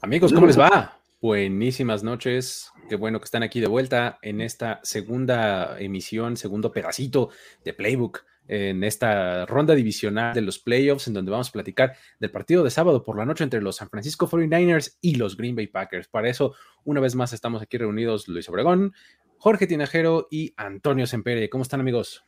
Amigos, 0.00 0.32
¿cómo 0.32 0.46
les 0.46 0.58
va? 0.58 0.98
Buenísimas 1.20 2.02
noches. 2.02 2.70
Qué 2.88 2.96
bueno 2.96 3.18
que 3.18 3.24
están 3.24 3.42
aquí 3.42 3.60
de 3.60 3.66
vuelta 3.66 4.18
en 4.22 4.40
esta 4.40 4.80
segunda 4.82 5.78
emisión, 5.80 6.36
segundo 6.36 6.70
pedacito 6.70 7.30
de 7.64 7.74
Playbook, 7.74 8.24
en 8.46 8.84
esta 8.84 9.44
ronda 9.46 9.74
divisional 9.74 10.32
de 10.32 10.40
los 10.40 10.58
playoffs, 10.58 11.08
en 11.08 11.14
donde 11.14 11.30
vamos 11.30 11.48
a 11.48 11.52
platicar 11.52 11.96
del 12.18 12.30
partido 12.30 12.62
de 12.64 12.70
sábado 12.70 13.02
por 13.02 13.18
la 13.18 13.26
noche 13.26 13.44
entre 13.44 13.60
los 13.60 13.76
San 13.76 13.90
Francisco 13.90 14.28
49ers 14.28 14.96
y 15.00 15.16
los 15.16 15.36
Green 15.36 15.56
Bay 15.56 15.66
Packers. 15.66 16.08
Para 16.08 16.28
eso, 16.28 16.54
una 16.84 17.00
vez 17.00 17.14
más, 17.14 17.32
estamos 17.32 17.60
aquí 17.60 17.76
reunidos 17.76 18.28
Luis 18.28 18.48
Obregón, 18.48 18.94
Jorge 19.38 19.66
Tinajero 19.66 20.28
y 20.30 20.54
Antonio 20.56 21.06
Sempere. 21.06 21.50
¿Cómo 21.50 21.62
están, 21.62 21.80
amigos? 21.80 22.24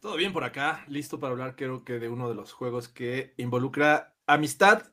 Todo 0.00 0.16
bien 0.16 0.32
por 0.32 0.44
acá, 0.44 0.84
listo 0.86 1.18
para 1.18 1.32
hablar, 1.32 1.56
creo 1.56 1.84
que 1.84 1.98
de 1.98 2.08
uno 2.08 2.28
de 2.28 2.36
los 2.36 2.52
juegos 2.52 2.88
que 2.88 3.34
involucra 3.36 4.14
amistad, 4.26 4.92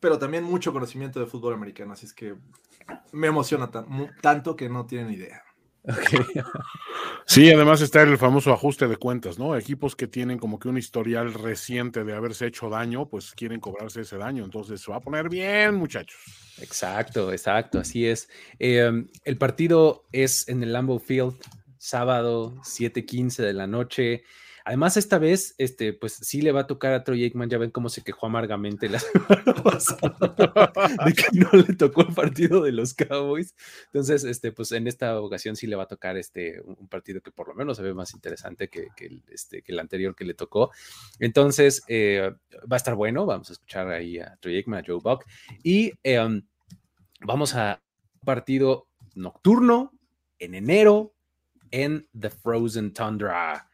pero 0.00 0.18
también 0.18 0.44
mucho 0.44 0.72
conocimiento 0.72 1.20
de 1.20 1.26
fútbol 1.26 1.54
americano, 1.54 1.92
así 1.92 2.06
es 2.06 2.12
que 2.12 2.34
me 3.12 3.28
emociona 3.28 3.70
tanto 4.20 4.56
que 4.56 4.68
no 4.68 4.86
tienen 4.86 5.12
idea. 5.12 5.42
Okay. 5.84 6.20
Sí, 7.26 7.48
además 7.48 7.80
está 7.80 8.02
el 8.02 8.18
famoso 8.18 8.52
ajuste 8.52 8.88
de 8.88 8.96
cuentas, 8.96 9.38
¿no? 9.38 9.56
Equipos 9.56 9.94
que 9.94 10.08
tienen 10.08 10.36
como 10.36 10.58
que 10.58 10.66
un 10.66 10.76
historial 10.76 11.32
reciente 11.32 12.02
de 12.02 12.12
haberse 12.12 12.46
hecho 12.46 12.68
daño, 12.68 13.08
pues 13.08 13.30
quieren 13.36 13.60
cobrarse 13.60 14.00
ese 14.00 14.16
daño, 14.16 14.42
entonces 14.44 14.80
se 14.80 14.90
va 14.90 14.96
a 14.96 15.00
poner 15.00 15.28
bien, 15.28 15.76
muchachos. 15.76 16.18
Exacto, 16.60 17.30
exacto, 17.30 17.78
así 17.78 18.04
es. 18.04 18.28
Eh, 18.58 19.04
el 19.24 19.38
partido 19.38 20.06
es 20.10 20.48
en 20.48 20.64
el 20.64 20.72
Lambeau 20.72 20.98
Field, 20.98 21.36
sábado, 21.78 22.56
7:15 22.64 23.44
de 23.44 23.52
la 23.52 23.68
noche. 23.68 24.24
Además, 24.70 24.96
esta 24.96 25.18
vez, 25.18 25.56
este, 25.58 25.92
pues 25.92 26.12
sí 26.12 26.42
le 26.42 26.52
va 26.52 26.60
a 26.60 26.66
tocar 26.68 26.92
a 26.92 27.02
Troy 27.02 27.24
Aikman. 27.24 27.50
Ya 27.50 27.58
ven 27.58 27.72
cómo 27.72 27.88
se 27.88 28.04
quejó 28.04 28.26
amargamente 28.26 28.88
la 28.88 29.00
semana 29.00 29.52
pasada 29.64 30.72
de 31.04 31.12
que 31.12 31.24
no 31.32 31.50
le 31.60 31.74
tocó 31.74 32.02
el 32.02 32.14
partido 32.14 32.62
de 32.62 32.70
los 32.70 32.94
Cowboys. 32.94 33.56
Entonces, 33.86 34.22
este, 34.22 34.52
pues 34.52 34.70
en 34.70 34.86
esta 34.86 35.20
ocasión 35.20 35.56
sí 35.56 35.66
le 35.66 35.74
va 35.74 35.82
a 35.82 35.88
tocar 35.88 36.16
este, 36.16 36.60
un 36.60 36.86
partido 36.86 37.20
que 37.20 37.32
por 37.32 37.48
lo 37.48 37.54
menos 37.54 37.78
se 37.78 37.82
ve 37.82 37.94
más 37.94 38.14
interesante 38.14 38.68
que, 38.68 38.86
que, 38.96 39.20
este, 39.32 39.60
que 39.62 39.72
el 39.72 39.80
anterior 39.80 40.14
que 40.14 40.24
le 40.24 40.34
tocó. 40.34 40.70
Entonces, 41.18 41.82
eh, 41.88 42.30
va 42.60 42.76
a 42.76 42.76
estar 42.76 42.94
bueno. 42.94 43.26
Vamos 43.26 43.50
a 43.50 43.54
escuchar 43.54 43.88
ahí 43.88 44.20
a 44.20 44.36
Troy 44.36 44.54
Aikman, 44.54 44.84
a 44.84 44.86
Joe 44.86 45.00
Buck. 45.02 45.24
Y 45.64 45.94
eh, 46.04 46.42
vamos 47.22 47.56
a 47.56 47.82
un 48.20 48.24
partido 48.24 48.86
nocturno 49.16 49.92
en 50.38 50.54
enero 50.54 51.12
en 51.72 52.06
The 52.16 52.30
Frozen 52.30 52.94
Tundra 52.94 53.66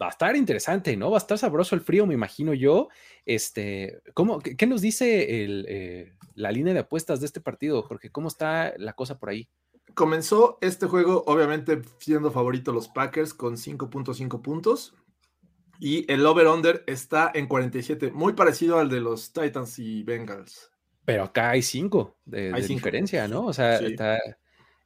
va 0.00 0.06
a 0.06 0.10
estar 0.10 0.34
interesante, 0.36 0.96
¿no? 0.96 1.10
Va 1.10 1.18
a 1.18 1.20
estar 1.20 1.38
sabroso 1.38 1.74
el 1.74 1.80
frío, 1.80 2.06
me 2.06 2.14
imagino 2.14 2.54
yo. 2.54 2.88
Este, 3.26 4.02
¿cómo, 4.14 4.40
qué, 4.40 4.66
nos 4.66 4.80
dice 4.80 5.44
el, 5.44 5.66
eh, 5.68 6.14
la 6.34 6.50
línea 6.50 6.72
de 6.72 6.80
apuestas 6.80 7.20
de 7.20 7.26
este 7.26 7.40
partido, 7.40 7.82
Jorge? 7.82 8.10
¿Cómo 8.10 8.28
está 8.28 8.72
la 8.78 8.94
cosa 8.94 9.18
por 9.18 9.30
ahí? 9.30 9.48
Comenzó 9.94 10.58
este 10.60 10.86
juego, 10.86 11.24
obviamente, 11.26 11.82
siendo 11.98 12.30
favorito 12.30 12.72
los 12.72 12.88
Packers 12.88 13.34
con 13.34 13.56
5.5 13.56 14.40
puntos. 14.40 14.94
Y 15.82 16.10
el 16.12 16.24
over-under 16.26 16.84
está 16.86 17.30
en 17.34 17.46
47, 17.46 18.12
muy 18.12 18.34
parecido 18.34 18.78
al 18.78 18.90
de 18.90 19.00
los 19.00 19.32
Titans 19.32 19.78
y 19.78 20.02
Bengals. 20.02 20.70
Pero 21.06 21.24
acá 21.24 21.50
hay 21.50 21.62
5 21.62 22.18
de, 22.26 22.52
hay 22.54 22.62
diferencia, 22.62 23.26
¿no? 23.26 23.46
O 23.46 23.52
sea, 23.52 23.78
sí. 23.78 23.86
está, 23.86 24.18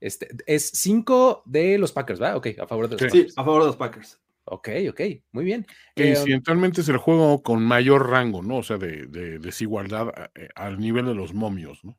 este, 0.00 0.28
es 0.46 0.70
5 0.70 1.42
de 1.46 1.78
los 1.78 1.90
Packers, 1.90 2.22
¿va? 2.22 2.36
Ok, 2.36 2.48
a 2.60 2.66
favor 2.66 2.88
de 2.88 2.92
los 2.92 3.00
sí, 3.00 3.06
Packers. 3.06 3.32
Sí, 3.34 3.40
a 3.40 3.44
favor 3.44 3.62
de 3.62 3.66
los 3.66 3.76
Packers. 3.76 4.23
Ok, 4.46 4.68
ok, 4.90 5.00
muy 5.32 5.44
bien. 5.44 5.66
Que 5.94 6.10
incidentalmente 6.10 6.82
es 6.82 6.88
el 6.88 6.98
juego 6.98 7.42
con 7.42 7.62
mayor 7.62 8.10
rango, 8.10 8.42
¿no? 8.42 8.58
O 8.58 8.62
sea, 8.62 8.76
de, 8.76 9.06
de 9.06 9.38
desigualdad 9.38 10.08
al 10.54 10.78
nivel 10.78 11.06
de 11.06 11.14
los 11.14 11.32
momios, 11.32 11.84
¿no? 11.84 11.98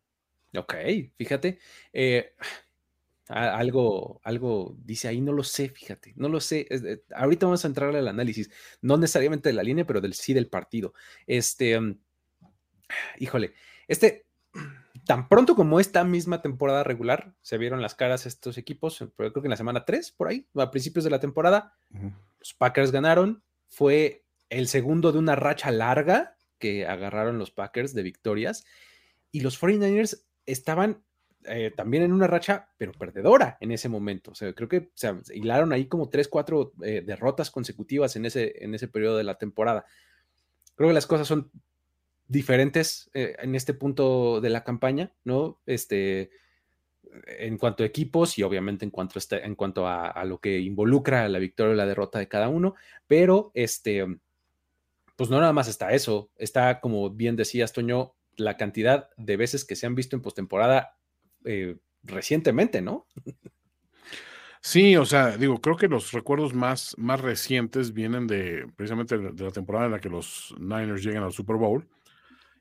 Ok, 0.57 0.75
fíjate. 1.17 1.59
Eh, 1.91 2.33
algo, 3.27 4.21
algo 4.23 4.75
dice 4.83 5.07
ahí, 5.07 5.19
no 5.19 5.33
lo 5.33 5.43
sé, 5.43 5.69
fíjate, 5.69 6.13
no 6.15 6.29
lo 6.29 6.39
sé. 6.39 6.67
Eh, 6.69 7.03
ahorita 7.15 7.47
vamos 7.47 7.65
a 7.65 7.67
entrar 7.67 7.95
al 7.95 8.07
análisis, 8.07 8.51
no 8.81 8.97
necesariamente 8.97 9.49
de 9.49 9.53
la 9.53 9.63
línea, 9.63 9.85
pero 9.85 10.01
del 10.01 10.13
sí 10.13 10.33
del 10.33 10.47
partido. 10.47 10.93
Este, 11.25 11.77
um, 11.77 11.97
híjole, 13.17 13.53
este, 13.87 14.25
tan 15.05 15.27
pronto 15.27 15.55
como 15.55 15.79
esta 15.79 16.03
misma 16.03 16.41
temporada 16.41 16.83
regular, 16.83 17.33
se 17.41 17.57
vieron 17.57 17.81
las 17.81 17.95
caras 17.95 18.25
estos 18.25 18.57
equipos, 18.57 19.03
creo 19.17 19.33
que 19.33 19.39
en 19.39 19.49
la 19.49 19.57
semana 19.57 19.85
3, 19.85 20.11
por 20.11 20.27
ahí, 20.27 20.47
a 20.55 20.69
principios 20.69 21.03
de 21.03 21.11
la 21.11 21.19
temporada, 21.19 21.73
uh 21.91 21.97
-huh. 21.97 22.13
Los 22.45 22.53
Packers 22.53 22.91
ganaron, 22.91 23.41
fue 23.69 24.23
el 24.49 24.67
segundo 24.67 25.11
de 25.11 25.17
una 25.17 25.35
racha 25.35 25.71
larga 25.71 26.37
que 26.59 26.85
agarraron 26.85 27.39
los 27.39 27.49
Packers 27.49 27.95
de 27.95 28.03
victorias, 28.03 28.65
y 29.31 29.39
los 29.39 29.59
49ers 29.59 30.25
estaban 30.45 31.03
eh, 31.45 31.71
también 31.75 32.03
en 32.03 32.13
una 32.13 32.27
racha, 32.27 32.69
pero 32.77 32.91
perdedora 32.91 33.57
en 33.61 33.71
ese 33.71 33.89
momento. 33.89 34.29
O 34.29 34.35
sea, 34.35 34.53
creo 34.53 34.69
que 34.69 34.77
o 34.77 34.91
sea, 34.93 35.19
hilaron 35.33 35.73
ahí 35.73 35.87
como 35.87 36.07
3, 36.07 36.27
4 36.27 36.73
eh, 36.83 37.03
derrotas 37.03 37.49
consecutivas 37.49 38.15
en 38.15 38.25
ese, 38.25 38.63
en 38.63 38.75
ese 38.75 38.87
periodo 38.87 39.17
de 39.17 39.23
la 39.23 39.39
temporada. 39.39 39.85
Creo 40.75 40.89
que 40.89 40.93
las 40.93 41.07
cosas 41.07 41.27
son 41.27 41.49
diferentes 42.27 43.09
eh, 43.15 43.35
en 43.39 43.55
este 43.55 43.73
punto 43.73 44.39
de 44.39 44.51
la 44.51 44.63
campaña, 44.63 45.15
¿no? 45.23 45.59
Este, 45.65 46.29
en 47.25 47.57
cuanto 47.57 47.83
a 47.83 47.85
equipos 47.85 48.37
y 48.37 48.43
obviamente 48.43 48.85
en 48.85 48.91
cuanto, 48.91 49.17
a, 49.17 49.19
este, 49.19 49.45
en 49.45 49.55
cuanto 49.55 49.87
a, 49.87 50.23
lo 50.25 50.39
que 50.39 50.59
involucra 50.59 51.27
la 51.29 51.39
victoria 51.39 51.73
o 51.73 51.75
la 51.75 51.85
derrota 51.85 52.19
de 52.19 52.27
cada 52.27 52.49
uno, 52.49 52.75
pero 53.07 53.51
este, 53.53 54.05
pues 55.15 55.29
no 55.29 55.39
nada 55.39 55.53
más 55.53 55.67
está 55.67 55.91
eso, 55.93 56.29
está 56.37 56.79
como 56.79 57.09
bien 57.09 57.35
decías, 57.35 57.73
Toño, 57.73 58.15
la 58.37 58.57
cantidad 58.57 59.09
de 59.17 59.37
veces 59.37 59.65
que 59.65 59.75
se 59.75 59.85
han 59.85 59.95
visto 59.95 60.15
en 60.15 60.21
postemporada 60.21 60.97
eh, 61.45 61.77
recientemente, 62.03 62.81
¿no? 62.81 63.07
Sí, 64.61 64.97
o 64.97 65.05
sea, 65.05 65.37
digo, 65.37 65.61
creo 65.61 65.77
que 65.77 65.87
los 65.87 66.11
recuerdos 66.11 66.55
más, 66.55 66.95
más 66.97 67.21
recientes 67.21 67.93
vienen 67.93 68.25
de 68.25 68.67
precisamente 68.75 69.15
de 69.15 69.43
la 69.43 69.51
temporada 69.51 69.85
en 69.85 69.91
la 69.91 69.99
que 69.99 70.09
los 70.09 70.55
Niners 70.59 71.03
llegan 71.03 71.21
al 71.21 71.33
Super 71.33 71.57
Bowl 71.57 71.87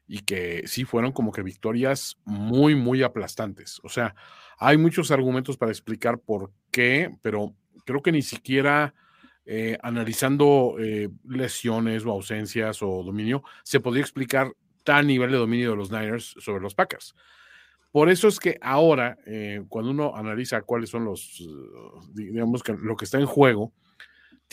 y 0.06 0.20
que 0.20 0.64
sí 0.66 0.84
fueron 0.84 1.12
como 1.12 1.32
que 1.32 1.42
victorias 1.42 2.16
muy, 2.24 2.74
muy 2.74 3.02
aplastantes. 3.02 3.80
O 3.82 3.88
sea, 3.88 4.14
hay 4.58 4.76
muchos 4.76 5.10
argumentos 5.10 5.56
para 5.56 5.72
explicar 5.72 6.18
por 6.18 6.52
qué, 6.70 7.16
pero 7.22 7.54
creo 7.84 8.02
que 8.02 8.12
ni 8.12 8.22
siquiera 8.22 8.94
eh, 9.46 9.78
analizando 9.82 10.76
eh, 10.78 11.10
lesiones 11.28 12.06
o 12.06 12.10
ausencias 12.10 12.82
o 12.82 13.02
dominio 13.02 13.42
se 13.62 13.78
podría 13.78 14.02
explicar 14.02 14.50
tal 14.84 15.06
nivel 15.06 15.30
de 15.30 15.36
dominio 15.36 15.70
de 15.70 15.76
los 15.76 15.90
Niners 15.90 16.34
sobre 16.38 16.62
los 16.62 16.74
Packers. 16.74 17.14
Por 17.90 18.10
eso 18.10 18.26
es 18.26 18.40
que 18.40 18.58
ahora, 18.60 19.16
eh, 19.26 19.62
cuando 19.68 19.90
uno 19.90 20.16
analiza 20.16 20.62
cuáles 20.62 20.90
son 20.90 21.04
los, 21.04 21.46
digamos 22.12 22.62
que 22.62 22.72
lo 22.72 22.96
que 22.96 23.04
está 23.04 23.20
en 23.20 23.26
juego, 23.26 23.72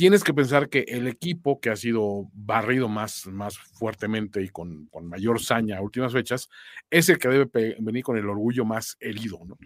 tienes 0.01 0.23
que 0.23 0.33
pensar 0.33 0.67
que 0.67 0.79
el 0.87 1.07
equipo 1.07 1.59
que 1.59 1.69
ha 1.69 1.75
sido 1.75 2.27
barrido 2.33 2.89
más, 2.89 3.27
más 3.27 3.59
fuertemente 3.59 4.41
y 4.41 4.49
con, 4.49 4.87
con 4.87 5.05
mayor 5.05 5.39
saña 5.39 5.77
a 5.77 5.81
últimas 5.83 6.11
fechas, 6.11 6.49
es 6.89 7.07
el 7.09 7.19
que 7.19 7.27
debe 7.27 7.75
venir 7.77 8.03
con 8.03 8.17
el 8.17 8.27
orgullo 8.27 8.65
más 8.65 8.97
herido, 8.99 9.41
¿no? 9.45 9.59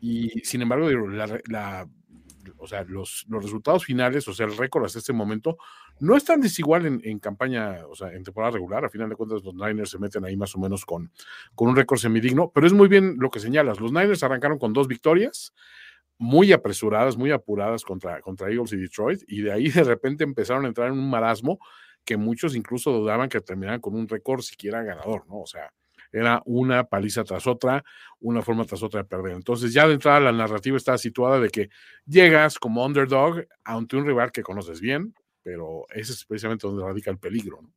Y 0.00 0.28
sin 0.44 0.62
embargo, 0.62 0.88
la, 0.88 1.40
la, 1.48 1.88
o 2.58 2.68
sea, 2.68 2.84
los, 2.84 3.26
los 3.28 3.42
resultados 3.42 3.84
finales, 3.84 4.28
o 4.28 4.32
sea, 4.32 4.46
el 4.46 4.56
récord 4.56 4.84
hasta 4.84 5.00
este 5.00 5.12
momento, 5.12 5.58
no 5.98 6.16
es 6.16 6.24
tan 6.24 6.40
desigual 6.40 7.00
en, 7.02 7.18
campaña, 7.18 7.84
o 7.90 7.96
sea, 7.96 8.12
en 8.12 8.22
temporada 8.22 8.52
regular. 8.52 8.84
A 8.84 8.88
final 8.88 9.08
de 9.08 9.16
cuentas, 9.16 9.42
los 9.42 9.56
Niners 9.56 9.90
se 9.90 9.98
meten 9.98 10.24
ahí 10.24 10.36
más 10.36 10.54
o 10.54 10.60
menos 10.60 10.84
con, 10.84 11.10
con 11.56 11.66
un 11.66 11.74
récord 11.74 11.98
semidigno, 11.98 12.52
pero 12.54 12.64
es 12.64 12.72
muy 12.72 12.86
bien 12.86 13.16
lo 13.18 13.28
que 13.28 13.40
señalas. 13.40 13.80
Los 13.80 13.90
Niners 13.90 14.22
arrancaron 14.22 14.60
con 14.60 14.72
dos 14.72 14.86
victorias 14.86 15.52
muy 16.18 16.52
apresuradas, 16.52 17.16
muy 17.16 17.30
apuradas 17.30 17.84
contra, 17.84 18.20
contra 18.20 18.50
Eagles 18.50 18.72
y 18.72 18.76
Detroit, 18.76 19.22
y 19.28 19.42
de 19.42 19.52
ahí 19.52 19.68
de 19.70 19.84
repente 19.84 20.24
empezaron 20.24 20.64
a 20.64 20.68
entrar 20.68 20.88
en 20.88 20.94
un 20.94 21.08
marasmo 21.08 21.58
que 22.04 22.16
muchos 22.16 22.56
incluso 22.56 22.90
dudaban 22.92 23.28
que 23.28 23.40
terminaran 23.40 23.80
con 23.80 23.94
un 23.94 24.08
récord 24.08 24.40
siquiera 24.40 24.82
ganador, 24.82 25.26
¿no? 25.28 25.40
O 25.40 25.46
sea, 25.46 25.72
era 26.10 26.42
una 26.46 26.84
paliza 26.84 27.22
tras 27.24 27.46
otra, 27.46 27.84
una 28.20 28.42
forma 28.42 28.64
tras 28.64 28.82
otra 28.82 29.02
de 29.02 29.08
perder. 29.08 29.32
Entonces, 29.32 29.72
ya 29.72 29.86
de 29.86 29.94
entrada 29.94 30.20
la 30.20 30.32
narrativa 30.32 30.76
está 30.76 30.96
situada 30.96 31.38
de 31.38 31.50
que 31.50 31.68
llegas 32.06 32.58
como 32.58 32.84
underdog 32.84 33.44
ante 33.64 33.96
un 33.96 34.06
rival 34.06 34.32
que 34.32 34.42
conoces 34.42 34.80
bien, 34.80 35.14
pero 35.42 35.84
ese 35.90 36.12
es 36.12 36.24
precisamente 36.24 36.66
donde 36.66 36.82
radica 36.82 37.10
el 37.10 37.18
peligro. 37.18 37.60
¿no? 37.62 37.72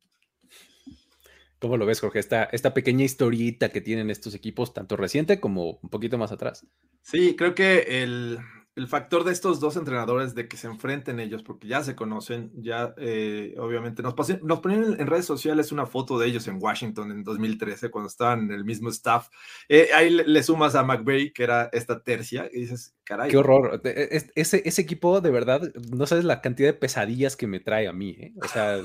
¿Cómo 1.62 1.76
lo 1.76 1.86
ves, 1.86 2.00
Jorge? 2.00 2.18
Esta, 2.18 2.42
esta 2.50 2.74
pequeña 2.74 3.04
historieta 3.04 3.68
que 3.68 3.80
tienen 3.80 4.10
estos 4.10 4.34
equipos, 4.34 4.74
tanto 4.74 4.96
reciente 4.96 5.38
como 5.38 5.78
un 5.80 5.90
poquito 5.90 6.18
más 6.18 6.32
atrás. 6.32 6.66
Sí, 7.02 7.36
creo 7.36 7.54
que 7.54 8.02
el, 8.02 8.40
el 8.74 8.88
factor 8.88 9.22
de 9.22 9.30
estos 9.30 9.60
dos 9.60 9.76
entrenadores 9.76 10.34
de 10.34 10.48
que 10.48 10.56
se 10.56 10.66
enfrenten 10.66 11.20
ellos, 11.20 11.44
porque 11.44 11.68
ya 11.68 11.84
se 11.84 11.94
conocen, 11.94 12.50
ya 12.56 12.94
eh, 12.96 13.54
obviamente 13.58 14.02
nos, 14.02 14.16
nos 14.42 14.58
ponen 14.58 14.96
en 14.98 15.06
redes 15.06 15.24
sociales 15.24 15.70
una 15.70 15.86
foto 15.86 16.18
de 16.18 16.26
ellos 16.26 16.48
en 16.48 16.58
Washington 16.60 17.12
en 17.12 17.22
2013, 17.22 17.92
cuando 17.92 18.08
estaban 18.08 18.40
en 18.40 18.50
el 18.50 18.64
mismo 18.64 18.88
staff. 18.88 19.28
Eh, 19.68 19.90
ahí 19.94 20.10
le, 20.10 20.42
sumas 20.42 20.74
a 20.74 20.82
McVeigh, 20.82 21.32
que 21.32 21.44
era 21.44 21.70
esta 21.72 22.02
tercia, 22.02 22.50
y 22.52 22.62
dices, 22.62 22.96
caray. 23.04 23.30
Qué 23.30 23.36
horror. 23.36 23.80
E, 23.84 24.30
ese, 24.34 24.62
ese 24.64 24.82
equipo, 24.82 25.20
de 25.20 25.30
verdad, 25.30 25.62
no 25.92 26.08
sabes 26.08 26.24
la 26.24 26.40
cantidad 26.40 26.70
de 26.70 26.74
pesadillas 26.74 27.36
que 27.36 27.46
me 27.46 27.60
trae 27.60 27.86
a 27.86 27.92
mí. 27.92 28.16
¿eh? 28.18 28.34
O 28.42 28.48
sea, 28.48 28.80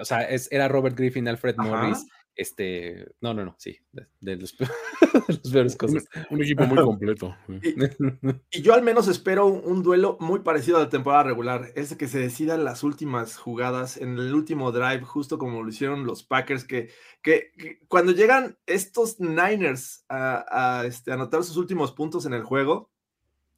o 0.00 0.04
sea 0.04 0.28
era 0.50 0.68
Robert 0.68 0.96
Griffin, 0.96 1.28
Alfred 1.28 1.56
Morris. 1.56 2.06
Este, 2.40 3.06
no, 3.20 3.34
no, 3.34 3.44
no, 3.44 3.54
sí, 3.58 3.76
de, 3.92 4.36
los, 4.36 4.54
peores 5.52 5.76
cosas. 5.76 6.06
Un, 6.30 6.42
equipo 6.42 6.64
muy 6.64 6.82
completo. 6.82 7.36
Y, 8.50 8.62
yo 8.62 8.72
al 8.72 8.82
menos 8.82 9.08
espero 9.08 9.46
un, 9.46 9.82
duelo 9.82 10.16
muy 10.20 10.40
parecido 10.40 10.78
a 10.78 10.80
la 10.80 10.88
temporada 10.88 11.24
regular, 11.24 11.70
es 11.74 11.94
que 11.96 12.08
se 12.08 12.18
decidan 12.18 12.64
las 12.64 12.82
últimas 12.82 13.36
jugadas 13.36 13.98
en 13.98 14.18
el 14.18 14.32
último 14.32 14.72
drive, 14.72 15.02
justo 15.02 15.38
como 15.38 15.62
lo 15.62 15.68
hicieron 15.68 16.06
los 16.06 16.22
Packers, 16.22 16.64
que, 16.64 16.90
que, 17.22 17.50
cuando 17.88 18.12
llegan 18.12 18.56
estos 18.64 19.20
Niners 19.20 20.06
a, 20.08 20.84
este, 20.86 21.12
anotar 21.12 21.44
sus 21.44 21.58
últimos 21.58 21.92
puntos 21.92 22.24
en 22.24 22.32
el 22.32 22.42
juego 22.42 22.90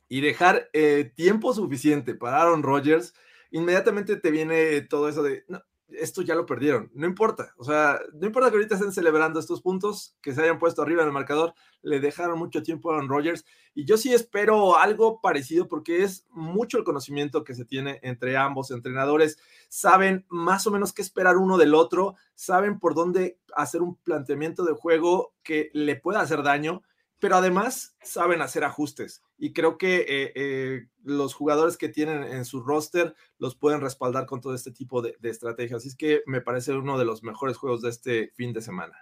y 0.08 0.23
dejar 0.23 0.70
eh, 0.73 1.12
tiempo 1.14 1.55
suficiente 1.55 2.14
para 2.14 2.43
Aaron 2.43 2.64
Rodgers, 2.64 3.14
inmediatamente 3.52 4.17
te 4.17 4.31
viene 4.32 4.81
todo 4.81 5.08
eso 5.08 5.23
de, 5.23 5.44
esto 5.99 6.23
ya 6.23 6.35
lo 6.35 6.47
perdieron. 6.47 6.91
No 6.94 7.06
importa. 7.06 7.53
O 7.56 7.65
sea, 7.65 8.00
no 8.15 8.27
importa 8.27 8.50
que 8.50 8.56
ahorita 8.56 8.75
estén 8.75 8.93
celebrando 8.93 9.41
estos 9.41 9.61
puntos, 9.62 10.17
que 10.23 10.35
se 10.35 10.43
hayan 10.43 10.59
puesto 10.59 10.83
arriba 10.83 11.03
en 11.03 11.09
el 11.09 11.12
marcador, 11.12 11.55
le 11.83 12.00
dejaron 12.00 12.39
mucho 12.39 12.62
tiempo 12.62 12.91
a 12.91 12.94
Aaron 12.94 13.09
Rodgers. 13.09 13.44
Y 13.75 13.85
yo 13.85 13.97
sí 13.97 14.12
espero 14.12 14.77
algo 14.77 15.21
parecido 15.21 15.69
porque 15.69 16.03
es 16.03 16.27
mucho 16.31 16.79
el 16.79 16.85
conocimiento 16.85 17.44
que 17.44 17.55
se 17.55 17.65
tiene 17.65 18.00
entre 18.03 18.37
ambos 18.37 18.71
entrenadores. 18.71 19.39
Saben 19.69 20.25
más 20.29 20.67
o 20.67 20.71
menos 20.71 20.93
qué 20.93 21.03
esperar 21.03 21.37
uno 21.37 21.59
del 21.59 21.75
otro, 21.75 22.17
saben 22.35 22.79
por 22.79 22.94
dónde 22.94 23.39
hacer 23.55 23.83
un 23.83 23.97
planteamiento 23.97 24.65
de 24.65 24.73
juego 24.73 25.35
que 25.43 25.71
le 25.73 25.97
pueda 25.97 26.21
hacer 26.21 26.43
daño 26.43 26.83
pero 27.22 27.36
además 27.36 27.94
saben 28.02 28.42
hacer 28.42 28.64
ajustes 28.64 29.22
y 29.38 29.52
creo 29.52 29.78
que 29.78 29.98
eh, 30.08 30.32
eh, 30.34 30.86
los 31.04 31.34
jugadores 31.34 31.76
que 31.76 31.88
tienen 31.88 32.24
en 32.24 32.44
su 32.44 32.64
roster 32.64 33.14
los 33.38 33.54
pueden 33.54 33.80
respaldar 33.80 34.26
con 34.26 34.40
todo 34.40 34.56
este 34.56 34.72
tipo 34.72 35.02
de, 35.02 35.16
estrategias. 35.22 35.76
Así 35.76 35.88
es 35.90 35.94
que 35.94 36.22
me 36.26 36.40
parece 36.40 36.72
uno 36.72 36.98
de 36.98 37.04
los 37.04 37.22
mejores 37.22 37.56
juegos 37.56 37.80
de 37.80 37.90
este 37.90 38.32
fin 38.34 38.52
de 38.52 38.60
semana. 38.60 38.94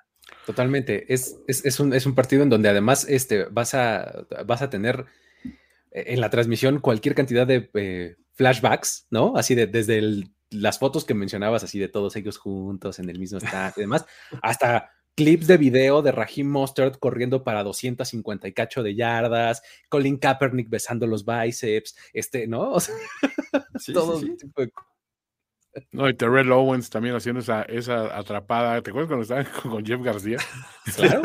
Totalmente. 0.44 1.10
Es, 1.10 1.38
es, 1.46 1.80
un, 1.80 2.14
partido 2.14 2.42
en 2.42 2.50
donde 2.50 2.68
además 2.68 3.06
este, 3.08 3.44
vas, 3.44 3.72
a, 3.72 4.26
vas 4.44 4.60
a 4.60 4.68
tener 4.68 5.06
eh, 5.90 6.04
en 6.08 6.20
la 6.20 6.28
transmisión 6.28 6.80
cualquier 6.80 7.14
cantidad 7.14 7.46
de 7.46 8.18
flashbacks, 8.34 9.06
¿no? 9.08 9.34
Así 9.34 9.54
de 9.54 9.66
desde 9.66 10.30
las 10.50 10.78
fotos 10.78 11.06
que 11.06 11.14
mencionabas, 11.14 11.64
así 11.64 11.78
de 11.78 11.88
todos 11.88 12.16
ellos 12.16 12.36
juntos 12.36 12.98
en 12.98 13.08
el 13.08 13.18
mismo 13.18 13.38
estado 13.38 13.72
y 13.78 13.80
demás, 13.80 14.04
hasta 14.42 14.90
clips 15.14 15.46
de 15.46 15.56
video 15.56 16.02
de 16.02 16.12
Raheem 16.12 16.48
Mostert 16.48 16.98
corriendo 16.98 17.44
para 17.44 17.62
250 17.62 18.48
y 18.48 18.52
cacho 18.52 18.82
de 18.82 18.94
yardas, 18.94 19.62
Colin 19.88 20.16
Kaepernick 20.16 20.68
besando 20.68 21.06
los 21.06 21.24
bíceps, 21.24 21.96
este, 22.12 22.46
¿no? 22.46 22.76
todo 23.94 24.20
tipo 24.20 24.62
de 24.62 24.70
no, 25.92 26.08
y 26.08 26.14
Terrell 26.14 26.50
Owens 26.50 26.90
también 26.90 27.14
haciendo 27.14 27.40
esa, 27.40 27.62
esa 27.62 28.16
atrapada. 28.16 28.82
¿Te 28.82 28.90
acuerdas 28.90 29.08
cuando 29.08 29.22
estaban 29.22 29.46
con 29.62 29.84
Jeff 29.84 30.02
García? 30.02 30.38
Claro, 30.96 31.22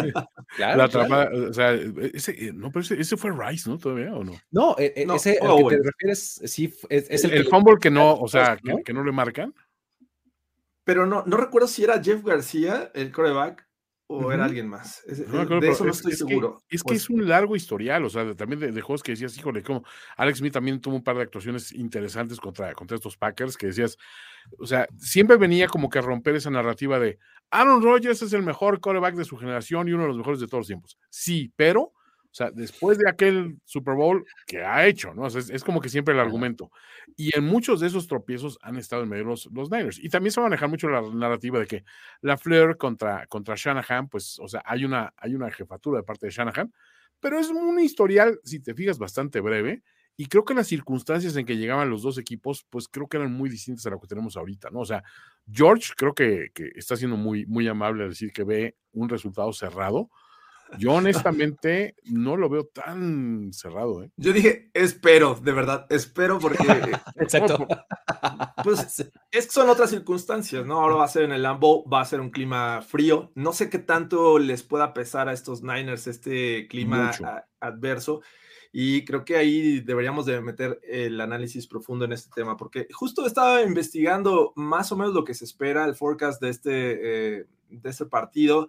claro. 0.56 0.78
La 0.78 0.84
atrapada, 0.84 1.32
o 1.50 1.52
sea, 1.52 1.74
ese, 1.74 2.54
no, 2.54 2.72
pero 2.72 2.82
ese, 2.82 3.18
fue 3.18 3.32
Rice, 3.32 3.68
¿no? 3.68 3.80
¿Todavía 3.80 4.14
o 4.14 4.24
no? 4.24 4.34
No, 4.52 4.76
e, 4.78 4.94
e, 4.96 5.08
ese 5.16 5.40
al 5.42 5.58
que 5.58 5.78
te 5.78 5.84
refieres, 5.84 6.42
sí, 6.46 6.72
es, 6.90 7.24
el, 7.24 7.34
el, 7.34 7.46
fumble 7.48 7.78
que 7.82 7.90
no, 7.90 8.14
o 8.14 8.28
sea, 8.28 8.58
que, 8.58 8.84
que, 8.84 8.94
no 8.94 9.04
le 9.04 9.12
marcan. 9.12 9.56
Pero 10.84 11.08
no, 11.08 11.24
no 11.26 11.38
recuerdo 11.38 11.68
si 11.68 11.84
era 11.84 12.04
Jeff 12.04 12.24
García, 12.24 12.92
el 12.94 13.12
coreback, 13.12 13.68
o 14.08 14.32
era 14.32 14.46
alguien 14.46 14.68
más. 14.68 15.04
de 15.06 15.70
eso 15.70 15.84
no 15.84 15.92
estoy 15.92 16.14
seguro. 16.14 16.62
es 16.70 16.84
que 16.84 16.90
pues 16.90 17.02
es 17.02 17.10
un 17.10 17.28
largo 17.28 17.56
historial, 17.56 18.06
o 18.06 18.10
sea, 18.10 18.36
también 18.36 18.74
de, 18.74 18.82
juegos 18.82 19.02
que 19.02 19.14
decías, 19.14 19.36
híjole, 19.38 19.64
como 19.64 19.84
Alex 20.18 20.40
Smith 20.40 20.54
también 20.54 20.80
tuvo 20.80 20.96
un 20.96 21.04
par 21.04 21.16
de 21.16 21.24
actuaciones 21.24 21.72
interesantes 21.72 22.40
contra, 22.40 22.74
contra 22.74 22.96
estos 22.96 23.18
Packers, 23.18 23.58
que 23.58 23.68
decías, 23.68 23.98
o 24.60 24.68
sea, 24.68 24.88
siempre 24.98 25.38
venía 25.38 25.68
como 25.68 25.90
que 25.90 26.00
a 26.00 26.04
romper 26.04 26.36
esa 26.36 26.52
narrativa 26.52 27.00
de 27.00 27.18
Aaron 27.50 27.82
Rodgers 27.82 28.22
es 28.22 28.34
el 28.34 28.44
mejor 28.44 28.80
quarterback 28.80 29.16
de 29.16 29.26
su 29.26 29.38
generación 29.38 29.88
y 29.88 29.94
uno 29.94 30.04
de 30.04 30.10
los 30.10 30.18
mejores 30.18 30.40
de 30.40 30.48
todos 30.48 30.62
los 30.62 30.68
tiempos. 30.68 30.98
Sí, 31.10 31.52
pero 31.56 31.94
o 32.36 32.38
sea, 32.38 32.52
después 32.52 32.98
de 32.98 33.10
aquel 33.10 33.62
Super 33.64 33.94
Bowl 33.94 34.26
que 34.46 34.62
ha 34.62 34.86
hecho, 34.86 35.14
¿no? 35.14 35.26
es, 35.26 35.64
como 35.64 35.80
que 35.80 35.88
siempre 35.88 36.14
el 36.14 36.20
argumento. 36.20 36.70
Y 37.16 37.34
en 37.34 37.46
muchos 37.46 37.80
de 37.80 37.88
esos 37.88 38.08
tropiezos 38.08 38.60
han 38.62 38.76
estado 38.76 39.04
en 39.04 39.08
medio 39.08 39.24
los, 39.24 39.48
los 39.54 39.72
Niners. 39.72 40.00
Y 40.04 40.10
también 40.10 40.34
se 40.34 40.42
va 40.42 40.48
a 40.48 40.50
manejar 40.50 40.68
mucho 40.68 40.90
la 40.90 41.02
narrativa 41.02 41.60
de 41.60 41.66
que 41.66 41.86
la 42.20 42.36
Fleur 42.36 42.76
contra, 42.76 43.26
contra 43.28 43.56
Shanahan, 43.56 44.10
pues, 44.10 44.38
o 44.40 44.50
sea, 44.50 44.62
hay 44.66 44.84
una, 44.84 45.14
hay 45.16 45.34
una 45.34 45.50
jefatura 45.50 46.00
de 46.00 46.04
parte 46.04 46.26
de 46.26 46.34
Shanahan, 46.34 46.74
pero 47.22 47.40
es 47.40 47.48
un 47.48 47.80
historial, 47.80 48.38
si 48.44 48.60
te 48.60 48.74
fijas, 48.74 48.98
bastante 48.98 49.40
breve. 49.40 49.82
Y 50.18 50.26
creo 50.26 50.44
que 50.44 50.54
las 50.54 50.68
circunstancias 50.68 51.38
en 51.38 51.46
que 51.46 51.56
llegaban 51.56 51.90
los 51.90 52.02
dos 52.02 52.18
equipos, 52.18 52.66
pues 52.70 52.90
creo 52.90 53.08
que 53.08 53.16
eran 53.16 53.32
muy 53.32 53.50
distintas 53.50 53.86
a 53.86 53.92
lo 53.92 54.00
que 54.02 54.08
tenemos 54.08 54.36
ahorita, 54.36 54.72
¿no? 54.72 54.82
O 54.82 54.86
sea, 54.86 55.06
George 55.50 55.94
creo 55.96 56.14
que, 56.14 56.50
que 56.54 56.72
está 56.76 56.98
siendo 56.98 57.16
muy, 57.16 57.46
muy 57.46 57.66
amable 57.70 58.04
al 58.04 58.10
decir 58.10 58.34
que 58.34 58.44
ve 58.44 58.76
un 58.92 59.08
resultado 59.08 59.54
cerrado 59.54 60.10
yo 60.78 60.94
honestamente 60.94 61.96
no 62.06 62.38
lo 62.38 62.50
veo 62.50 62.66
tan 62.66 63.52
cerrado. 63.54 64.04
¿eh? 64.04 64.12
Yo 64.18 64.34
dije, 64.34 64.70
espero, 64.74 65.36
de 65.36 65.52
verdad, 65.52 65.86
espero 65.90 66.40
porque... 66.40 66.58
Exacto. 67.16 67.68
Pues 68.64 69.00
es 69.32 69.46
que 69.46 69.52
son 69.52 69.70
otras 69.70 69.92
circunstancias, 69.92 70.66
¿no? 70.66 70.80
Ahora 70.80 70.96
va 70.96 71.06
a 71.06 71.10
ser 71.10 71.24
en 71.24 71.32
el 71.32 71.44
Lambo, 71.44 71.88
va 71.88 72.02
a 72.02 72.06
ser 72.06 72.20
un 72.20 72.32
clima 72.32 72.82
frío. 72.82 73.32
No 73.36 73.54
sé 73.54 73.70
qué 73.70 73.78
tanto 73.78 74.40
les 74.40 74.64
pueda 74.64 74.94
pesar 74.94 75.30
a 75.30 75.34
estos 75.34 75.62
Niners 75.62 76.08
este 76.08 76.68
clima 76.68 77.12
adverso. 77.60 78.22
Y 78.72 79.06
creo 79.06 79.24
que 79.24 79.38
ahí 79.38 79.80
deberíamos 79.82 80.26
de 80.26 80.42
meter 80.42 80.82
el 80.84 81.22
análisis 81.22 81.68
profundo 81.68 82.06
en 82.06 82.12
este 82.12 82.30
tema, 82.34 82.58
porque 82.58 82.88
justo 82.92 83.26
estaba 83.26 83.62
investigando 83.62 84.52
más 84.56 84.92
o 84.92 84.98
menos 84.98 85.14
lo 85.14 85.24
que 85.24 85.34
se 85.34 85.46
espera, 85.46 85.86
el 85.86 85.96
forecast 85.96 86.42
de 86.42 86.50
este, 86.50 87.38
eh, 87.40 87.46
de 87.70 87.90
este 87.90 88.06
partido 88.06 88.68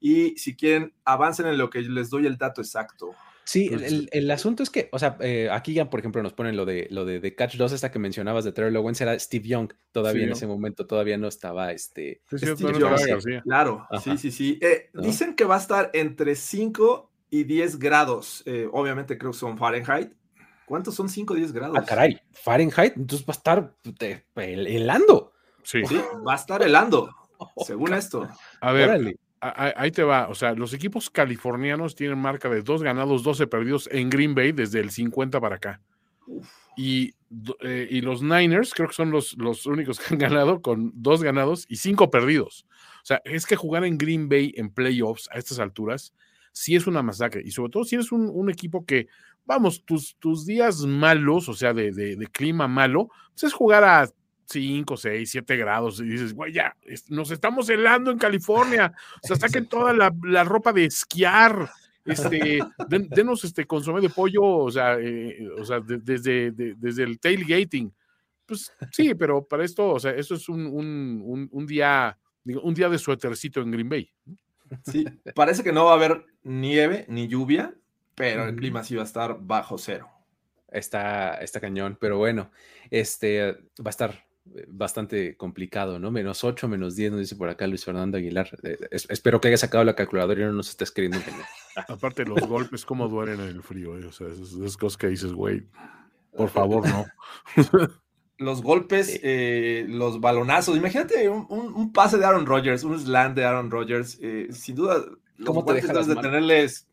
y 0.00 0.36
si 0.38 0.56
quieren, 0.56 0.92
avancen 1.04 1.46
en 1.46 1.58
lo 1.58 1.70
que 1.70 1.80
les 1.80 2.10
doy 2.10 2.26
el 2.26 2.38
dato 2.38 2.60
exacto. 2.60 3.14
Sí, 3.46 3.70
el, 4.10 4.30
asunto 4.32 4.64
es 4.64 4.70
que, 4.70 4.88
o 4.90 4.98
sea, 4.98 5.16
eh, 5.20 5.48
aquí 5.52 5.72
ya, 5.72 5.88
por 5.88 6.00
ejemplo, 6.00 6.20
nos 6.20 6.32
ponen 6.32 6.56
lo 6.56 6.64
de 6.64 6.88
lo 6.90 7.04
de, 7.04 7.32
Catch 7.36 7.54
2, 7.54 7.70
esta 7.70 7.92
que 7.92 8.00
mencionabas 8.00 8.44
de 8.44 8.50
Trevor 8.50 8.76
Owens, 8.76 9.00
era 9.00 9.16
Steve 9.20 9.46
Young, 9.46 9.72
todavía 9.92 10.24
en 10.24 10.32
ese 10.32 10.48
momento, 10.48 10.84
todavía 10.84 11.16
no 11.16 11.28
estaba 11.28 11.70
este. 11.70 12.22
Claro, 13.44 13.86
sí, 14.02 14.18
sí, 14.18 14.32
sí. 14.32 14.58
Eh, 14.60 14.90
dicen 14.94 15.36
que 15.36 15.44
va 15.44 15.54
a 15.54 15.58
estar 15.58 15.90
entre 15.94 16.34
5 16.34 17.12
y 17.30 17.44
10 17.44 17.78
grados, 17.78 18.42
eh, 18.46 18.68
obviamente 18.72 19.16
creo 19.16 19.30
que 19.30 19.38
son 19.38 19.56
Fahrenheit. 19.56 20.12
¿Cuántos 20.66 20.96
son 20.96 21.08
5 21.08 21.32
o 21.32 21.36
10 21.36 21.52
grados? 21.52 21.76
Ah, 21.78 21.84
caray, 21.84 22.20
Fahrenheit, 22.32 22.96
entonces 22.96 23.24
va 23.24 23.32
a 23.32 23.36
estar 23.36 23.74
helando. 24.34 25.34
Sí. 25.62 25.84
sí 25.86 26.00
va 26.26 26.32
a 26.32 26.36
estar 26.36 26.62
helando, 26.64 27.14
según 27.64 27.94
esto. 27.94 28.28
A 28.60 28.72
ver, 28.72 29.16
ahí 29.40 29.90
te 29.90 30.02
va. 30.02 30.28
O 30.28 30.34
sea, 30.34 30.54
los 30.54 30.72
equipos 30.72 31.10
californianos 31.10 31.94
tienen 31.94 32.18
marca 32.18 32.48
de 32.48 32.62
dos 32.62 32.82
ganados, 32.82 33.22
12 33.22 33.46
perdidos 33.46 33.88
en 33.92 34.10
Green 34.10 34.34
Bay 34.34 34.52
desde 34.52 34.80
el 34.80 34.90
50 34.90 35.40
para 35.40 35.56
acá. 35.56 35.80
Y, 36.76 37.14
eh, 37.60 37.88
y, 37.90 38.00
los 38.00 38.22
Niners 38.22 38.74
creo 38.74 38.88
que 38.88 38.94
son 38.94 39.10
los, 39.10 39.36
los 39.38 39.64
únicos 39.66 39.98
que 39.98 40.14
han 40.14 40.18
ganado 40.18 40.60
con 40.60 40.92
dos 40.94 41.22
ganados 41.22 41.64
y 41.68 41.76
cinco 41.76 42.10
perdidos. 42.10 42.66
O 43.02 43.06
sea, 43.06 43.22
es 43.24 43.46
que 43.46 43.56
jugar 43.56 43.84
en 43.84 43.96
Green 43.96 44.28
Bay 44.28 44.52
en 44.56 44.70
playoffs 44.70 45.28
a 45.32 45.38
estas 45.38 45.58
alturas 45.58 46.12
sí 46.52 46.74
es 46.74 46.86
una 46.86 47.02
masacre. 47.02 47.42
Y 47.44 47.52
sobre 47.52 47.70
todo 47.70 47.84
si 47.84 47.94
eres 47.94 48.12
un, 48.12 48.28
un 48.28 48.50
equipo 48.50 48.84
que 48.84 49.08
vamos, 49.46 49.84
tus, 49.84 50.16
tus 50.18 50.44
días 50.44 50.80
malos, 50.80 51.48
o 51.48 51.54
sea, 51.54 51.72
de, 51.72 51.92
de, 51.92 52.26
clima 52.26 52.68
malo, 52.68 53.08
pues 53.32 53.44
es 53.44 53.52
jugar 53.52 53.84
a 53.84 54.08
5, 54.46 54.96
6, 54.96 55.30
7 55.30 55.56
grados 55.56 56.00
y 56.00 56.04
dices, 56.04 56.34
güey, 56.34 56.52
ya, 56.52 56.76
nos 57.08 57.30
estamos 57.30 57.68
helando 57.68 58.10
en 58.10 58.18
California, 58.18 58.92
o 59.22 59.26
sea, 59.26 59.36
saquen 59.36 59.66
toda 59.68 59.92
la, 59.92 60.14
la 60.24 60.44
ropa 60.44 60.72
de 60.72 60.84
esquiar, 60.84 61.68
este, 62.04 62.60
denos 62.88 63.44
este 63.44 63.66
consomé 63.66 64.00
de 64.00 64.10
pollo, 64.10 64.44
o 64.44 64.70
sea, 64.70 64.96
eh, 64.98 65.48
o 65.58 65.64
sea 65.64 65.80
desde, 65.80 66.52
desde 66.52 67.02
el 67.02 67.18
tailgating. 67.18 67.92
Pues 68.46 68.72
sí, 68.92 69.14
pero 69.14 69.44
para 69.44 69.64
esto, 69.64 69.90
o 69.90 69.98
sea, 69.98 70.12
esto 70.12 70.36
es 70.36 70.48
un, 70.48 70.66
un, 70.66 71.48
un, 71.50 71.66
día, 71.66 72.16
un 72.44 72.74
día 72.74 72.88
de 72.88 72.98
suétercito 72.98 73.60
en 73.60 73.72
Green 73.72 73.88
Bay. 73.88 74.10
Sí, 74.84 75.04
parece 75.34 75.64
que 75.64 75.72
no 75.72 75.84
va 75.86 75.92
a 75.92 75.96
haber 75.96 76.24
nieve 76.44 77.06
ni 77.08 77.26
lluvia, 77.26 77.74
pero 78.14 78.44
el 78.44 78.56
clima 78.56 78.84
sí 78.84 78.94
va 78.94 79.02
a 79.02 79.06
estar 79.06 79.38
bajo 79.40 79.78
cero. 79.78 80.08
Está, 80.70 81.34
está 81.36 81.60
cañón, 81.60 81.96
pero 82.00 82.18
bueno, 82.18 82.50
este 82.90 83.52
va 83.78 83.86
a 83.86 83.90
estar 83.90 84.25
bastante 84.68 85.36
complicado, 85.36 85.98
¿no? 85.98 86.10
Menos 86.10 86.44
8, 86.44 86.68
menos 86.68 86.96
10, 86.96 87.12
nos 87.12 87.20
dice 87.20 87.36
por 87.36 87.48
acá 87.48 87.66
Luis 87.66 87.84
Fernando 87.84 88.16
Aguilar. 88.16 88.48
Eh, 88.62 88.78
espero 88.90 89.40
que 89.40 89.48
haya 89.48 89.56
sacado 89.56 89.84
la 89.84 89.94
calculadora 89.94 90.40
y 90.40 90.44
no 90.44 90.52
nos 90.52 90.70
esté 90.70 90.84
escribiendo. 90.84 91.18
Aparte, 91.88 92.24
los 92.24 92.40
golpes, 92.46 92.84
cómo 92.84 93.08
duelen 93.08 93.40
en 93.40 93.48
el 93.48 93.62
frío, 93.62 93.98
eh? 93.98 94.06
o 94.06 94.12
sea, 94.12 94.28
esas, 94.28 94.76
cosas 94.76 94.96
que 94.96 95.08
dices, 95.08 95.32
güey, 95.32 95.66
por 96.36 96.48
favor, 96.50 96.86
no. 96.88 97.06
los 98.38 98.62
golpes, 98.62 99.20
eh, 99.22 99.86
los 99.88 100.20
balonazos. 100.20 100.76
Imagínate 100.76 101.28
un, 101.28 101.92
pase 101.92 102.18
de 102.18 102.24
Aaron 102.24 102.46
Rodgers, 102.46 102.84
un 102.84 102.98
slant 102.98 103.36
de 103.36 103.44
Aaron 103.44 103.70
Rodgers. 103.70 104.18
sin 104.50 104.74
duda, 104.74 105.04
¿cómo 105.44 105.64
te 105.64 105.74
dejas 105.74 106.06
de 106.06 106.16
tenerles 106.16 106.86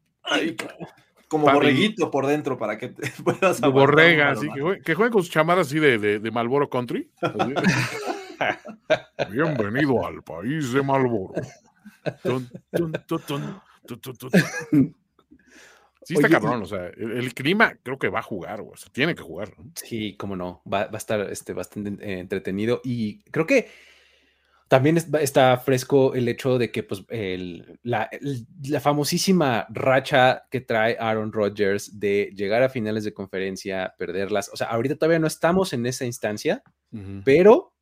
como 1.34 1.52
borreguito 1.52 2.12
por 2.12 2.28
dentro 2.28 2.60
para 2.60 2.78
que 2.78 2.90
te 2.90 3.10
puedas 3.24 3.60
De 3.60 3.68
borrega, 3.68 4.30
así 4.30 4.48
que, 4.54 4.82
que 4.82 4.94
jueguen 4.94 5.12
con 5.12 5.24
sus 5.24 5.32
chamaras 5.32 5.66
así 5.66 5.80
de, 5.80 5.98
de, 5.98 6.32
Malboro 6.32 6.70
Country. 6.70 7.10
Bienvenido 9.32 10.06
al 10.06 10.22
país 10.22 10.74
de 10.74 10.84
Malboro. 10.84 11.34
sí, 16.04 16.14
está 16.14 16.30
cabrón, 16.30 16.62
o 16.62 16.66
sea, 16.66 16.92
el, 16.96 17.34
clima 17.34 17.74
creo 17.82 17.98
que 17.98 18.10
va 18.10 18.20
a 18.20 18.24
jugar, 18.24 18.62
o 18.62 18.76
sea, 18.76 18.92
tiene 18.92 19.16
que 19.16 19.24
jugar. 19.24 19.56
Sí, 19.74 20.16
cómo 20.16 20.36
no, 20.36 20.62
va, 20.72 20.86
va 20.86 20.94
a 20.94 20.98
estar 20.98 21.20
este, 21.32 21.54
bastante 21.54 21.90
eh, 22.08 22.20
entretenido 22.20 22.80
y 22.84 23.24
creo 23.32 23.48
que 23.48 23.72
también 24.68 24.98
está 24.98 25.58
fresco 25.58 26.16
el 26.16 26.28
hecho 26.28 26.58
de 26.58 26.72
que 26.72 26.84
pues, 26.84 27.04
la, 27.84 28.10
famosísima 28.82 29.68
racha 29.70 30.46
que 30.50 30.62
trae 30.62 30.98
Aaron 31.00 31.32
Rodgers 31.32 32.00
de 32.00 32.32
llegar 32.36 32.64
a 32.64 32.70
finales 32.70 33.04
de 33.04 33.14
conferencia, 33.14 33.94
perderlas. 33.98 34.50
O 34.54 34.58
sea, 34.58 34.68
ahorita 34.68 34.96
todavía 34.96 35.20
no 35.20 35.28
estamos 35.28 35.74
en 35.74 35.86
esa 35.86 36.06
instancia, 36.06 36.64
pero 37.24 37.74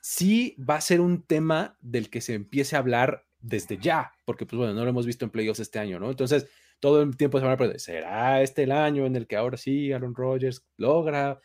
sí 0.00 0.56
va 0.58 0.76
a 0.76 0.80
ser 0.80 1.00
un 1.00 1.22
tema 1.22 1.76
del 1.80 2.10
que 2.10 2.20
se 2.20 2.34
empiece 2.34 2.76
a 2.76 2.80
hablar 2.80 3.24
desde 3.40 3.76
ya, 3.76 4.12
porque 4.24 4.46
pues 4.46 4.56
bueno, 4.58 4.74
no 4.74 4.84
lo 4.84 4.90
hemos 4.90 5.06
visto 5.06 5.24
en 5.24 5.30
playoffs 5.30 5.60
este 5.60 5.78
año, 5.78 5.98
¿no? 5.98 6.10
Entonces, 6.10 6.48
todo 6.80 7.02
el 7.02 7.16
tiempo 7.16 7.38
se 7.38 7.44
van 7.44 7.54
a 7.54 7.56
preguntar, 7.56 7.80
¿será 7.80 8.42
este 8.42 8.64
el 8.64 8.72
año 8.72 9.06
en 9.06 9.16
el 9.16 9.26
que 9.26 9.36
ahora 9.36 9.56
sí 9.56 9.92
Aaron 9.92 10.14
Rodgers 10.14 10.64
logra 10.76 11.40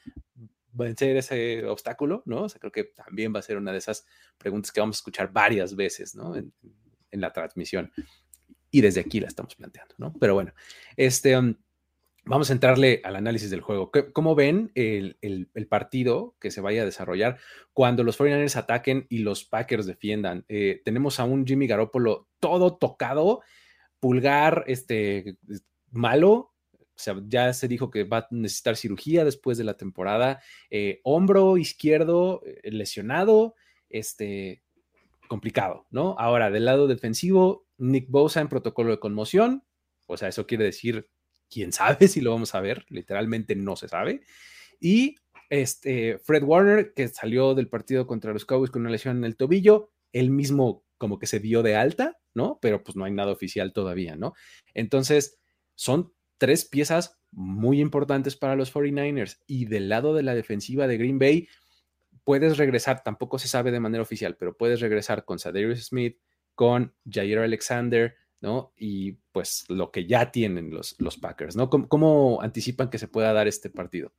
vencer 0.78 1.18
ese 1.18 1.66
obstáculo, 1.66 2.24
¿no? 2.26 2.44
O 2.44 2.50
sea, 2.50 2.60
creo 2.60 2.72
que 2.72 2.86
también 2.86 3.34
va 3.34 3.40
a 3.40 3.44
ser 3.44 3.58
una 3.58 3.72
de 3.72 3.80
esas 3.80 4.06
preguntas 4.38 4.72
que 4.72 4.80
vamos 4.80 4.98
a 4.98 5.00
escuchar 5.00 5.32
varias 5.32 5.76
veces, 5.76 6.16
¿no? 6.16 6.36
En, 6.36 6.54
la 7.12 7.34
transmisión. 7.34 7.92
Y 8.70 8.82
desde 8.82 9.02
aquí 9.02 9.20
la 9.20 9.28
estamos 9.28 9.56
planteando, 9.56 9.96
¿no? 9.98 10.14
Pero 10.20 10.36
bueno, 10.36 10.54
este, 10.96 11.36
um, 11.36 11.56
vamos 12.26 12.52
a 12.52 12.54
entrarle 12.54 13.02
al 13.04 13.16
análisis 13.16 13.50
del 13.50 13.62
juego. 13.62 13.92
¿Cómo 14.14 14.36
ven 14.36 14.72
el, 14.76 15.18
partido 15.68 16.36
que 16.40 16.52
se 16.52 16.62
vaya 16.62 16.84
a 16.84 16.86
desarrollar 16.86 17.40
cuando 17.74 18.04
los 18.04 18.20
49ers 18.20 18.56
ataquen 18.56 19.08
y 19.10 19.20
los 19.20 19.46
Packers 19.46 19.88
defiendan? 19.88 20.46
Eh, 20.48 20.82
tenemos 20.86 21.20
a 21.20 21.24
un 21.24 21.48
Jimmy 21.48 21.66
Garoppolo 21.66 22.28
todo 22.40 22.78
tocado, 22.78 23.42
pulgar, 24.00 24.64
este, 24.68 25.38
malo, 25.90 26.54
o 26.98 27.00
sea, 27.00 27.16
ya 27.28 27.54
se 27.54 27.68
dijo 27.68 27.92
que 27.92 28.06
va 28.06 28.18
a 28.18 28.28
necesitar 28.32 28.76
cirugía 28.76 29.24
después 29.24 29.60
de 29.60 29.64
la 29.64 29.78
temporada. 29.78 30.42
Eh, 30.72 31.00
hombro 31.04 31.58
izquierdo 31.58 32.42
eh, 32.44 32.72
lesionado, 32.72 33.54
este, 33.88 34.64
complicado, 35.28 35.86
¿no? 35.92 36.16
Ahora, 36.18 36.50
del 36.50 36.66
lado 36.66 36.88
defensivo, 36.88 37.68
Nick 37.78 38.10
Bosa 38.10 38.42
en 38.42 38.50
protocolo 38.50 38.90
de 38.90 39.00
conmoción. 39.00 39.64
O 40.08 40.18
sea, 40.18 40.30
eso 40.30 40.48
quiere 40.48 40.64
decir, 40.64 41.08
quién 41.52 41.72
sabe 41.72 42.08
si 42.08 42.20
lo 42.20 42.32
vamos 42.32 42.56
a 42.56 42.62
ver. 42.62 42.84
Literalmente 42.90 43.56
no 43.56 43.76
se 43.76 43.88
sabe. 43.88 44.22
Y 44.80 45.18
este, 45.52 46.18
Fred 46.18 46.44
Warner, 46.44 46.94
que 46.96 47.08
salió 47.10 47.54
del 47.54 47.70
partido 47.70 48.08
contra 48.08 48.34
los 48.34 48.46
Cowboys 48.46 48.72
con 48.72 48.82
una 48.82 48.92
lesión 48.92 49.18
en 49.18 49.24
el 49.24 49.38
tobillo, 49.38 49.92
él 50.14 50.32
mismo 50.32 50.84
como 50.98 51.20
que 51.20 51.28
se 51.28 51.40
dio 51.40 51.62
de 51.62 51.76
alta, 51.76 52.18
¿no? 52.34 52.58
Pero 52.60 52.84
pues 52.84 52.96
no 52.96 53.06
hay 53.06 53.12
nada 53.12 53.32
oficial 53.32 53.72
todavía, 53.72 54.16
¿no? 54.16 54.34
Entonces, 54.74 55.38
son 55.76 56.12
tres 56.38 56.66
piezas 56.66 57.20
muy 57.32 57.82
importantes 57.82 58.36
para 58.36 58.56
los 58.56 58.74
49ers. 58.74 59.40
Y 59.48 59.66
del 59.66 59.90
lado 59.90 60.14
de 60.14 60.24
la 60.24 60.36
defensiva 60.36 60.88
de 60.88 60.98
Green 60.98 61.20
Bay, 61.20 61.48
puedes 62.24 62.58
regresar, 62.58 63.04
tampoco 63.04 63.40
se 63.40 63.48
sabe 63.48 63.72
de 63.72 63.80
manera 63.80 64.02
oficial, 64.02 64.36
pero 64.38 64.58
puedes 64.58 64.82
regresar 64.82 65.26
con 65.26 65.40
Sadarius 65.40 65.86
Smith, 65.86 66.18
con 66.56 66.94
Jair 67.10 67.40
Alexander, 67.40 68.16
¿no? 68.42 68.74
Y 68.76 69.14
pues 69.32 69.66
lo 69.70 69.92
que 69.92 70.06
ya 70.06 70.32
tienen 70.32 70.72
los, 70.72 70.96
los 71.00 71.18
Packers, 71.18 71.56
¿no? 71.56 71.70
¿Cómo, 71.70 72.42
anticipan 72.42 72.90
que 72.90 73.00
se 73.00 73.08
pueda 73.08 73.34
dar 73.34 73.48
este 73.48 73.70
partido? 73.70 74.14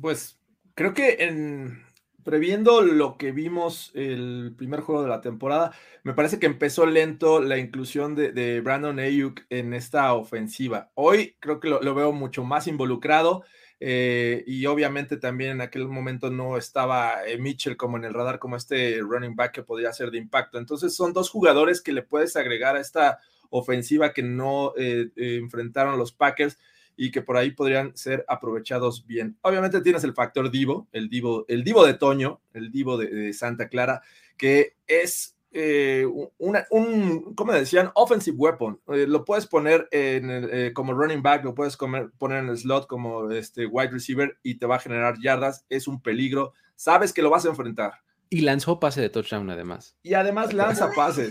pues 0.00 0.38
creo 0.74 0.94
que 0.94 1.16
en, 1.18 1.82
previendo 2.24 2.82
lo 2.82 3.16
que 3.16 3.32
vimos 3.32 3.90
el 3.94 4.54
primer 4.56 4.80
juego 4.80 5.02
de 5.02 5.08
la 5.08 5.20
temporada, 5.20 5.72
me 6.02 6.14
parece 6.14 6.38
que 6.38 6.46
empezó 6.46 6.86
lento 6.86 7.40
la 7.40 7.58
inclusión 7.58 8.14
de, 8.14 8.60
Brandon 8.60 8.98
Ayuk 8.98 9.42
en 9.50 9.74
esta 9.74 10.12
ofensiva. 10.14 10.90
Hoy 10.94 11.36
creo 11.40 11.60
que 11.60 11.68
lo, 11.68 11.94
veo 11.94 12.12
mucho 12.12 12.44
más 12.44 12.66
involucrado 12.66 13.44
eh, 13.80 14.44
y 14.46 14.66
obviamente 14.66 15.16
también 15.16 15.52
en 15.52 15.60
aquel 15.60 15.88
momento 15.88 16.30
no 16.30 16.56
estaba 16.56 17.26
eh, 17.26 17.38
Mitchell 17.38 17.76
como 17.76 17.96
en 17.96 18.04
el 18.04 18.14
radar, 18.14 18.38
como 18.38 18.56
este 18.56 19.00
running 19.00 19.36
back 19.36 19.52
que 19.52 19.62
podría 19.62 19.92
ser 19.92 20.10
de 20.10 20.18
impacto. 20.18 20.58
Entonces 20.58 20.94
son 20.94 21.12
dos 21.12 21.30
jugadores 21.30 21.80
que 21.80 21.92
le 21.92 22.02
puedes 22.02 22.36
agregar 22.36 22.76
a 22.76 22.80
esta 22.80 23.20
ofensiva 23.50 24.12
que 24.12 24.22
no 24.22 24.72
eh, 24.76 25.10
enfrentaron 25.16 25.98
los 25.98 26.12
Packers 26.12 26.58
y 27.02 27.10
que 27.10 27.22
por 27.22 27.38
ahí 27.38 27.52
podrían 27.52 27.96
ser 27.96 28.26
aprovechados 28.28 29.06
bien. 29.06 29.34
Obviamente 29.40 29.80
tienes 29.80 30.04
el 30.04 30.12
factor 30.12 30.50
Divo, 30.50 30.86
el 30.92 31.08
Divo, 31.08 31.46
el 31.48 31.64
Divo 31.64 31.86
de 31.86 31.94
Toño, 31.94 32.42
el 32.52 32.70
Divo 32.70 32.98
de, 32.98 33.32
Santa 33.32 33.70
Clara, 33.70 34.02
que 34.36 34.74
es 34.86 35.34
eh, 35.50 36.06
una, 36.36 36.66
un, 36.68 37.34
como 37.34 37.54
decían, 37.54 37.90
offensive 37.94 38.36
weapon. 38.36 38.78
Eh, 38.88 39.06
lo 39.08 39.24
puedes 39.24 39.46
poner 39.46 39.88
en 39.92 40.28
eh, 40.30 40.72
como 40.74 40.92
running 40.92 41.22
back, 41.22 41.42
lo 41.42 41.54
puedes 41.54 41.74
poner 41.78 42.10
en 42.20 42.50
el 42.50 42.58
slot 42.58 42.86
como 42.86 43.30
este 43.30 43.64
wide 43.64 43.92
receiver 43.92 44.36
y 44.42 44.56
te 44.56 44.66
va 44.66 44.76
a 44.76 44.80
generar 44.80 45.18
yardas. 45.22 45.64
Es 45.70 45.88
un 45.88 46.02
peligro. 46.02 46.52
Sabes 46.76 47.14
que 47.14 47.22
lo 47.22 47.30
vas 47.30 47.46
a 47.46 47.48
enfrentar. 47.48 47.94
Y 48.32 48.42
lanzó 48.42 48.78
pase 48.78 49.00
de 49.00 49.10
touchdown 49.10 49.50
además. 49.50 49.96
Y 50.04 50.14
además 50.14 50.52
lanza 50.52 50.92
pases. 50.96 51.30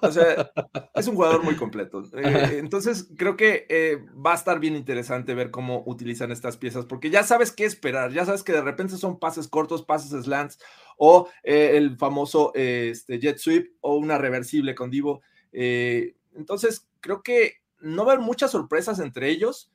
O 0.00 0.12
sea, 0.12 0.52
es 0.94 1.08
un 1.08 1.16
jugador 1.16 1.42
muy 1.42 1.56
completo. 1.56 2.04
Eh, 2.14 2.58
entonces, 2.58 3.08
creo 3.16 3.36
que 3.36 3.66
eh, 3.68 3.98
va 4.14 4.30
a 4.30 4.36
estar 4.36 4.60
bien 4.60 4.76
interesante 4.76 5.34
ver 5.34 5.50
cómo 5.50 5.82
utilizan 5.86 6.30
estas 6.30 6.56
piezas, 6.56 6.86
porque 6.86 7.10
ya 7.10 7.24
sabes 7.24 7.50
qué 7.50 7.64
esperar. 7.64 8.12
Ya 8.12 8.24
sabes 8.24 8.44
que 8.44 8.52
de 8.52 8.62
repente 8.62 8.96
son 8.96 9.18
pases 9.18 9.48
cortos, 9.48 9.82
pases 9.82 10.24
slants, 10.24 10.60
o 10.96 11.28
eh, 11.42 11.72
el 11.74 11.96
famoso 11.98 12.52
este, 12.54 13.18
jet 13.18 13.38
sweep, 13.38 13.72
o 13.80 13.96
una 13.96 14.16
reversible 14.16 14.76
con 14.76 14.88
Divo. 14.88 15.22
entonces, 15.50 16.86
creo 17.00 17.24
que 17.24 17.54
no 17.80 18.04
va 18.04 18.12
a 18.12 18.14
haber 18.14 18.24
muchas 18.24 18.52
sorpresas 18.52 19.00
entre 19.00 19.30
ellos, 19.30 19.72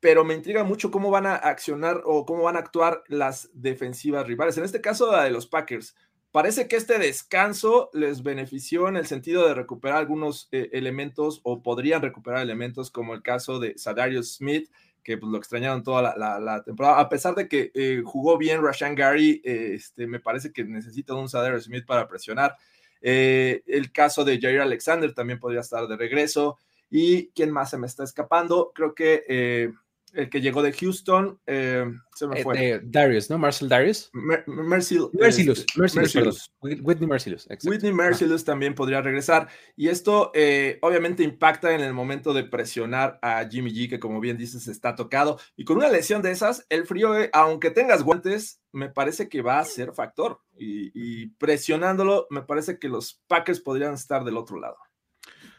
pero 0.00 0.24
me 0.24 0.34
intriga 0.34 0.64
mucho 0.64 0.90
cómo 0.90 1.10
van 1.10 1.26
a 1.26 1.34
accionar 1.34 2.02
o 2.04 2.24
cómo 2.24 2.44
van 2.44 2.56
a 2.56 2.60
actuar 2.60 3.02
las 3.08 3.50
defensivas 3.52 4.26
rivales. 4.26 4.56
En 4.58 4.64
este 4.64 4.80
caso, 4.80 5.10
la 5.10 5.24
de 5.24 5.30
los 5.30 5.46
Packers 5.46 5.96
Parece 6.30 6.68
que 6.68 6.76
este 6.76 6.98
descanso 6.98 7.88
les 7.94 8.22
benefició 8.22 8.88
en 8.88 8.96
el 8.96 9.06
sentido 9.06 9.48
de 9.48 9.54
recuperar 9.54 9.96
algunos 9.96 10.48
eh, 10.52 10.68
elementos 10.72 11.40
o 11.42 11.62
podrían 11.62 12.02
recuperar 12.02 12.42
elementos 12.42 12.90
como 12.90 13.14
el 13.14 13.22
caso 13.22 13.58
de 13.58 13.78
Sadarius 13.78 14.34
Smith, 14.36 14.70
que 15.02 15.16
pues, 15.16 15.32
lo 15.32 15.38
extrañaron 15.38 15.82
toda 15.82 16.14
la, 16.16 16.62
temporada, 16.64 17.00
a 17.00 17.08
pesar 17.08 17.34
de 17.34 17.48
que 17.48 17.70
eh, 17.74 18.02
jugó 18.04 18.36
bien 18.36 18.62
Rashan 18.62 18.94
Gary, 18.94 19.40
eh, 19.42 19.72
este, 19.76 20.06
me 20.06 20.20
parece 20.20 20.52
que 20.52 20.64
necesita 20.64 21.14
un 21.14 21.30
Sadarius 21.30 21.64
Smith 21.64 21.86
para 21.86 22.06
presionar. 22.06 22.56
el 23.00 23.90
caso 23.92 24.22
de 24.22 24.38
Jair 24.38 24.60
Alexander 24.60 25.14
también 25.14 25.38
podría 25.38 25.60
estar 25.60 25.86
de 25.88 25.96
regreso. 25.96 26.58
¿Y 26.90 27.28
quién 27.28 27.50
más 27.50 27.70
se 27.70 27.78
me 27.78 27.86
está 27.86 28.04
escapando? 28.04 28.72
Creo 28.74 28.94
que 28.94 29.72
el 30.14 30.30
que 30.30 30.40
llegó 30.40 30.62
de 30.62 30.72
Houston, 30.72 31.38
eh, 31.46 31.84
se 32.14 32.26
me 32.26 32.40
Eh, 32.40 32.42
fue. 32.42 32.58
de 32.58 32.80
Darius, 32.84 33.30
¿no? 33.30 33.38
Marcel 33.38 33.68
Darius. 33.68 34.10
Mer- 34.12 34.44
Mercil- 34.46 35.10
Mercilus, 35.12 35.60
este, 35.60 35.80
Mercilus, 35.80 36.12
perdón. 36.12 36.26
Mercilus. 36.26 36.52
Whit- 36.60 36.80
Whitney 36.82 37.06
Mercilus, 37.08 37.42
exacto. 37.44 37.68
Whitney 37.70 37.92
Mercilus 37.92 38.44
también 38.44 38.74
podría 38.74 39.00
regresar. 39.02 39.48
Y 39.76 39.88
esto 39.88 40.30
eh, 40.34 40.78
obviamente 40.82 41.22
impacta 41.22 41.74
en 41.74 41.80
el 41.80 41.92
momento 41.94 42.32
de 42.32 42.44
presionar 42.44 43.18
a 43.22 43.46
Jimmy 43.48 43.70
G, 43.72 43.88
que 43.88 44.00
como 44.00 44.20
bien 44.20 44.36
dices 44.36 44.66
está 44.68 44.94
tocado. 44.94 45.38
Y 45.56 45.64
con 45.64 45.76
una 45.76 45.88
lesión 45.88 46.22
de 46.22 46.30
esas, 46.32 46.66
el 46.68 46.86
frío, 46.86 47.16
eh, 47.18 47.30
aunque 47.32 47.70
tengas 47.70 48.02
guantes, 48.02 48.60
me 48.72 48.88
parece 48.90 49.28
que 49.28 49.42
va 49.42 49.58
a 49.60 49.64
ser 49.64 49.92
factor. 49.92 50.40
Y, 50.58 50.90
y 50.94 51.28
presionándolo, 51.38 52.26
me 52.30 52.42
parece 52.42 52.78
que 52.78 52.88
los 52.88 53.22
Packers 53.28 53.60
podrían 53.60 53.94
estar 53.94 54.24
del 54.24 54.36
otro 54.36 54.58
lado. 54.58 54.76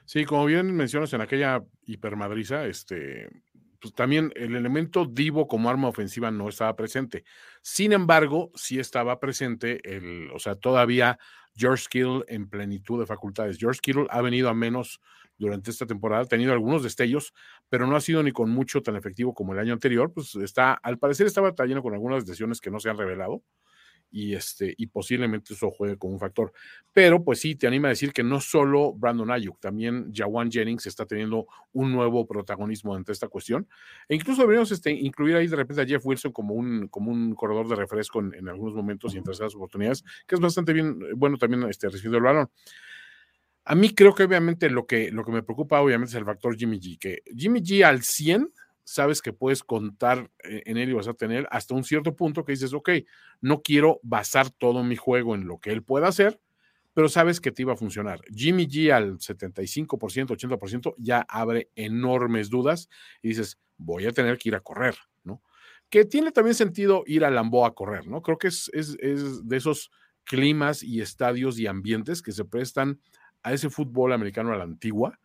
Sí, 0.06 0.25
como 0.25 0.46
bien 0.46 0.75
mencionas 0.75 1.13
en 1.13 1.22
aquella 1.22 1.63
hipermadriza, 1.86 2.65
este, 2.65 3.29
pues 3.79 3.93
también 3.93 4.31
el 4.36 4.55
elemento 4.55 5.05
Divo 5.05 5.48
como 5.48 5.69
arma 5.69 5.88
ofensiva 5.88 6.31
no 6.31 6.50
estaba 6.50 6.75
presente. 6.75 7.24
Sin 7.62 7.93
embargo, 7.93 8.51
sí 8.55 8.79
estaba 8.79 9.19
presente 9.19 9.79
el, 9.83 10.29
o 10.31 10.39
sea, 10.39 10.55
todavía 10.55 11.17
George 11.55 11.86
Kittle 11.89 12.24
en 12.27 12.50
plenitud 12.50 13.00
de 13.00 13.05
facultades. 13.05 13.57
George 13.57 13.79
Kittle 13.81 14.07
ha 14.09 14.21
venido 14.21 14.50
a 14.50 14.53
menos 14.53 15.01
durante 15.38 15.71
esta 15.71 15.86
temporada, 15.86 16.24
ha 16.24 16.25
tenido 16.25 16.51
algunos 16.51 16.83
destellos, 16.83 17.33
pero 17.69 17.88
no 17.88 17.95
ha 17.95 18.01
sido 18.01 18.21
ni 18.24 18.31
con 18.31 18.50
mucho 18.50 18.81
tan 18.81 18.95
efectivo 18.98 19.33
como 19.33 19.53
el 19.53 19.59
año 19.59 19.74
anterior. 19.74 20.12
Pues 20.13 20.36
está, 20.36 20.74
al 20.74 20.98
parecer 21.00 21.27
estaba 21.27 21.50
batallando 21.50 21.81
con 21.81 21.93
algunas 21.93 22.27
lesiones 22.27 22.59
que 22.59 22.71
no 22.71 22.79
se 22.79 22.89
han 22.89 22.98
revelado 22.98 23.41
y, 24.12 24.34
este, 24.34 24.74
y 24.78 24.88
posiblemente 24.88 25.54
eso 25.54 25.72
juegue 25.72 25.98
como 25.98 26.13
un 26.13 26.20
factor. 26.20 26.51
Pero 26.94 27.24
pues 27.24 27.39
sí, 27.39 27.56
te 27.56 27.68
anima 27.68 27.88
a 27.88 27.89
decir 27.89 28.13
que 28.13 28.24
no 28.24 28.42
solo 28.42 28.94
Brandon 28.94 29.32
Ayuk, 29.32 29.60
también 29.60 30.12
Jawan 30.13 30.51
Jennings 30.51 30.88
está 30.88 31.06
teniendo 31.06 31.48
un 31.74 31.92
nuevo 31.92 32.25
protagonismo 32.28 32.96
ante 32.96 33.12
esta 33.12 33.28
cuestión. 33.28 33.68
E 34.08 34.16
incluso 34.16 34.42
deberíamos 34.42 34.72
este, 34.72 34.92
incluir 34.92 35.36
ahí 35.36 35.48
de 35.48 35.56
repente 35.56 35.82
a 35.82 35.86
Jeff 35.86 36.06
Wilson 36.06 36.32
como 36.32 36.54
un, 36.54 36.88
como 36.88 37.12
un 37.12 37.36
corredor 37.36 37.68
de 37.68 37.75
refresco 37.75 38.20
en, 38.20 38.34
en 38.34 38.50
algunos 38.50 38.74
momentos 38.75 39.13
y 39.13 39.18
en 39.18 39.24
terceras 39.24 39.56
oportunidades, 39.56 40.04
que 40.28 40.36
es 40.36 40.42
bastante 40.42 40.74
bien, 40.74 41.00
bueno 41.16 41.38
también 41.38 41.63
este, 41.70 41.88
recibiendo 41.88 42.18
el 42.18 42.24
balón. 42.24 42.50
A 43.66 43.75
mí 43.75 43.94
creo 43.94 44.16
que 44.16 44.24
obviamente 44.24 44.70
lo 44.70 44.88
que, 44.88 45.12
lo 45.12 45.24
que 45.24 45.32
me 45.32 45.44
preocupa 45.44 45.80
obviamente 45.80 46.10
es 46.10 46.16
el 46.16 46.25
factor 46.25 46.58
Jimmy 46.58 46.80
G, 46.80 46.98
que 46.98 47.22
Jimmy 47.36 47.62
G 47.62 47.84
al 47.84 48.01
100 48.01 48.51
sabes 48.89 49.22
que 49.22 49.34
puedes 49.34 49.63
contar 49.63 50.31
eh, 50.43 50.63
en 50.65 50.77
él 50.77 50.89
y 50.89 50.93
vas 50.93 51.08
a 51.08 51.13
tener 51.13 51.48
hasta 51.51 51.75
un 51.75 51.84
cierto 51.84 52.15
punto 52.15 52.43
que 52.43 52.53
dices, 52.53 52.74
ok, 52.74 52.89
no 53.39 53.62
quiero 53.62 54.00
basar 54.01 54.50
todo 54.50 54.84
mi 54.84 54.96
juego 54.96 55.36
en 55.36 55.46
lo 55.46 55.60
que 55.60 55.72
él 55.72 55.84
pueda 55.84 56.08
hacer, 56.08 56.41
pero 56.93 57.08
sabes 57.08 57.39
que 57.39 57.51
te 57.51 57.62
iba 57.62 57.74
a 57.74 57.77
funcionar. 57.77 58.22
Jimmy 58.34 58.65
G 58.67 58.91
al 58.91 59.19
75%, 59.19 60.36
80% 60.36 60.96
ya 60.98 61.24
abre 61.29 61.69
enormes 61.75 62.50
dudas 62.50 62.89
y 63.22 63.29
dices, 63.29 63.60
voy 63.77 64.08
a 64.08 64.12
tener 64.12 64.39
que 64.39 64.50
ir 64.50 64.55
a 64.55 64.62
correr, 64.62 64.96
¿no? 65.24 65.43
Que 65.91 66.05
tiene 66.05 66.31
también 66.31 66.55
sentido 66.55 67.03
ir 67.05 67.25
a 67.25 67.29
Lambo 67.29 67.67
a 67.67 67.75
correr, 67.75 68.08
¿no? 68.08 68.24
Creo 68.24 68.39
que 68.39 68.48
es, 68.48 68.72
es, 68.74 68.98
es 69.00 69.48
de 69.48 69.58
esos 69.58 69.91
climas 70.24 70.81
y 70.81 71.01
estadios 71.01 71.60
y 71.60 71.67
ambientes 71.67 72.24
que 72.24 72.31
se 72.31 72.43
prestan 72.43 73.00
a 73.43 73.53
ese 73.53 73.69
fútbol 73.69 74.13
americano 74.13 74.51
a 74.51 74.58
la 74.58 74.63
antigua, 74.63 75.19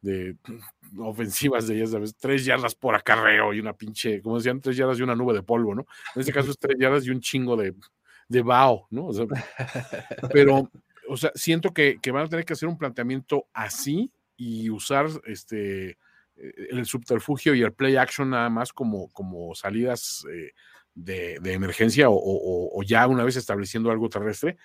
de 0.00 0.36
ofensivas 0.98 1.66
de, 1.66 1.78
ya 1.78 1.86
sabes, 1.86 2.16
tres 2.16 2.44
yardas 2.44 2.74
por 2.74 2.94
acarreo 2.94 3.52
y 3.52 3.60
una 3.60 3.72
pinche, 3.72 4.22
como 4.22 4.36
decían, 4.36 4.60
tres 4.60 4.76
yardas 4.76 4.98
y 4.98 5.02
una 5.02 5.16
nube 5.16 5.34
de 5.34 5.42
polvo, 5.42 5.74
¿no? 5.74 5.86
En 6.14 6.20
este 6.20 6.32
caso 6.32 6.50
es 6.50 6.58
tres 6.58 6.76
yardas 6.78 7.06
y 7.06 7.10
un 7.10 7.20
chingo 7.20 7.56
de, 7.56 7.74
de 8.28 8.42
vaho, 8.42 8.86
¿no? 8.90 9.06
O 9.06 9.12
sea, 9.12 9.26
pero, 10.32 10.70
o 11.08 11.16
sea, 11.16 11.32
siento 11.34 11.72
que, 11.72 11.98
que, 12.00 12.10
van 12.10 12.26
a 12.26 12.28
tener 12.28 12.44
que 12.44 12.52
hacer 12.52 12.68
un 12.68 12.78
planteamiento 12.78 13.46
así 13.52 14.10
y 14.36 14.70
usar 14.70 15.08
este 15.26 15.98
el 16.38 16.86
subterfugio 16.86 17.54
y 17.54 17.62
el 17.62 17.72
play 17.72 17.96
action 17.96 18.30
nada 18.30 18.48
más 18.48 18.72
como, 18.72 19.08
como 19.08 19.54
salidas 19.54 20.24
eh, 20.32 20.52
de, 20.94 21.38
de, 21.40 21.52
emergencia 21.52 22.08
o, 22.08 22.14
o, 22.14 22.78
o, 22.78 22.82
ya 22.82 23.06
una 23.06 23.24
vez 23.24 23.36
estableciendo 23.36 23.90
algo 23.90 24.08
terrestre, 24.08 24.56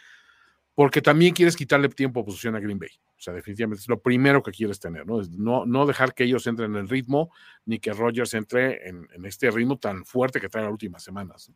porque 0.75 1.01
también 1.01 1.33
quieres 1.33 1.55
quitarle 1.55 1.89
tiempo 1.89 2.19
de 2.19 2.25
posición 2.25 2.55
a 2.55 2.59
Green 2.59 2.79
Bay. 2.79 2.89
O 3.17 3.21
sea, 3.21 3.33
definitivamente 3.33 3.81
es 3.81 3.87
lo 3.87 4.01
primero 4.01 4.41
que 4.41 4.51
quieres 4.51 4.79
tener, 4.79 5.05
¿no? 5.05 5.21
No, 5.37 5.65
no 5.65 5.85
dejar 5.85 6.13
que 6.13 6.23
ellos 6.23 6.45
entren 6.47 6.71
en 6.71 6.81
el 6.81 6.89
ritmo, 6.89 7.31
ni 7.65 7.79
que 7.79 7.93
Rogers 7.93 8.33
entre 8.33 8.87
en, 8.87 9.07
en 9.13 9.25
este 9.25 9.51
ritmo 9.51 9.77
tan 9.77 10.03
fuerte 10.05 10.41
que 10.41 10.49
trae 10.49 10.63
las 10.63 10.71
últimas 10.71 11.03
semanas. 11.03 11.49
¿no? 11.49 11.55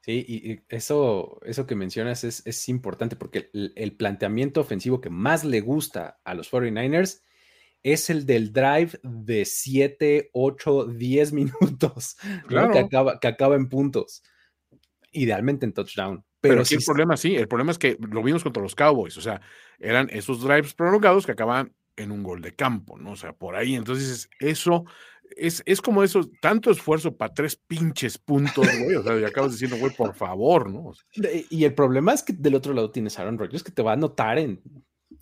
Sí, 0.00 0.24
y 0.26 0.60
eso, 0.68 1.38
eso 1.44 1.64
que 1.64 1.76
mencionas 1.76 2.24
es, 2.24 2.44
es 2.44 2.68
importante 2.68 3.14
porque 3.14 3.50
el, 3.52 3.72
el, 3.76 3.92
planteamiento 3.94 4.60
ofensivo 4.60 5.00
que 5.00 5.10
más 5.10 5.44
le 5.44 5.60
gusta 5.60 6.20
a 6.24 6.34
los 6.34 6.50
49ers 6.50 7.22
es 7.84 8.10
el 8.10 8.26
del 8.26 8.52
drive 8.52 8.98
de 9.04 9.44
7, 9.44 10.30
8, 10.32 10.86
10 10.86 11.32
minutos, 11.32 12.16
claro. 12.48 12.68
¿no? 12.68 12.72
que, 12.72 12.78
acaba, 12.80 13.20
que 13.20 13.28
acaba 13.28 13.54
en 13.54 13.68
puntos, 13.68 14.24
idealmente 15.12 15.66
en 15.66 15.72
touchdown. 15.72 16.24
Pero, 16.42 16.54
pero 16.54 16.60
aquí 16.62 16.70
sí 16.70 16.74
el 16.74 16.84
problema, 16.84 17.16
sí, 17.16 17.36
el 17.36 17.48
problema 17.48 17.70
es 17.70 17.78
que 17.78 17.96
lo 18.00 18.22
vimos 18.22 18.42
contra 18.42 18.62
los 18.62 18.74
Cowboys, 18.74 19.16
o 19.16 19.20
sea, 19.20 19.40
eran 19.78 20.10
esos 20.10 20.42
drives 20.42 20.74
prolongados 20.74 21.24
que 21.24 21.32
acababan 21.32 21.72
en 21.96 22.10
un 22.10 22.24
gol 22.24 22.42
de 22.42 22.54
campo, 22.54 22.98
¿no? 22.98 23.12
O 23.12 23.16
sea, 23.16 23.32
por 23.32 23.54
ahí, 23.54 23.76
entonces 23.76 24.28
eso 24.40 24.84
es, 25.36 25.62
es 25.66 25.80
como 25.80 26.02
eso, 26.02 26.28
tanto 26.40 26.72
esfuerzo 26.72 27.16
para 27.16 27.32
tres 27.32 27.54
pinches 27.54 28.18
puntos, 28.18 28.66
güey, 28.82 28.96
o 28.96 29.04
sea, 29.04 29.18
y 29.18 29.24
acabas 29.24 29.52
diciendo, 29.52 29.76
güey, 29.76 29.94
por 29.94 30.14
favor, 30.14 30.68
¿no? 30.68 30.86
O 30.86 30.94
sea, 30.94 31.30
y 31.48 31.64
el 31.64 31.74
problema 31.74 32.12
es 32.12 32.24
que 32.24 32.32
del 32.32 32.56
otro 32.56 32.74
lado 32.74 32.90
tienes 32.90 33.16
a 33.16 33.22
Aaron 33.22 33.38
Rodgers 33.38 33.62
que 33.62 33.72
te 33.72 33.82
va 33.82 33.92
a 33.92 33.94
anotar 33.94 34.38
en 34.38 34.60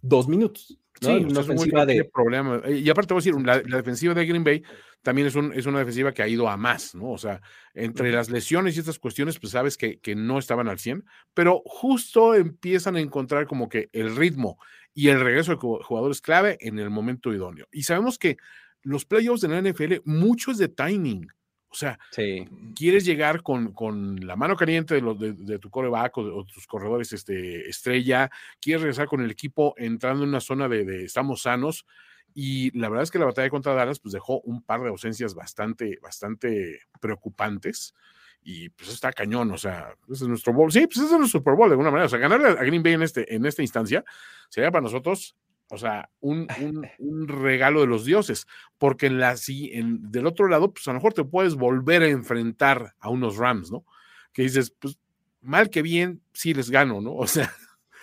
dos 0.01 0.27
minutos. 0.27 0.80
¿No? 1.01 1.09
Sí, 1.09 1.25
una 1.25 1.41
ofensiva 1.41 1.87
de 1.87 2.05
problema. 2.05 2.63
Y 2.69 2.89
aparte 2.91 3.09
te 3.09 3.15
voy 3.15 3.21
a 3.21 3.25
decir, 3.25 3.47
la, 3.47 3.63
la, 3.67 3.77
defensiva 3.79 4.15
de 4.15 4.27
Green 4.27 4.45
Bay 4.45 4.63
también 5.03 5.29
es, 5.29 5.35
un, 5.35 5.53
es 5.55 5.67
una 5.67 5.79
defensiva 5.79 6.13
que 6.13 6.23
ha 6.23 6.29
ido 6.29 6.49
a 6.49 6.57
más, 6.57 6.95
¿no? 6.95 7.11
O 7.11 7.19
sea, 7.19 7.41
entre 7.75 8.13
las 8.13 8.31
lesiones 8.31 8.77
y 8.77 8.81
estas 8.81 8.99
cuestiones, 8.99 9.39
pues 9.39 9.53
sabes 9.53 9.77
que, 9.77 9.99
que 9.99 10.15
no 10.15 10.39
estaban 10.39 10.69
al 10.69 10.79
100, 10.79 11.05
pero 11.35 11.63
justo 11.65 12.35
empiezan 12.35 12.97
a 12.97 13.01
encontrar 13.01 13.47
como 13.47 13.69
que 13.69 13.89
el 13.93 14.15
ritmo 14.15 14.59
y 14.93 15.09
el 15.09 15.21
regreso 15.21 15.53
de 15.53 15.59
jugadores 15.59 16.21
clave 16.21 16.59
en 16.61 16.79
el 16.79 16.91
momento 16.91 17.33
idóneo. 17.33 17.67
Y 17.71 17.85
sabemos 17.85 18.19
que 18.19 18.37
los 18.83 19.05
playoffs 19.05 19.43
de 19.43 19.49
la 19.49 19.61
NFL, 19.61 20.03
mucho 20.05 20.51
es 20.51 20.59
de 20.59 20.69
timing. 20.69 21.29
O 21.71 21.75
sea, 21.75 21.99
sí. 22.11 22.49
quieres 22.75 23.05
llegar 23.05 23.43
con, 23.43 23.73
con, 23.73 24.27
la 24.27 24.35
mano 24.35 24.57
caliente 24.57 24.95
de, 24.95 25.01
los, 25.01 25.19
de, 25.19 25.35
de 25.35 25.59
tu 25.61 25.71
coreback 25.71 26.19
o, 26.19 26.25
de, 26.25 26.31
o, 26.33 26.45
tus 26.45 26.67
corredores 26.67 27.13
este, 27.13 27.69
estrella, 27.69 28.29
quieres 28.61 28.83
regresar 28.83 29.07
con 29.07 29.21
el 29.21 29.31
equipo 29.31 29.75
entrando 29.77 30.25
en 30.25 30.31
una 30.31 30.41
zona 30.41 30.69
de, 30.69 30.85
de, 30.85 31.05
estamos 31.05 31.43
sanos. 31.43 31.87
Y 32.35 32.77
la 32.79 32.89
verdad 32.89 33.05
es 33.05 33.11
que 33.11 33.19
la 33.19 33.27
batalla 33.27 33.51
contra 33.51 33.75
Dallas 33.75 34.01
pues 34.01 34.13
dejó 34.13 34.41
un 34.41 34.63
par 34.63 34.83
de 34.83 34.89
ausencias 34.89 35.35
bastante, 35.35 35.99
bastante 36.03 36.81
preocupantes. 37.01 37.95
Y 38.43 38.71
pues 38.71 38.91
está 38.91 39.13
cañón, 39.13 39.51
o 39.51 39.59
sea, 39.59 39.95
ese 40.11 40.25
es 40.25 40.29
nuestro 40.29 40.53
bowl. 40.53 40.73
Sí, 40.73 40.87
pues 40.87 40.97
ese 40.97 41.07
es 41.07 41.19
nuestro 41.19 41.41
Super 41.41 41.55
Bowl 41.55 41.69
de 41.69 41.75
alguna 41.75 41.91
manera. 41.91 42.07
O 42.07 42.09
sea, 42.09 42.19
ganarle 42.19 42.49
a 42.49 42.65
Green 42.65 42.83
Bay 42.83 42.95
en, 42.95 43.03
este, 43.03 43.35
en 43.35 43.45
esta 43.45 43.63
instancia 43.63 44.05
sería 44.49 44.71
para 44.71 44.83
nosotros 44.83 45.37
o 45.71 45.79
sea, 45.79 46.11
un, 46.21 46.49
un, 46.61 46.87
un, 46.99 47.29
regalo 47.29 47.81
de 47.81 47.87
los 47.87 48.05
dioses, 48.05 48.47
porque 48.77 49.07
en 49.07 49.21
la, 49.21 49.37
si, 49.37 49.71
en, 49.73 50.11
del 50.11 50.27
otro 50.27 50.49
lado, 50.49 50.73
pues 50.73 50.87
a 50.89 50.91
lo 50.91 50.97
mejor 50.97 51.15
te 51.15 51.25
puedes 51.25 51.55
volver 51.55 52.03
a 52.03 52.09
enfrentar 52.09 52.95
a 52.99 53.09
unos 53.09 53.37
Rams, 53.37 53.71
¿no? 53.71 53.85
Que 54.33 54.43
dices, 54.43 54.75
pues 54.79 54.99
mal 55.41 55.71
que 55.71 55.83
bien, 55.83 56.23
sí 56.33 56.55
les 56.55 56.71
gano, 56.71 57.01
¿no? 57.01 57.15
O 57.17 57.27
sea, 57.27 57.53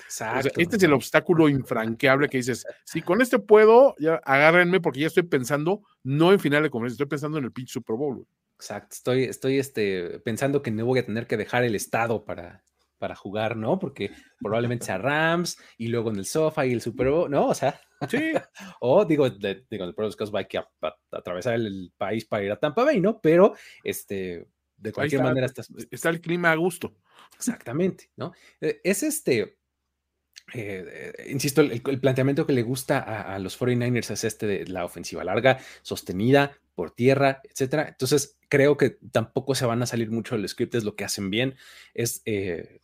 Exacto, 0.06 0.39
o 0.39 0.41
sea 0.43 0.63
este 0.63 0.77
es 0.77 0.84
el 0.84 0.93
obstáculo 0.93 1.49
infranqueable 1.49 2.30
que 2.30 2.38
dices, 2.38 2.65
si 2.86 3.01
con 3.01 3.21
este 3.21 3.39
puedo, 3.39 3.93
ya 3.99 4.15
agárrenme 4.23 4.80
porque 4.80 5.01
ya 5.01 5.08
estoy 5.08 5.23
pensando, 5.23 5.84
no 6.03 6.32
en 6.32 6.39
final 6.39 6.63
de 6.63 6.69
conferencia, 6.69 6.93
estoy 6.93 7.08
pensando 7.08 7.38
en 7.38 7.43
el 7.43 7.51
pitch 7.51 7.71
Super 7.73 7.97
Bowl. 7.97 8.25
Exacto, 8.56 8.95
estoy, 8.95 9.23
estoy 9.25 9.60
este, 9.60 10.19
pensando 10.21 10.62
que 10.62 10.71
no 10.71 10.86
voy 10.86 10.99
a 10.99 11.06
tener 11.06 11.27
que 11.27 11.36
dejar 11.36 11.65
el 11.65 11.75
estado 11.75 12.23
para, 12.23 12.63
para 12.97 13.15
jugar, 13.15 13.55
¿no? 13.55 13.79
Porque 13.79 14.12
probablemente 14.39 14.86
sea 14.86 14.97
Rams 14.97 15.57
y 15.77 15.88
luego 15.88 16.10
en 16.10 16.17
el 16.17 16.25
sofá 16.25 16.65
y 16.65 16.73
el 16.73 16.81
Super 16.81 17.10
Bowl, 17.10 17.29
¿no? 17.29 17.47
O 17.47 17.53
sea, 17.53 17.79
sí. 18.10 18.17
o 18.81 19.05
digo, 19.05 19.29
de, 19.29 19.65
digo, 19.69 19.86
el 19.86 19.93
Pro 19.93 20.10
Casos 20.12 20.33
va 20.33 20.43
que 20.43 20.62
atravesar 21.12 21.55
el 21.55 21.91
país 21.97 22.25
para 22.25 22.43
ir 22.43 22.51
a 22.51 22.60
Tampa 22.60 22.83
Bay, 22.83 22.99
¿no? 22.99 23.19
Pero, 23.21 23.53
este, 23.83 24.47
de 24.77 24.91
cualquier 24.91 25.21
está, 25.21 25.29
manera 25.29 25.45
estás... 25.45 25.69
Está 25.91 26.10
el 26.10 26.21
clima 26.21 26.51
a 26.51 26.55
gusto. 26.55 26.95
Exactamente, 27.36 28.12
¿no? 28.15 28.33
Es 28.60 29.03
este, 29.03 29.57
eh, 30.53 31.13
eh, 31.17 31.29
insisto, 31.29 31.62
el, 31.62 31.81
el, 31.86 31.99
planteamiento 31.99 32.45
que 32.45 32.53
le 32.53 32.63
gusta 32.63 32.99
a, 32.99 33.36
a, 33.36 33.39
los 33.39 33.60
49ers 33.60 34.12
es 34.12 34.23
este 34.23 34.47
de 34.47 34.65
la 34.67 34.86
ofensiva 34.86 35.23
larga, 35.23 35.60
sostenida 35.81 36.57
por 36.73 36.91
tierra, 36.91 37.41
etcétera. 37.43 37.88
Entonces, 37.89 38.38
creo 38.49 38.77
que 38.77 38.91
tampoco 39.12 39.55
se 39.55 39.65
van 39.65 39.81
a 39.81 39.88
salir 39.88 40.12
mucho 40.12 40.36
del 40.36 40.47
script, 40.47 40.75
es 40.75 40.83
lo 40.83 40.95
que 40.95 41.03
hacen 41.03 41.29
bien. 41.29 41.55
Es, 41.93 42.21
eh, 42.25 42.81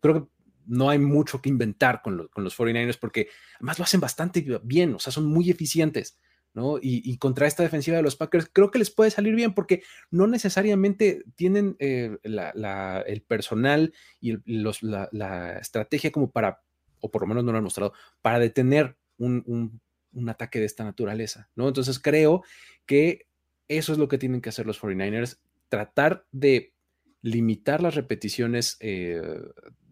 creo 0.00 0.24
que 0.24 0.30
no 0.66 0.90
hay 0.90 0.98
mucho 0.98 1.40
que 1.40 1.48
inventar 1.48 2.02
con, 2.02 2.16
lo, 2.16 2.28
con, 2.28 2.44
los 2.44 2.58
49ers 2.58 2.98
porque 2.98 3.28
además 3.56 3.78
lo 3.78 3.84
hacen 3.84 4.00
bastante 4.00 4.44
bien, 4.62 4.94
o 4.94 4.98
sea, 4.98 5.12
son 5.12 5.26
muy 5.26 5.50
eficientes. 5.50 6.18
¿no? 6.54 6.78
Y, 6.80 7.18
contra 7.18 7.46
esta 7.46 7.62
defensiva 7.62 7.98
de 7.98 8.02
los 8.02 8.16
Packers, 8.16 8.48
creo 8.50 8.70
que 8.70 8.78
les 8.78 8.90
puede 8.90 9.10
salir 9.10 9.34
bien 9.34 9.52
porque 9.52 9.82
no 10.10 10.26
necesariamente 10.26 11.22
tienen 11.34 11.76
eh, 11.80 12.16
la, 12.22 13.04
el 13.06 13.20
personal 13.20 13.92
y 14.22 14.38
la, 14.46 15.58
estrategia 15.60 16.10
como 16.10 16.30
para, 16.30 16.62
o 17.00 17.10
por 17.10 17.20
lo 17.20 17.28
menos 17.28 17.44
no 17.44 17.52
lo 17.52 17.58
han 17.58 17.64
mostrado, 17.64 17.92
para 18.22 18.38
detener 18.38 18.96
un, 19.18 19.42
un, 19.44 19.82
un 20.14 20.28
ataque 20.30 20.58
de 20.58 20.64
esta 20.64 20.82
naturaleza, 20.82 21.50
¿no? 21.56 21.68
Entonces 21.68 21.98
creo 21.98 22.42
que 22.86 23.26
eso 23.68 23.92
es 23.92 23.98
lo 23.98 24.08
que 24.08 24.16
tienen 24.16 24.40
que 24.40 24.48
hacer 24.48 24.64
los 24.64 24.80
49ers, 24.80 25.38
tratar 25.68 26.24
de 26.32 26.72
limitar 27.20 27.82
las 27.82 27.96
repeticiones 27.96 28.78
eh, 28.80 29.20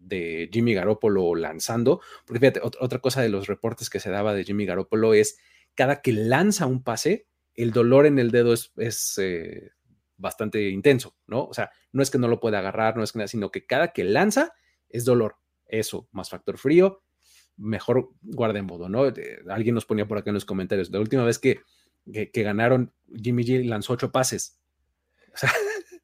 de 0.05 0.49
Jimmy 0.51 0.73
Garoppolo 0.73 1.35
lanzando, 1.35 2.01
porque 2.25 2.39
fíjate, 2.39 2.61
otra 2.63 2.99
cosa 2.99 3.21
de 3.21 3.29
los 3.29 3.47
reportes 3.47 3.89
que 3.89 3.99
se 3.99 4.11
daba 4.11 4.33
de 4.33 4.43
Jimmy 4.43 4.65
Garoppolo 4.65 5.13
es 5.13 5.37
cada 5.73 6.01
que 6.01 6.13
lanza 6.13 6.65
un 6.65 6.83
pase, 6.83 7.27
el 7.55 7.71
dolor 7.71 8.05
en 8.05 8.19
el 8.19 8.31
dedo 8.31 8.53
es, 8.53 9.17
eh, 9.17 9.71
bastante 10.17 10.69
intenso, 10.69 11.17
¿no? 11.27 11.45
O 11.45 11.53
sea, 11.53 11.71
no 11.91 12.01
es 12.01 12.09
que 12.09 12.17
no 12.17 12.27
lo 12.27 12.39
pueda 12.39 12.59
agarrar, 12.59 12.95
no 12.95 13.03
es 13.03 13.11
que 13.11 13.19
nada, 13.19 13.27
sino 13.27 13.51
que 13.51 13.65
cada 13.65 13.91
que 13.91 14.03
lanza 14.03 14.53
es 14.89 15.03
dolor. 15.03 15.37
Eso, 15.67 16.07
más 16.11 16.29
factor 16.29 16.57
frío, 16.57 17.03
mejor 17.57 18.11
guarda 18.21 18.59
en 18.59 18.65
modo, 18.65 18.87
¿no? 18.89 19.11
alguien 19.49 19.75
nos 19.75 19.85
ponía 19.85 20.07
por 20.07 20.17
acá 20.17 20.29
en 20.29 20.35
los 20.35 20.45
comentarios, 20.45 20.89
la 20.91 20.99
última 20.99 21.23
vez 21.23 21.39
que, 21.39 21.61
que, 22.11 22.43
ganaron, 22.43 22.93
Jimmy 23.13 23.43
G 23.43 23.65
lanzó 23.65 23.93
ocho 23.93 24.11
pases. 24.11 24.59
O 25.35 25.37
sea, 25.37 25.51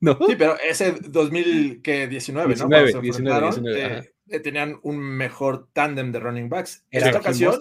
¿no? 0.01 0.17
Sí, 0.27 0.35
pero 0.37 0.57
ese 0.59 0.91
2019, 0.91 2.07
19, 2.07 2.55
¿no? 2.55 3.01
19, 3.01 4.11
eh, 4.27 4.39
tenían 4.39 4.79
un 4.83 4.97
mejor 4.97 5.69
tándem 5.73 6.11
de 6.11 6.19
running 6.19 6.49
backs. 6.49 6.85
En 6.91 7.05
esta 7.05 7.19
ocasión 7.19 7.55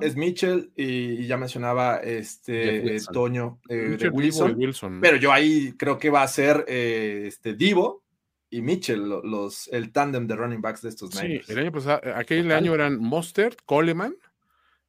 es 0.00 0.16
Mitchell 0.16 0.70
y, 0.76 1.26
ya 1.26 1.36
mencionaba 1.36 1.96
este 1.98 2.96
eh, 2.96 3.00
Toño 3.12 3.60
eh, 3.68 3.96
de 3.98 4.08
Wilson, 4.08 5.00
Pero 5.00 5.16
yo 5.16 5.32
ahí 5.32 5.74
creo 5.76 5.98
que 5.98 6.10
va 6.10 6.22
a 6.22 6.28
ser 6.28 6.64
este 6.68 7.54
Divo 7.54 8.04
y 8.50 8.62
Mitchell 8.62 9.00
los, 9.00 9.68
el 9.68 9.92
tándem 9.92 10.26
de 10.26 10.36
running 10.36 10.60
backs 10.60 10.82
de 10.82 10.88
estos 10.90 11.10
Sí, 11.10 11.40
el 11.48 11.58
año 11.58 11.72
pasado, 11.72 12.00
aquel 12.14 12.50
año 12.52 12.74
eran 12.74 12.98
Mostert, 12.98 13.58
Coleman 13.64 14.14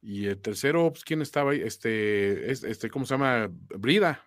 y 0.02 0.26
el 0.26 0.38
tercero, 0.38 0.90
pues, 0.90 1.04
¿quién 1.04 1.22
estaba 1.22 1.52
ahí? 1.52 1.62
Este, 1.62 2.50
este, 2.50 2.90
¿cómo 2.90 3.06
se 3.06 3.14
llama? 3.14 3.48
Brida. 3.50 4.20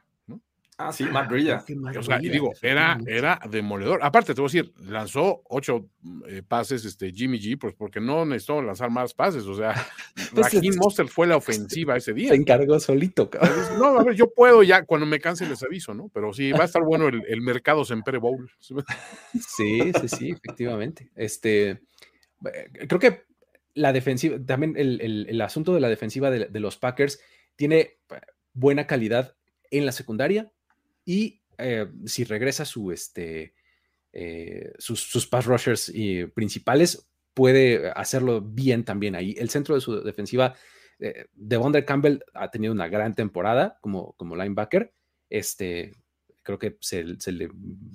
Ah, 0.78 0.92
sí, 0.92 1.06
Matt. 1.06 1.32
O 1.32 2.04
sea, 2.04 2.22
y 2.22 2.28
digo, 2.28 2.52
era, 2.62 2.98
era 3.08 3.40
demoledor. 3.50 4.00
Aparte, 4.04 4.34
te 4.34 4.42
voy 4.42 4.50
a 4.50 4.52
decir, 4.52 4.74
lanzó 4.80 5.42
ocho 5.46 5.90
eh, 6.28 6.42
pases 6.46 6.84
este 6.84 7.14
Jimmy 7.14 7.40
G, 7.40 7.58
pues 7.58 7.74
porque 7.74 8.02
no 8.02 8.26
necesitó 8.26 8.62
lanzar 8.62 8.90
más 8.90 9.14
pases. 9.14 9.46
O 9.46 9.56
sea, 9.56 9.74
pues 10.34 10.54
Raheem 10.54 10.76
Monster 10.76 11.08
fue 11.08 11.28
la 11.28 11.38
ofensiva 11.38 11.96
ese 11.96 12.14
día. 12.14 12.30
Se 12.30 12.36
encargó 12.36 12.78
solito, 12.82 13.30
cabrón. 13.30 13.54
No, 13.80 14.00
a 14.00 14.04
ver, 14.04 14.16
yo 14.16 14.30
puedo 14.34 14.64
ya, 14.64 14.84
cuando 14.84 15.06
me 15.06 15.22
canse 15.22 15.48
les 15.48 15.64
aviso, 15.64 15.94
¿no? 15.94 16.10
Pero 16.14 16.34
sí, 16.34 16.52
va 16.52 16.64
a 16.64 16.66
estar 16.66 16.84
bueno 16.84 17.08
el, 17.08 17.24
el 17.26 17.42
mercado 17.42 17.86
Sempere 17.86 18.18
Bowl. 18.18 18.50
Sí, 19.34 19.92
sí, 20.02 20.08
sí, 20.10 20.30
efectivamente. 20.32 21.12
Este, 21.16 21.70
eh, 21.70 22.70
creo 22.88 23.00
que 23.00 23.24
la 23.74 23.94
defensiva, 23.94 24.38
también 24.46 24.76
el, 24.78 25.00
el, 25.02 25.28
el 25.30 25.42
asunto 25.42 25.74
de 25.74 25.80
la 25.80 25.90
defensiva 25.90 26.30
de, 26.30 26.48
de 26.48 26.60
los 26.60 26.78
Packers 26.78 27.20
tiene 27.56 27.80
eh, 27.80 27.98
buena 28.54 28.88
calidad 28.88 29.36
en 29.72 29.86
la 29.86 29.92
secundaria, 29.92 30.52
y 31.06 31.41
eh, 31.58 31.88
si 32.06 32.24
regresa 32.24 32.65
su, 32.65 32.91
este, 32.91 33.54
eh, 34.12 34.74
sus, 34.78 35.28
pass 35.28 35.46
rushers 35.46 35.91
y 35.94 36.26
principales, 36.26 37.08
puede 37.34 37.89
hacerlo 37.91 38.41
bien 38.41 38.84
también 38.84 39.15
ahí. 39.15 39.36
El 39.38 39.50
centro 39.50 39.76
de 39.76 39.82
su 39.82 40.02
defensiva, 40.02 40.56
eh, 41.00 41.28
Devondre 41.34 41.86
Campbell 41.86 42.20
ha 42.34 42.50
tenido 42.50 42.74
una 42.74 42.88
gran 42.88 43.13
temporada 43.13 43.78
como, 43.82 44.13
como 44.13 44.36
linebacker. 44.36 44.94
Este, 45.30 45.91
creo 46.44 46.60
que 46.60 46.78
se, 46.82 47.20
se, 47.20 47.32
le 47.32 47.50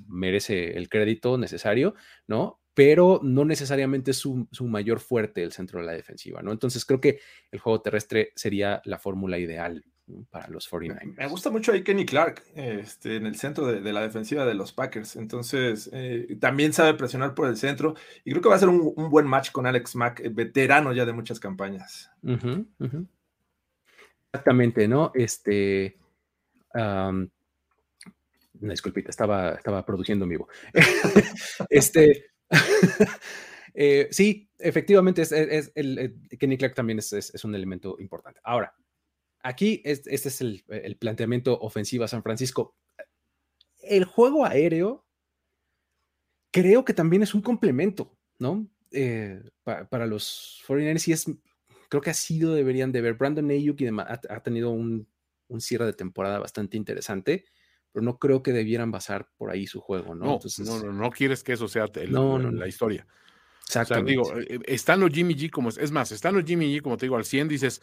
merece 0.08 0.76
el 0.76 0.88
crédito 0.88 1.38
necesario, 1.38 1.94
¿no? 2.26 2.60
Pero 2.74 3.20
no 3.22 3.44
necesariamente 3.44 4.12
es 4.12 4.18
su, 4.18 4.46
su, 4.52 4.66
mayor 4.66 5.00
fuerte 5.00 5.42
el 5.42 5.52
centro 5.52 5.80
de 5.80 5.86
la 5.86 5.92
defensiva, 5.92 6.42
¿no? 6.42 6.52
Entonces 6.52 6.84
creo 6.84 7.00
que 7.00 7.20
el 7.50 7.58
juego 7.58 7.82
terrestre 7.82 8.32
sería 8.36 8.80
la 8.84 8.98
fórmula 8.98 9.38
ideal 9.38 9.84
para 10.30 10.48
los 10.48 10.70
49ers. 10.70 11.16
Me 11.16 11.26
gusta 11.26 11.50
mucho 11.50 11.72
ahí 11.72 11.82
Kenny 11.82 12.06
Clark 12.06 12.42
este, 12.54 13.16
en 13.16 13.26
el 13.26 13.36
centro 13.36 13.66
de, 13.66 13.92
la 13.92 14.02
defensiva 14.02 14.44
de 14.44 14.54
los 14.54 14.72
Packers. 14.72 15.16
Entonces, 15.16 15.90
eh, 15.92 16.36
también 16.40 16.72
sabe 16.72 16.94
presionar 16.94 17.34
por 17.34 17.48
el 17.48 17.56
centro 17.56 17.94
y 18.24 18.30
creo 18.30 18.42
que 18.42 18.48
va 18.48 18.56
a 18.56 18.58
ser 18.58 18.68
un, 18.68 18.94
buen 19.10 19.26
match 19.26 19.50
con 19.50 19.66
Alex 19.66 19.96
Mack, 19.96 20.20
eh, 20.20 20.28
veterano 20.28 20.92
ya 20.92 21.04
de 21.04 21.12
muchas 21.12 21.40
campañas. 21.40 22.10
Exactamente, 24.32 24.86
¿no? 24.86 25.10
Este. 25.14 25.96
Um, 26.72 27.28
disculpita, 28.52 29.10
estaba, 29.10 29.52
estaba 29.52 29.84
produciendo 29.84 30.24
en 30.24 30.28
vivo. 30.28 30.48
este. 31.70 32.26
Eh, 33.74 34.08
sí, 34.10 34.50
efectivamente, 34.58 35.22
es, 35.22 35.32
el, 35.32 36.16
Kenny 36.38 36.58
Clark 36.58 36.74
también 36.74 36.98
es, 36.98 37.44
un 37.44 37.54
elemento 37.54 37.96
importante. 38.00 38.40
Ahora, 38.42 38.74
Aquí 39.42 39.80
este, 39.84 40.14
es 40.14 40.40
el, 40.40 40.64
planteamiento 40.98 41.58
ofensivo 41.60 42.04
a 42.04 42.08
San 42.08 42.22
Francisco. 42.22 42.76
El 43.82 44.04
juego 44.04 44.44
aéreo 44.44 45.06
creo 46.50 46.84
que 46.84 46.94
también 46.94 47.22
es 47.22 47.34
un 47.34 47.40
complemento, 47.40 48.16
¿no? 48.38 48.68
Eh, 48.90 49.40
para 49.64 50.06
los 50.06 50.62
49ers 50.66 51.08
y 51.08 51.12
es, 51.12 51.26
creo 51.88 52.02
que 52.02 52.10
ha 52.10 52.14
sido, 52.14 52.54
deberían 52.54 52.92
de 52.92 53.00
ver. 53.00 53.14
Brandon 53.14 53.50
Ayuk 53.50 53.80
y 53.80 53.86
ha, 53.86 54.20
ha, 54.28 54.42
tenido 54.42 54.70
un, 54.70 55.08
cierre 55.58 55.86
de 55.86 55.92
temporada 55.92 56.38
bastante 56.38 56.76
interesante, 56.76 57.44
pero 57.92 58.04
no 58.04 58.18
creo 58.18 58.42
que 58.42 58.52
debieran 58.52 58.90
basar 58.90 59.28
por 59.36 59.50
ahí 59.50 59.66
su 59.66 59.80
juego, 59.80 60.14
¿no? 60.14 60.38
No, 60.58 60.78
no, 60.82 60.92
no, 60.92 61.10
quieres 61.10 61.42
que 61.42 61.54
eso 61.54 61.66
sea 61.66 61.86
la, 61.86 62.68
historia. 62.68 63.06
Exactamente. 63.66 64.10
digo, 64.10 64.38
eh, 64.38 64.58
están 64.66 65.00
los 65.00 65.10
Jimmy 65.10 65.34
G 65.34 65.50
como, 65.50 65.70
es 65.70 65.90
más, 65.90 66.12
están 66.12 66.34
los 66.34 66.44
Jimmy 66.44 66.76
G 66.76 66.82
como 66.82 66.96
te 66.96 67.06
digo 67.06 67.16
al 67.16 67.24
100, 67.24 67.48
dices, 67.48 67.80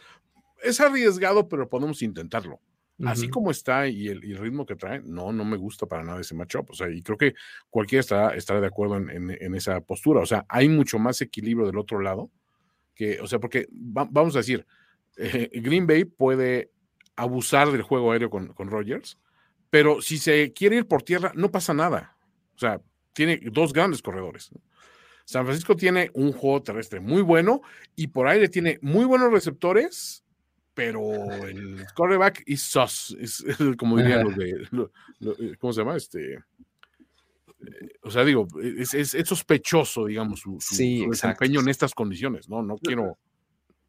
es 0.63 0.79
arriesgado, 0.79 1.47
pero 1.47 1.69
podemos 1.69 2.01
intentarlo. 2.01 2.59
Así 3.05 3.29
como 3.29 3.51
está 3.51 3.87
y 3.87 4.07
el, 4.07 4.21
ritmo 4.37 4.65
que 4.65 4.75
trae, 4.75 5.01
no, 5.03 5.31
no 5.31 5.45
me 5.45 5.55
gusta 5.55 5.85
para 5.85 6.03
nada 6.03 6.19
ese 6.19 6.33
matchup. 6.33 6.71
O 6.71 6.73
sea, 6.73 6.89
y 6.89 7.03
creo 7.03 7.17
que 7.17 7.35
cualquiera 7.69 7.99
estará, 7.99 8.35
estará 8.35 8.59
de 8.59 8.67
acuerdo 8.67 8.97
en, 8.97 9.55
esa 9.55 9.79
postura. 9.81 10.21
O 10.21 10.25
sea, 10.25 10.45
hay 10.49 10.67
mucho 10.67 10.97
más 10.97 11.21
equilibrio 11.21 11.67
del 11.67 11.77
otro 11.77 11.99
lado 11.99 12.31
que, 12.95 13.21
o 13.21 13.27
sea, 13.27 13.37
porque 13.37 13.67
vamos 13.69 14.35
a 14.35 14.39
decir, 14.39 14.65
eh, 15.17 15.49
Green 15.53 15.85
Bay 15.85 16.05
puede 16.05 16.71
abusar 17.15 17.71
del 17.71 17.83
juego 17.83 18.11
aéreo 18.11 18.31
con, 18.31 18.47
con 18.53 18.69
Rogers, 18.69 19.19
pero 19.69 20.01
si 20.01 20.17
se 20.17 20.51
quiere 20.53 20.77
ir 20.77 20.87
por 20.87 21.03
tierra, 21.03 21.31
no 21.35 21.51
pasa 21.51 21.75
nada. 21.75 22.17
O 22.55 22.59
sea, 22.59 22.81
tiene 23.13 23.39
dos 23.51 23.73
grandes 23.73 24.01
corredores. 24.01 24.49
San 25.23 25.45
Francisco 25.45 25.75
tiene 25.75 26.09
un 26.13 26.31
juego 26.31 26.63
terrestre 26.63 26.99
muy 26.99 27.21
bueno 27.21 27.61
y 27.95 28.07
por 28.07 28.27
aire 28.27 28.47
tiene 28.47 28.79
muy 28.81 29.05
buenos 29.05 29.31
receptores 29.31 30.23
pero 30.77 31.11
el 31.47 31.87
quarterback 31.95 32.43
is 32.45 32.61
sus, 32.61 33.17
es, 33.19 33.43
como 33.79 33.97
dirían 33.97 34.25
los 34.25 34.35
de, 34.35 34.51
eh, 34.51 35.55
¿cómo 35.57 35.73
se 35.73 35.81
llama? 35.81 35.95
Este, 35.95 36.35
eh, 36.35 36.39
o 38.03 38.11
sea, 38.11 38.23
digo, 38.23 38.47
es, 38.61 38.93
es, 38.93 39.27
sospechoso, 39.27 40.05
digamos, 40.05 40.41
su, 40.41 40.59
desempeño 41.09 41.61
en 41.61 41.69
estas 41.69 41.95
condiciones, 41.95 42.47
¿no? 42.47 42.61
No 42.61 42.77
quiero... 42.77 43.17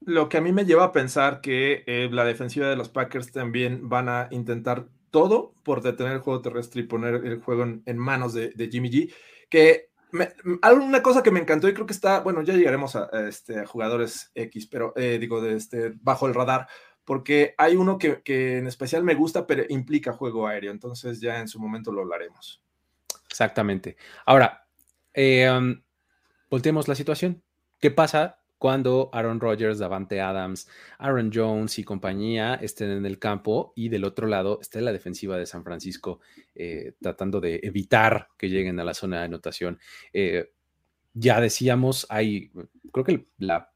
Lo 0.00 0.30
que 0.30 0.38
a 0.38 0.40
mí 0.40 0.50
me 0.50 0.64
lleva 0.64 0.84
a 0.84 0.92
pensar 0.92 1.42
que 1.42 1.84
eh, 1.86 2.08
la 2.10 2.24
defensiva 2.24 2.70
de 2.70 2.76
los 2.76 2.88
Packers 2.88 3.32
también 3.32 3.90
van 3.90 4.08
a 4.08 4.28
intentar 4.30 4.88
todo 5.10 5.52
por 5.64 5.82
detener 5.82 6.14
el 6.14 6.20
juego 6.20 6.40
terrestre 6.40 6.80
y 6.80 6.86
poner 6.86 7.16
el 7.16 7.42
juego 7.42 7.64
en, 7.84 7.98
manos 7.98 8.32
de, 8.32 8.68
Jimmy 8.72 8.90
G, 8.90 9.12
que 9.50 9.87
una 10.12 11.02
cosa 11.02 11.22
que 11.22 11.30
me 11.30 11.40
encantó 11.40 11.68
y 11.68 11.74
creo 11.74 11.86
que 11.86 11.92
está, 11.92 12.20
bueno, 12.20 12.42
ya 12.42 12.54
llegaremos 12.54 12.96
a, 12.96 13.08
este, 13.28 13.66
jugadores 13.66 14.30
X, 14.34 14.66
pero 14.66 14.92
eh, 14.96 15.18
digo, 15.18 15.40
de 15.40 15.56
este, 15.56 15.92
bajo 16.00 16.26
el 16.26 16.34
radar, 16.34 16.66
porque 17.04 17.54
hay 17.56 17.76
uno 17.76 17.98
que, 17.98 18.22
en 18.26 18.66
especial 18.66 19.02
me 19.02 19.14
gusta, 19.14 19.46
pero 19.46 19.64
implica 19.68 20.12
juego 20.12 20.46
aéreo, 20.46 20.70
entonces 20.70 21.20
ya 21.20 21.40
en 21.40 21.48
su 21.48 21.58
momento 21.58 21.92
lo 21.92 22.02
hablaremos. 22.02 22.62
Exactamente. 23.28 23.96
Ahora, 24.26 24.66
eh, 25.14 25.50
um, 25.50 25.80
volteemos 26.50 26.88
la 26.88 26.94
situación. 26.94 27.42
¿Qué 27.80 27.90
pasa 27.90 28.37
cuando 28.58 29.08
Aaron 29.12 29.40
Rodgers, 29.40 29.78
Davante 29.78 30.20
Adams, 30.20 30.68
Aaron 30.98 31.30
Jones 31.32 31.78
y 31.78 31.84
compañía 31.84 32.56
estén 32.56 32.90
en 32.90 33.06
el 33.06 33.18
campo 33.18 33.72
y 33.76 33.88
del 33.88 34.04
otro 34.04 34.26
lado 34.26 34.58
está 34.60 34.80
la 34.80 34.92
defensiva 34.92 35.38
de 35.38 35.46
San 35.46 35.64
Francisco 35.64 36.20
eh, 36.54 36.94
tratando 37.00 37.40
de 37.40 37.60
evitar 37.62 38.28
que 38.36 38.48
lleguen 38.48 38.80
a 38.80 38.84
la 38.84 38.94
zona 38.94 39.20
de 39.20 39.24
anotación. 39.24 39.78
Eh, 40.12 40.52
ya 41.14 41.40
decíamos, 41.40 42.06
hay, 42.10 42.50
creo 42.92 43.04
que 43.04 43.28
la, 43.38 43.72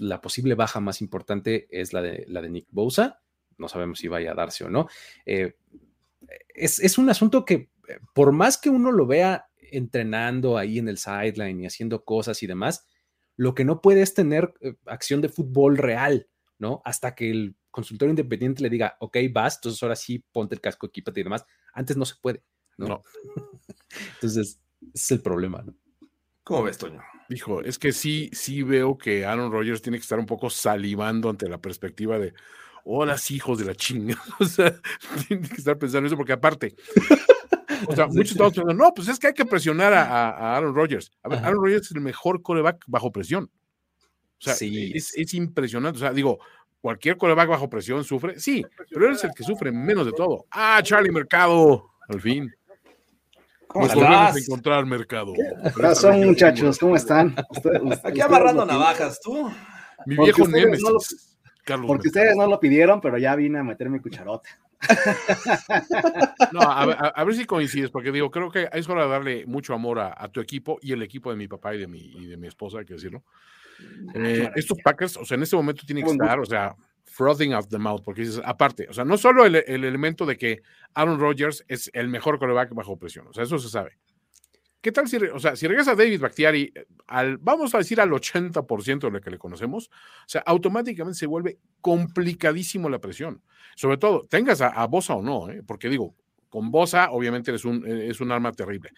la, 0.00 0.20
posible 0.20 0.54
baja 0.54 0.80
más 0.80 1.00
importante 1.00 1.66
es 1.70 1.92
la 1.92 2.02
de, 2.02 2.24
la 2.28 2.42
de 2.42 2.50
Nick 2.50 2.68
Bosa. 2.70 3.20
No 3.58 3.68
sabemos 3.68 3.98
si 3.98 4.08
vaya 4.08 4.32
a 4.32 4.34
darse 4.34 4.64
o 4.64 4.70
no. 4.70 4.88
Eh, 5.24 5.56
es, 6.54 6.78
es 6.78 6.98
un 6.98 7.08
asunto 7.08 7.44
que, 7.44 7.70
por 8.14 8.32
más 8.32 8.58
que 8.58 8.68
uno 8.70 8.92
lo 8.92 9.06
vea 9.06 9.46
entrenando 9.72 10.58
ahí 10.58 10.78
en 10.78 10.88
el 10.88 10.98
sideline 10.98 11.60
y 11.60 11.66
haciendo 11.66 12.04
cosas 12.04 12.42
y 12.42 12.46
demás, 12.46 12.86
lo 13.36 13.54
que 13.54 13.64
no 13.64 13.80
puede 13.80 14.02
es 14.02 14.14
tener 14.14 14.54
eh, 14.60 14.74
acción 14.86 15.20
de 15.20 15.28
fútbol 15.28 15.76
real, 15.76 16.28
¿no? 16.58 16.82
Hasta 16.84 17.14
que 17.14 17.30
el 17.30 17.56
consultor 17.70 18.08
independiente 18.08 18.62
le 18.62 18.70
diga, 18.70 18.96
ok, 19.00 19.18
vas, 19.30 19.56
entonces 19.56 19.82
ahora 19.82 19.96
sí 19.96 20.24
ponte 20.32 20.54
el 20.54 20.60
casco, 20.60 20.86
equipate 20.86 21.20
y 21.20 21.24
demás. 21.24 21.44
Antes 21.74 21.96
no 21.96 22.04
se 22.04 22.14
puede, 22.20 22.42
¿no? 22.78 23.02
entonces, 24.14 24.60
ese 24.80 24.90
es 24.94 25.10
el 25.10 25.20
problema, 25.20 25.62
¿no? 25.62 25.74
¿Cómo 26.42 26.62
ves, 26.62 26.78
Toño? 26.78 27.02
Hijo, 27.28 27.60
es 27.60 27.78
que 27.78 27.92
sí, 27.92 28.30
sí 28.32 28.62
veo 28.62 28.96
que 28.96 29.26
Aaron 29.26 29.50
Rodgers 29.50 29.82
tiene 29.82 29.98
que 29.98 30.02
estar 30.02 30.18
un 30.18 30.26
poco 30.26 30.48
salivando 30.48 31.28
ante 31.28 31.48
la 31.48 31.58
perspectiva 31.58 32.20
de, 32.20 32.34
hola, 32.84 33.16
hijos 33.30 33.58
de 33.58 33.64
la 33.64 33.74
chinga. 33.74 34.16
O 34.40 34.44
sea, 34.44 34.80
tienen 35.28 35.48
que 35.48 35.56
estar 35.56 35.76
pensando 35.76 36.06
eso 36.06 36.16
porque 36.16 36.32
aparte, 36.32 36.76
o 37.88 37.94
sea, 37.96 38.06
muchos 38.06 38.32
estamos 38.32 38.52
pensando, 38.54 38.74
no, 38.74 38.92
pues 38.94 39.08
es 39.08 39.18
que 39.18 39.28
hay 39.28 39.34
que 39.34 39.44
presionar 39.44 39.92
a, 39.92 40.02
a 40.30 40.56
Aaron 40.56 40.74
Rodgers. 40.74 41.10
A 41.22 41.28
ver, 41.28 41.38
Ajá. 41.38 41.48
Aaron 41.48 41.62
Rodgers 41.62 41.86
es 41.86 41.92
el 41.92 42.00
mejor 42.00 42.42
coreback 42.42 42.84
bajo 42.86 43.10
presión. 43.12 43.44
O 44.38 44.42
sea, 44.42 44.54
Sí. 44.54 44.92
es, 44.94 45.14
es 45.16 45.34
impresionante. 45.34 45.96
O 45.98 46.00
sea, 46.00 46.12
digo, 46.12 46.38
cualquier 46.80 47.16
coreback 47.16 47.48
bajo 47.48 47.68
presión 47.70 48.04
sufre, 48.04 48.38
sí, 48.38 48.64
pero 48.90 49.06
él 49.08 49.14
es 49.14 49.24
el 49.24 49.30
que 49.34 49.42
sufre 49.44 49.72
menos 49.72 50.06
de 50.06 50.12
todo. 50.12 50.46
Ah, 50.50 50.80
Charlie 50.82 51.10
Mercado, 51.10 51.90
al 52.08 52.20
fin. 52.20 52.52
¿Cómo 53.66 53.86
Nos 53.86 53.94
volvemos 53.94 54.36
a 54.36 54.38
encontrar, 54.38 54.86
Mercado. 54.86 55.32
¿Qué 55.34 55.82
pasó, 55.82 56.12
muchachos? 56.12 56.78
¿Cómo 56.78 56.96
están? 56.96 57.34
Aquí 58.04 58.20
amarrando 58.20 58.64
navajas, 58.64 59.20
tú. 59.20 59.50
Mi 60.06 60.16
viejo 60.16 60.46
Némesis. 60.46 60.82
no 60.84 60.90
lo- 60.92 60.98
Carlos 61.64 61.88
Porque 61.88 62.04
Mercado. 62.08 62.22
ustedes 62.24 62.36
no 62.36 62.46
lo 62.46 62.60
pidieron, 62.60 63.00
pero 63.00 63.18
ya 63.18 63.34
vine 63.34 63.58
a 63.58 63.64
meter 63.64 63.90
mi 63.90 63.98
cucharota. 63.98 64.48
No, 66.52 66.60
a, 66.60 66.86
ver- 66.86 66.96
a- 66.98 67.08
a 67.16 67.24
ver 67.24 67.34
si 67.34 67.44
coincides, 67.44 67.90
porque 67.90 68.12
digo, 68.12 68.30
creo 68.30 68.50
que 68.50 68.68
es 68.72 68.88
hora 68.88 69.04
de 69.04 69.10
darle 69.10 69.46
mucho 69.46 69.74
amor 69.74 69.98
a, 70.00 70.14
a 70.16 70.28
tu 70.28 70.40
equipo 70.40 70.78
y 70.82 70.92
el 70.92 71.02
equipo 71.02 71.30
de 71.30 71.36
mi 71.36 71.48
papá 71.48 71.74
y 71.74 71.78
de 71.78 71.86
mi, 71.86 71.98
y 72.00 72.26
de 72.26 72.36
mi 72.36 72.46
esposa, 72.48 72.78
hay 72.78 72.84
que 72.84 72.94
decirlo. 72.94 73.22
Eh, 74.14 74.50
estos 74.54 74.78
Packers, 74.82 75.16
o 75.18 75.24
sea, 75.24 75.36
en 75.36 75.42
este 75.42 75.56
momento 75.56 75.82
tienen 75.86 76.04
que 76.04 76.10
estar, 76.24 76.40
o 76.40 76.46
sea, 76.46 76.74
frothing 77.04 77.52
out 77.52 77.68
the 77.68 77.78
mouth, 77.78 78.02
porque 78.04 78.22
dices, 78.22 78.40
aparte, 78.44 78.86
o 78.88 78.92
sea, 78.92 79.04
no 79.04 79.16
solo 79.18 79.44
el, 79.44 79.56
el 79.56 79.84
elemento 79.84 80.24
de 80.26 80.36
que 80.36 80.62
Aaron 80.94 81.18
Rodgers 81.20 81.64
es 81.68 81.90
el 81.92 82.08
mejor 82.08 82.38
coreback 82.38 82.74
bajo 82.74 82.96
presión, 82.98 83.26
o 83.28 83.32
sea, 83.32 83.44
eso 83.44 83.58
se 83.58 83.68
sabe. 83.68 83.98
¿Qué 84.86 84.92
tal 84.92 85.08
si, 85.08 85.16
o 85.16 85.40
sea, 85.40 85.56
si 85.56 85.66
regresa 85.66 85.96
David 85.96 86.20
Bakhtiari 86.20 86.72
eh, 86.72 86.86
al, 87.08 87.38
vamos 87.38 87.74
a 87.74 87.78
decir, 87.78 88.00
al 88.00 88.08
80% 88.10 89.00
de 89.00 89.10
lo 89.10 89.20
que 89.20 89.32
le 89.32 89.36
conocemos, 89.36 89.88
o 89.88 90.28
sea, 90.28 90.42
automáticamente 90.46 91.18
se 91.18 91.26
vuelve 91.26 91.58
complicadísimo 91.80 92.88
la 92.88 93.00
presión. 93.00 93.42
Sobre 93.74 93.96
todo, 93.96 94.22
tengas 94.30 94.60
a, 94.60 94.68
a 94.68 94.86
Bosa 94.86 95.16
o 95.16 95.22
no, 95.22 95.50
¿eh? 95.50 95.64
porque 95.66 95.88
digo, 95.88 96.14
con 96.48 96.70
Bosa 96.70 97.10
obviamente 97.10 97.52
es 97.52 97.64
un, 97.64 97.84
eh, 97.84 98.06
es 98.10 98.20
un 98.20 98.30
arma 98.30 98.52
terrible. 98.52 98.90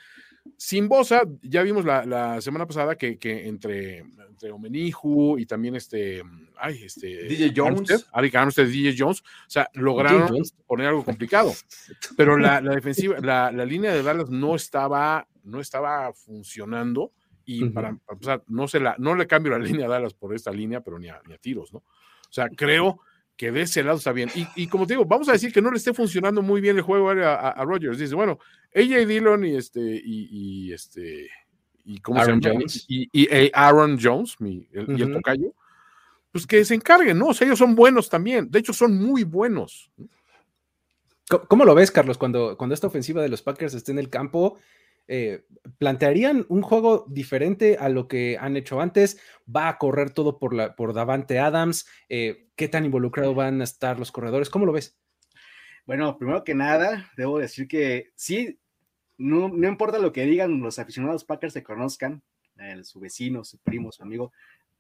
Sin 0.59 0.89
Bosa, 0.89 1.23
ya 1.41 1.63
vimos 1.63 1.87
la, 1.87 2.05
la 2.05 2.43
semana 2.43 2.67
pasada 2.67 2.97
que, 2.97 3.19
que 3.19 3.49
entre, 3.49 4.01
entre 4.29 4.51
Omeniju 4.51 5.39
y 5.39 5.47
también 5.47 5.75
este, 5.75 6.23
ay, 6.59 6.83
este 6.85 7.25
DJ 7.25 7.53
Jones. 7.57 8.07
Arik 8.13 8.35
Armstead, 8.35 8.67
DJ 8.67 8.95
Jones, 8.97 9.21
o 9.21 9.51
sea, 9.51 9.71
lograron 9.73 10.29
Jones. 10.29 10.55
poner 10.67 10.89
algo 10.89 11.03
complicado. 11.03 11.51
Pero 12.19 12.37
la, 12.37 12.61
la 12.61 12.75
defensiva, 12.75 13.19
la, 13.21 13.51
la 13.51 13.65
línea 13.65 13.95
de 13.95 14.03
Dallas 14.03 14.29
no 14.29 14.55
estaba, 14.55 15.27
no 15.49 15.61
estaba 15.61 16.13
funcionando. 16.13 17.13
Y 17.45 17.65
para, 17.71 17.95
para 18.05 18.15
empezar, 18.15 18.43
no, 18.49 18.69
se 18.69 18.79
la, 18.79 18.95
no 18.99 19.15
le 19.15 19.27
cambio 19.27 19.53
la 19.53 19.59
línea 19.83 19.87
a 19.87 19.89
Dallas 19.89 20.15
por 20.15 20.35
esta 20.35 20.51
línea, 20.53 20.81
pero 20.83 20.99
ni 20.99 21.09
a, 21.09 21.21
ni 21.27 21.35
a 21.35 21.39
tiros, 21.39 21.73
¿no? 21.73 21.79
O 21.79 22.31
sea, 22.33 22.49
creo 22.51 23.01
que 23.37 23.51
de 23.53 23.63
ese 23.63 23.83
lado 23.83 23.97
está 23.99 24.13
bien. 24.13 24.29
Y, 24.35 24.47
y 24.55 24.67
como 24.67 24.87
te 24.87 24.93
digo, 24.95 25.05
vamos 25.07 25.29
a 25.29 25.33
decir 25.33 25.53
que 25.53 25.63
no 25.63 25.71
le 25.71 25.79
esté 25.79 25.95
funcionando 25.95 26.43
muy 26.43 26.61
bien 26.61 26.77
el 26.77 26.83
juego 26.83 27.09
a, 27.11 27.35
a, 27.35 27.51
a 27.51 27.65
Rodgers. 27.65 27.97
Dice, 27.99 28.15
bueno, 28.15 28.39
AJ 28.75 29.07
Dillon 29.07 29.45
y 29.47 29.57
este, 29.57 29.81
y, 29.81 30.29
y 30.31 30.73
este, 30.73 31.31
y 31.85 32.01
cómo 32.01 32.21
Aaron 32.21 32.43
se 32.43 32.49
llama? 32.49 32.61
Jones. 32.61 32.85
Y, 32.89 33.09
y, 33.13 33.29
eh, 33.31 33.51
Aaron 33.55 33.99
Jones, 34.03 34.35
mi, 34.41 34.69
el- 34.73 34.87
y 34.91 35.03
el 35.03 35.05
Ujú. 35.05 35.13
tocayo, 35.15 35.55
pues 36.33 36.47
que 36.47 36.63
se 36.67 36.75
encarguen, 36.75 37.17
¿no? 37.19 37.29
O 37.29 37.35
sea, 37.35 37.47
ellos 37.47 37.59
son 37.61 37.75
buenos 37.75 38.11
también. 38.11 38.51
De 38.51 38.59
hecho, 38.59 38.73
son 38.75 38.95
muy 39.01 39.23
buenos. 39.25 39.91
¿Cómo, 41.31 41.45
cómo 41.47 41.65
lo 41.65 41.75
ves, 41.75 41.91
Carlos, 41.91 42.19
cuando, 42.19 42.57
cuando 42.59 42.75
esta 42.75 42.87
ofensiva 42.89 43.23
de 43.23 43.29
los 43.29 43.41
Packers 43.43 43.73
esté 43.75 43.93
en 43.93 43.99
el 44.01 44.11
campo? 44.11 44.59
Eh, 45.09 45.45
¿Plantearían 45.79 46.47
un 46.49 46.63
juego 46.63 47.07
diferente 47.09 47.77
a 47.79 47.89
lo 47.89 48.07
que 48.09 48.37
han 48.39 48.57
hecho 48.57 48.81
antes? 48.81 49.21
¿Va 49.45 49.69
a 49.69 49.79
correr 49.79 50.11
todo 50.11 50.39
por, 50.39 50.75
por 50.77 50.93
Davante 50.93 51.39
Adams? 51.39 51.87
Eh, 52.09 52.51
¿Qué 52.57 52.69
tan 52.69 52.85
involucrados 52.85 53.35
van 53.35 53.61
a 53.61 53.65
estar 53.65 53.99
los 53.99 54.13
corredores? 54.13 54.51
¿Cómo 54.51 54.67
lo 54.67 54.73
ves? 54.73 54.99
Bueno, 55.87 56.19
primero 56.19 56.45
que 56.45 56.55
nada, 56.55 57.11
debo 57.17 57.39
decir 57.39 57.67
que 57.67 58.13
sí, 58.15 58.61
no, 59.17 59.49
no 59.49 59.67
importa 59.69 59.99
lo 59.99 60.13
que 60.13 60.27
digan 60.27 60.61
los 60.61 60.79
aficionados 60.79 61.25
Packers 61.25 61.55
se 61.55 61.63
conozcan, 61.63 62.23
su 62.83 63.01
vecino, 63.01 63.45
su 63.45 63.59
primo, 63.59 63.93
su 63.93 64.03
amigo, 64.03 64.33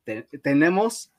te- 0.04 0.24
tenemos 0.42 1.14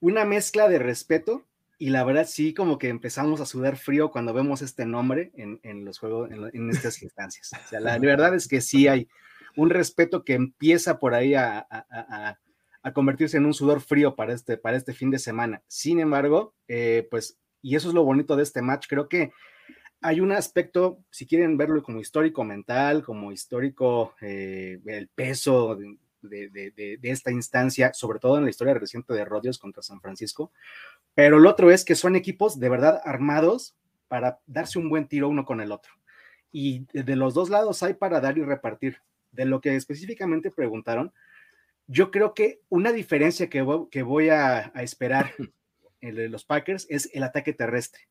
una 0.00 0.24
mezcla 0.24 0.68
de 0.68 0.78
respeto 0.78 1.46
y 1.78 1.90
la 1.90 2.02
verdad 2.04 2.26
sí 2.26 2.52
como 2.54 2.76
que 2.78 2.88
empezamos 2.88 3.40
a 3.40 3.46
sudar 3.46 3.76
frío 3.76 4.10
cuando 4.10 4.34
vemos 4.34 4.62
este 4.62 4.84
nombre 4.84 5.30
en, 5.34 5.60
en 5.62 5.84
los 5.84 5.98
juegos, 5.98 6.30
en, 6.30 6.70
estas 6.70 7.02
instancias. 7.02 7.50
La 7.80 7.98
verdad 7.98 8.34
es 8.34 8.48
que 8.48 8.60
sí 8.60 8.88
hay 8.88 9.08
un 9.56 9.70
respeto 9.70 10.24
que 10.24 10.34
empieza 10.34 10.98
por 10.98 11.14
ahí 11.14 11.34
a, 11.34 11.58
a- 11.58 11.86
a- 11.90 12.38
convertirse 12.92 13.36
en 13.36 13.44
un 13.44 13.52
sudor 13.54 13.80
frío 13.82 14.16
para 14.16 14.32
este, 14.32 14.56
para 14.56 14.76
este 14.76 14.94
fin 14.94 15.10
de 15.10 15.18
semana. 15.18 15.62
Sin 15.68 16.00
embargo, 16.00 16.54
eh, 16.68 17.06
pues, 17.10 17.38
y 17.60 17.76
eso 17.76 17.88
es 17.88 17.94
lo 17.94 18.02
bonito 18.02 18.34
de 18.34 18.42
este 18.42 18.62
match, 18.62 18.86
creo 18.88 19.08
que 19.08 19.30
hay 20.00 20.20
un 20.20 20.32
aspecto, 20.32 20.98
si 21.10 21.26
quieren 21.26 21.56
verlo 21.58 21.82
como 21.82 22.00
histórico 22.00 22.44
mental, 22.44 23.02
como 23.02 23.30
histórico, 23.32 24.14
eh, 24.22 24.78
el 24.86 25.08
peso 25.08 25.76
de, 25.76 25.98
de- 26.22 26.48
de- 26.70 26.98
de- 26.98 27.10
esta 27.10 27.30
instancia, 27.30 27.92
sobre 27.92 28.20
todo 28.20 28.38
en 28.38 28.44
la 28.44 28.50
historia 28.50 28.74
reciente 28.74 29.12
de 29.12 29.24
Rodgers 29.24 29.58
contra 29.58 29.82
San 29.82 30.00
Francisco. 30.00 30.52
Pero 31.18 31.40
lo 31.40 31.50
otro 31.50 31.72
es 31.72 31.84
que 31.84 31.96
son 31.96 32.14
equipos 32.14 32.60
de 32.60 32.68
verdad 32.68 33.00
armados 33.04 33.74
para 34.06 34.38
darse 34.46 34.78
un 34.78 34.88
buen 34.88 35.08
tiro 35.08 35.28
uno 35.28 35.44
con 35.44 35.60
el 35.60 35.72
otro. 35.72 35.92
Y 36.52 36.86
de 36.92 37.16
los 37.16 37.34
dos 37.34 37.50
lados 37.50 37.82
hay 37.82 37.94
para 37.94 38.20
dar 38.20 38.38
y 38.38 38.44
repartir. 38.44 38.98
De 39.32 39.44
lo 39.44 39.60
que 39.60 39.74
específicamente 39.74 40.52
preguntaron, 40.52 41.12
yo 41.88 42.12
creo 42.12 42.34
que 42.34 42.60
una 42.68 42.92
diferencia 42.92 43.50
que 43.50 43.62
voy, 43.62 43.88
que 43.90 44.04
voy 44.04 44.28
a, 44.28 44.70
a 44.72 44.82
esperar 44.84 45.32
en 46.00 46.14
de 46.14 46.28
los 46.28 46.44
Packers 46.44 46.86
es 46.88 47.10
el 47.12 47.24
ataque 47.24 47.52
terrestre. 47.52 48.02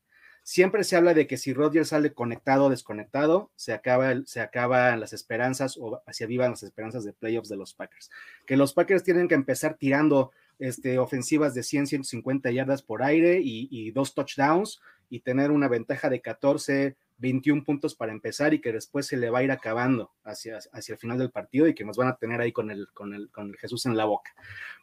Siempre 0.42 0.84
se 0.84 0.94
habla 0.94 1.14
de 1.14 1.26
que 1.26 1.38
si 1.38 1.54
Rodgers 1.54 1.88
sale 1.88 2.12
conectado 2.12 2.66
o 2.66 2.70
desconectado, 2.70 3.50
se, 3.56 3.72
acaba 3.72 4.12
el- 4.12 4.26
se 4.26 4.42
acaban 4.42 5.00
las 5.00 5.14
esperanzas 5.14 5.78
o 5.80 6.02
se 6.10 6.24
avivan 6.24 6.50
las 6.50 6.62
esperanzas 6.62 7.04
de 7.04 7.14
playoffs 7.14 7.48
de 7.48 7.56
los 7.56 7.72
Packers. 7.72 8.10
Que 8.44 8.58
los 8.58 8.74
Packers 8.74 9.02
tienen 9.02 9.28
que 9.28 9.34
empezar 9.34 9.76
tirando 9.78 10.30
este, 10.58 10.98
ofensivas 10.98 11.54
de 11.54 11.62
100, 11.62 11.86
150 11.86 12.50
yardas 12.50 12.82
por 12.82 13.02
aire 13.02 13.40
y, 13.42 13.90
dos 13.92 14.14
touchdowns 14.14 14.80
y 15.08 15.20
tener 15.20 15.50
una 15.50 15.68
ventaja 15.68 16.10
de 16.10 16.20
14, 16.20 16.96
21 17.18 17.64
puntos 17.64 17.94
para 17.94 18.12
empezar 18.12 18.54
y 18.54 18.60
que 18.60 18.72
después 18.72 19.06
se 19.06 19.16
le 19.16 19.30
va 19.30 19.38
a 19.38 19.42
ir 19.42 19.50
acabando 19.50 20.12
hacia, 20.24 20.58
hacia 20.72 20.92
el 20.92 20.98
final 20.98 21.18
del 21.18 21.30
partido 21.30 21.66
y 21.66 21.74
que 21.74 21.84
nos 21.84 21.96
van 21.96 22.08
a 22.08 22.16
tener 22.16 22.40
ahí 22.40 22.52
con 22.52 22.70
el, 22.70 22.88
con, 22.92 23.14
el, 23.14 23.30
con 23.30 23.50
el 23.50 23.56
Jesús 23.56 23.86
en 23.86 23.96
la 23.96 24.04
boca. 24.04 24.32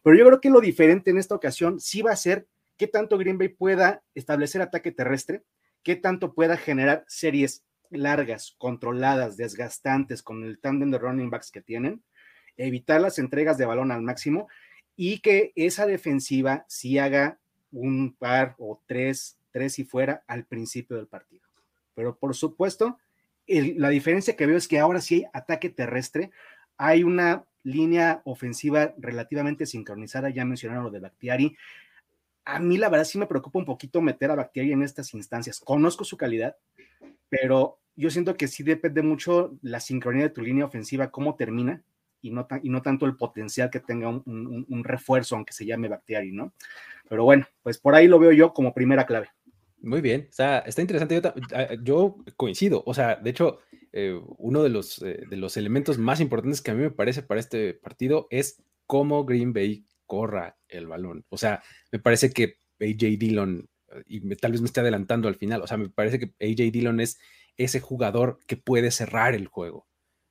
Pero 0.03 0.17
yo 0.17 0.25
creo 0.25 0.41
que 0.41 0.49
lo 0.49 0.61
diferente 0.61 1.11
en 1.11 1.17
esta 1.17 1.35
ocasión 1.35 1.79
sí 1.79 2.01
va 2.01 2.11
a 2.11 2.17
ser 2.17 2.47
qué 2.77 2.88
tanto 2.88 3.17
Green 3.17 3.38
Bay 3.38 3.49
pueda 3.49 4.03
establecer 4.15 4.61
ataque 4.61 4.91
terrestre, 4.91 5.43
qué 5.83 5.95
tanto 5.95 6.33
pueda 6.33 6.57
generar 6.57 7.05
series 7.07 7.63
largas, 7.89 8.55
controladas, 8.57 9.38
desgastantes 9.38 10.23
con 10.23 10.43
el 10.43 10.59
tándem 10.59 10.91
de 10.91 10.97
running 10.97 11.29
backs 11.29 11.51
que 11.51 11.61
tienen, 11.61 12.03
evitar 12.57 13.01
las 13.01 13.19
entregas 13.19 13.57
de 13.57 13.65
balón 13.65 13.91
al 13.91 14.01
máximo 14.01 14.47
y 14.95 15.19
que 15.19 15.51
esa 15.55 15.86
defensiva 15.86 16.65
sí 16.67 16.97
haga 16.97 17.39
un 17.71 18.13
par 18.13 18.55
o 18.58 18.81
tres, 18.86 19.38
tres 19.51 19.79
y 19.79 19.84
fuera 19.84 20.23
al 20.27 20.45
principio 20.45 20.97
del 20.97 21.08
partido. 21.08 21.43
Pero 21.93 22.17
por 22.17 22.36
supuesto, 22.36 22.97
la 23.47 23.89
diferencia 23.89 24.36
que 24.36 24.45
veo 24.45 24.58
es 24.58 24.67
que 24.67 24.79
ahora 24.79 25.01
sí 25.01 25.15
hay 25.15 25.25
ataque 25.34 25.69
terrestre, 25.69 26.31
hay 26.77 27.03
una 27.03 27.45
línea 27.63 28.21
ofensiva 28.25 28.93
relativamente 28.97 29.65
sincronizada, 29.65 30.29
ya 30.29 30.45
mencionaron 30.45 30.86
lo 30.86 30.91
de 30.91 30.99
Bactiari. 30.99 31.58
A 32.45 32.60
mí 32.60 32.77
la 32.77 32.89
verdad 32.89 33.05
sí 33.05 33.17
me 33.17 33.27
preocupa 33.27 33.60
un 33.60 33.65
poquito 33.65 34.01
meter 34.01 34.31
a 34.31 34.36
Bactiari 34.36 34.71
en 34.71 34.84
estas 34.84 35.13
instancias. 35.13 35.60
Conozco 35.60 36.03
su 36.03 36.15
calidad, 36.15 36.58
pero 37.29 37.79
yo 37.95 38.10
siento 38.10 38.36
que 38.36 38.47
sí 38.47 38.63
depende 38.63 39.01
mucho 39.01 39.58
la 39.62 39.79
sincronía 39.79 40.23
de 40.23 40.29
tu 40.29 40.41
línea 40.41 40.65
ofensiva, 40.65 41.12
cómo 41.12 41.36
termina, 41.36 41.81
y 42.25 42.31
no, 42.31 42.47
y 42.63 42.69
no 42.69 42.81
tanto 42.81 43.05
el 43.05 43.15
potencial 43.15 43.69
que 43.69 43.79
tenga 43.79 44.09
un, 44.09 44.83
refuerzo, 44.83 45.35
aunque 45.35 45.53
se 45.53 45.65
llame 45.65 45.88
Bactiari, 45.88 46.31
¿no? 46.31 46.53
Pero 47.07 47.23
bueno, 47.23 47.45
pues 47.61 47.77
por 47.77 47.93
ahí 47.93 48.07
lo 48.07 48.19
veo 48.19 48.31
yo 48.31 48.53
como 48.53 48.73
primera 48.73 49.05
clave. 49.05 49.29
Muy 49.81 50.01
bien, 50.01 50.25
está, 50.27 50.59
está 50.59 50.81
interesante. 50.81 51.21
Yo, 51.21 51.83
yo 51.83 52.17
coincido. 52.35 52.81
O 52.88 52.93
sea, 52.95 53.15
de 53.17 53.29
hecho, 53.29 53.59
eh, 53.93 54.19
uno 54.38 54.63
de 54.63 54.69
los, 54.69 55.01
eh, 55.03 55.23
de 55.29 55.38
los 55.38 55.57
elementos 55.57 55.99
más 55.99 56.19
importantes 56.19 56.61
que 56.61 56.71
a 56.71 56.73
mí 56.73 56.81
me 56.81 56.91
parece 56.91 57.21
para 57.21 57.39
este 57.39 57.75
partido 57.75 58.27
es 58.31 58.63
cómo 58.88 59.23
Green 59.25 59.53
Bay 59.53 59.85
corra 60.07 60.57
el 60.67 60.88
balón. 60.88 61.25
O 61.29 61.38
sea, 61.38 61.61
me 61.91 61.99
parece 61.99 62.31
que 62.31 62.57
AJ 62.79 63.17
Dillon, 63.19 63.69
eh, 63.89 64.03
y 64.07 64.21
me- 64.21 64.35
tal 64.35 64.51
vez 64.51 64.61
me 64.61 64.67
esté 64.67 64.79
adelantando 64.79 65.27
al 65.27 65.35
final, 65.35 65.61
o 65.61 65.67
sea, 65.67 65.77
me 65.77 65.89
parece 65.89 66.19
que 66.19 66.33
AJ 66.39 66.71
Dillon 66.71 66.99
es 66.99 67.19
ese 67.57 67.79
jugador 67.79 68.39
que 68.47 68.57
puede 68.57 68.89
cerrar 68.91 69.35
el 69.35 69.47
juego, 69.47 69.88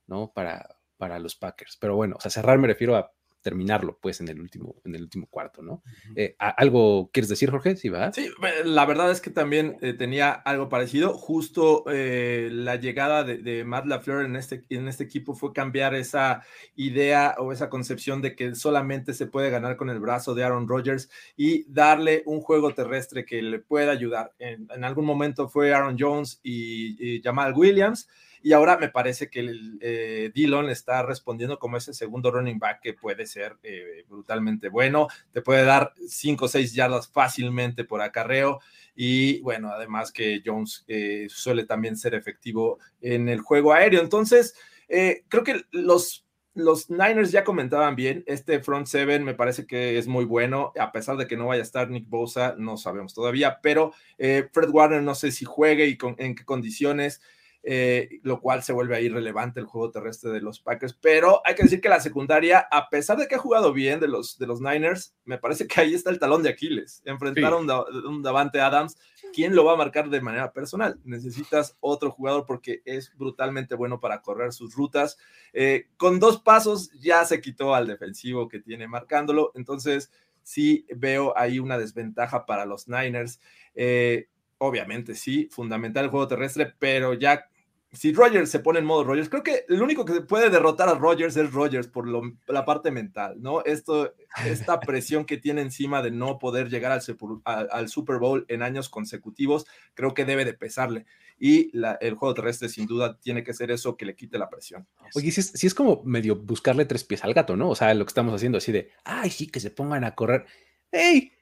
¿no? 0.07 0.33
Para, 0.35 0.77
para 0.97 1.19
los 1.19 1.37
Packers. 1.37 1.77
Pero 1.81 1.97
bueno, 1.97 2.17
o 2.17 2.21
sea, 2.21 2.31
cerrar 2.31 2.59
me 2.59 2.69
refiero 2.69 2.97
a 2.97 3.13
terminarlo, 3.45 3.99
pues, 4.01 4.23
en 4.23 4.29
el 4.29 4.41
último, 4.41 4.77
en 4.87 4.95
el 4.95 5.03
último 5.03 5.27
cuarto, 5.29 5.63
¿no? 5.63 5.83
Eh, 6.17 6.35
¿Algo 6.39 7.11
quieres 7.13 7.29
decir, 7.29 7.51
Jorge? 7.51 7.77
Sí, 7.77 7.91
va. 7.91 8.11
Sí, 8.11 8.31
la 8.65 8.87
verdad 8.87 9.11
es 9.11 9.21
que 9.21 9.31
también 9.31 9.77
eh, 9.83 9.93
tenía 9.93 10.33
algo 10.33 10.71
parecido. 10.71 11.13
Justo 11.13 11.85
eh, 11.89 12.49
la 12.51 12.77
llegada 12.77 13.23
de, 13.23 13.37
de, 13.37 13.65
Matt 13.65 13.85
LaFleur 13.85 14.25
en 14.25 14.37
este, 14.37 14.65
en 14.71 14.89
este 14.89 15.05
equipo 15.05 15.35
fue 15.35 15.53
cambiar 15.53 15.95
esa 15.95 16.43
idea 16.75 17.35
o 17.39 17.53
esa 17.53 17.69
concepción 17.69 18.23
de 18.23 18.35
que 18.35 18.55
solamente 18.55 19.13
se 19.13 19.27
puede 19.27 19.51
ganar 19.51 19.77
con 19.77 19.91
el 19.91 20.01
brazo 20.01 20.35
de 20.35 20.43
Aaron 20.43 20.67
Rodgers 20.67 21.11
y 21.37 21.71
darle 21.71 22.23
un 22.25 22.41
juego 22.41 22.73
terrestre 22.73 23.27
que 23.27 23.43
le 23.43 23.59
pueda 23.59 23.93
ayudar. 23.93 24.33
En, 24.39 24.69
en 24.75 24.85
algún 24.85 25.05
momento 25.05 25.51
fue 25.51 25.75
Aaron 25.75 25.97
Jones 25.99 26.41
y, 26.43 27.17
y 27.17 27.21
Jamal 27.23 27.53
Williams 27.55 28.09
y 28.45 28.53
ahora 28.53 28.77
me 28.77 28.91
parece 28.91 29.31
que 29.31 29.41
el, 29.41 29.79
eh, 29.81 30.31
Dillon 30.35 30.69
está 30.69 31.03
respondiendo 31.03 31.59
como 31.59 31.79
ese 31.79 31.95
segundo 31.95 32.31
running 32.31 32.59
back 32.59 32.83
que 32.83 32.93
puede 32.93 33.25
ser 33.25 33.57
eh, 33.63 34.05
brutalmente 34.07 34.69
bueno, 34.69 35.09
te 35.33 35.41
puede 35.41 35.65
dar 35.65 35.95
5 36.07 36.45
o 36.45 36.49
6 36.49 36.75
yardas 36.75 37.09
fácilmente 37.09 37.85
por 37.85 38.03
acarreo. 38.03 38.61
Y 38.95 39.41
bueno, 39.41 39.71
además 39.71 40.13
que 40.13 40.43
Jones 40.45 40.85
eh, 40.89 41.27
suele 41.31 41.65
también 41.65 41.97
ser 41.97 42.15
efectivo 42.15 42.79
en 43.01 43.31
el 43.31 43.41
juego 43.41 43.73
aéreo. 43.73 44.03
Entonces, 44.03 44.55
creo 44.87 45.43
que 45.43 45.63
los 45.71 46.21
los 46.53 46.89
Niners 46.89 47.33
ya 47.33 47.43
comentaban 47.43 47.97
bien, 47.97 48.23
este 48.29 48.61
front 48.61 48.87
seven 48.87 49.25
me 49.25 49.35
parece 49.35 49.67
que 49.67 49.99
es 49.99 50.07
muy 50.07 50.25
bueno, 50.25 50.73
a 50.79 50.93
pesar 50.93 51.17
de 51.17 51.27
que 51.27 51.37
no 51.37 51.49
vaya 51.49 51.63
a 51.63 51.65
estar 51.65 51.91
Nick 51.91 52.09
Bosa, 52.09 52.55
no 52.57 52.77
sabemos 52.77 53.13
todavía, 53.13 53.59
pero 53.61 53.93
Fred 54.19 54.69
Warner 54.71 55.03
no 55.03 55.17
sé 55.17 55.33
si 55.33 55.45
juegue 55.45 55.87
y 55.89 55.97
con, 55.97 56.15
en 56.19 56.37
qué 56.37 56.45
condiciones. 56.45 57.23
Eh, 57.67 58.21
lo 58.23 58.43
cual 58.43 58.63
se 58.63 58.75
vuelve 58.75 58.95
ahí 58.95 59.09
relevante 59.09 59.59
el 59.59 59.65
juego 59.65 59.91
terrestre 59.91 60.31
de 60.31 60.43
los 60.43 60.61
Packers. 60.61 60.93
Pero 61.01 61.41
hay 61.47 61.55
que 61.55 61.63
decir 61.63 61.81
que 61.81 61.89
la 61.89 61.99
secundaria, 61.99 62.69
a 62.71 62.91
pesar 62.91 63.17
de 63.17 63.27
que 63.27 63.37
ha 63.37 63.39
jugado 63.39 63.73
bien 63.73 64.01
de 64.01 64.09
los, 64.09 64.39
de 64.39 64.47
los 64.47 64.61
Niners, 64.61 65.15
me 65.25 65.39
parece 65.39 65.67
que 65.67 65.81
ahí 65.81 65.95
está 65.95 66.11
el 66.11 66.19
talón 66.19 66.43
de 66.43 66.51
Aquiles. 66.51 67.01
Enfrentar 67.07 67.55
a 67.55 67.57
un, 67.57 67.71
un, 67.71 68.23
Davante 68.23 68.61
Adams, 68.61 68.99
¿quién 69.33 69.55
lo 69.55 69.65
va 69.65 69.73
a 69.73 69.77
marcar 69.77 70.11
de 70.11 70.21
manera 70.21 70.53
personal? 70.53 71.01
Necesitas 71.05 71.75
otro 71.81 72.11
jugador 72.11 72.45
porque 72.45 72.83
es 72.85 73.17
brutalmente 73.17 73.75
bueno 73.75 73.99
para 73.99 74.21
correr 74.21 74.53
sus 74.53 74.75
rutas. 74.75 75.17
Eh, 75.55 75.89
con 75.97 76.21
dos 76.21 76.43
pasos 76.43 76.91
ya 77.01 77.25
se 77.25 77.41
quitó 77.41 77.75
al 77.75 77.87
defensivo 77.87 78.47
que 78.47 78.61
tiene 78.61 78.89
marcándolo. 78.89 79.53
Entonces, 79.55 80.13
sí 80.43 80.85
veo 80.95 81.33
ahí 81.35 81.61
una 81.61 81.79
desventaja 81.79 82.45
para 82.45 82.67
los 82.67 82.89
Niners. 82.89 83.41
Eh, 83.75 84.29
obviamente, 84.59 85.15
sí, 85.15 85.49
fundamental 85.51 86.05
el 86.05 86.11
juego 86.11 86.29
terrestre, 86.29 86.75
pero 86.79 87.15
ya 87.15 87.49
si 87.95 88.13
Rogers 88.13 88.51
se 88.51 88.61
pone 88.61 88.79
en 88.79 88.85
modo 88.85 89.05
Rogers, 89.05 89.29
creo 89.29 89.43
que 89.43 89.65
el 89.69 89.83
único 89.83 90.05
que 90.05 90.21
puede 90.21 90.51
derrotar 90.51 90.89
a 90.89 90.95
Rogers 90.95 91.37
es 91.37 91.53
Rogers 91.53 91.87
por 91.87 92.09
lo, 92.09 92.23
la 92.47 92.65
parte 92.65 92.91
mental, 92.91 93.41
¿no? 93.41 93.65
Esto, 93.65 94.15
esta 94.45 94.81
presión 94.81 95.25
que 95.25 95.37
tiene 95.37 95.63
encima 95.63 96.03
de 96.03 96.11
no 96.11 96.39
poder 96.39 96.69
llegar 96.69 96.93
al, 96.93 97.03
al, 97.45 97.69
al 97.71 97.89
Super 97.89 98.19
Bowl 98.19 98.45
en 98.49 98.63
años 98.63 98.89
consecutivos, 98.89 99.67
creo 99.95 100.15
que 100.15 100.25
debe 100.25 100.45
de 100.45 100.55
pesarle. 100.55 101.07
Y 101.39 101.77
la, 101.77 101.99
el 102.01 102.15
juego 102.15 102.35
terrestre, 102.35 102.69
sin 102.69 102.87
duda, 102.87 103.19
tiene 103.19 103.43
que 103.43 103.55
ser 103.55 103.71
eso 103.71 103.97
que 103.97 104.07
le 104.07 104.15
quite 104.15 104.39
la 104.39 104.49
presión. 104.49 104.87
Oye, 105.15 105.31
si 105.31 105.41
es, 105.41 105.49
si 105.49 105.67
es 105.67 105.75
como 105.75 106.03
medio 106.05 106.37
buscarle 106.37 106.85
tres 106.85 107.05
pies 107.05 107.25
al 107.25 107.35
gato, 107.35 107.57
¿no? 107.57 107.71
O 107.71 107.75
sea, 107.75 107.93
lo 107.95 108.05
que 108.05 108.11
estamos 108.11 108.35
haciendo 108.35 108.59
así 108.59 108.73
de, 108.73 108.93
ay, 109.05 109.31
sí, 109.31 109.49
que 109.49 109.61
se 109.61 109.71
pongan 109.71 110.05
a 110.05 110.15
correr. 110.15 110.47
¡Ey! 110.93 111.33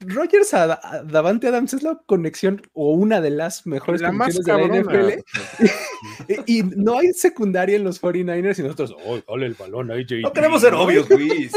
Rogers 0.00 0.54
a, 0.54 0.80
a, 0.82 1.02
Davante 1.02 1.48
Adams 1.48 1.74
es 1.74 1.82
la 1.82 2.00
conexión 2.06 2.62
o 2.72 2.92
una 2.92 3.20
de 3.20 3.30
las 3.30 3.66
mejores 3.66 4.00
la 4.00 4.10
conexiones 4.10 4.46
más 4.46 4.68
de 4.68 4.68
la 4.68 4.82
NFL. 4.82 5.24
y, 6.46 6.58
y, 6.58 6.62
no 6.62 6.98
hay 6.98 7.12
secundaria 7.12 7.76
en 7.76 7.84
los 7.84 8.00
49ers 8.00 8.58
y 8.58 8.62
nosotros, 8.62 8.94
oh, 9.04 9.20
dale 9.28 9.46
el 9.46 9.54
balón 9.54 9.90
a 9.90 9.94
AJ. 9.94 10.22
No 10.22 10.32
queremos 10.32 10.60
ser 10.60 10.74
obvios, 10.74 11.10
Luis. 11.10 11.52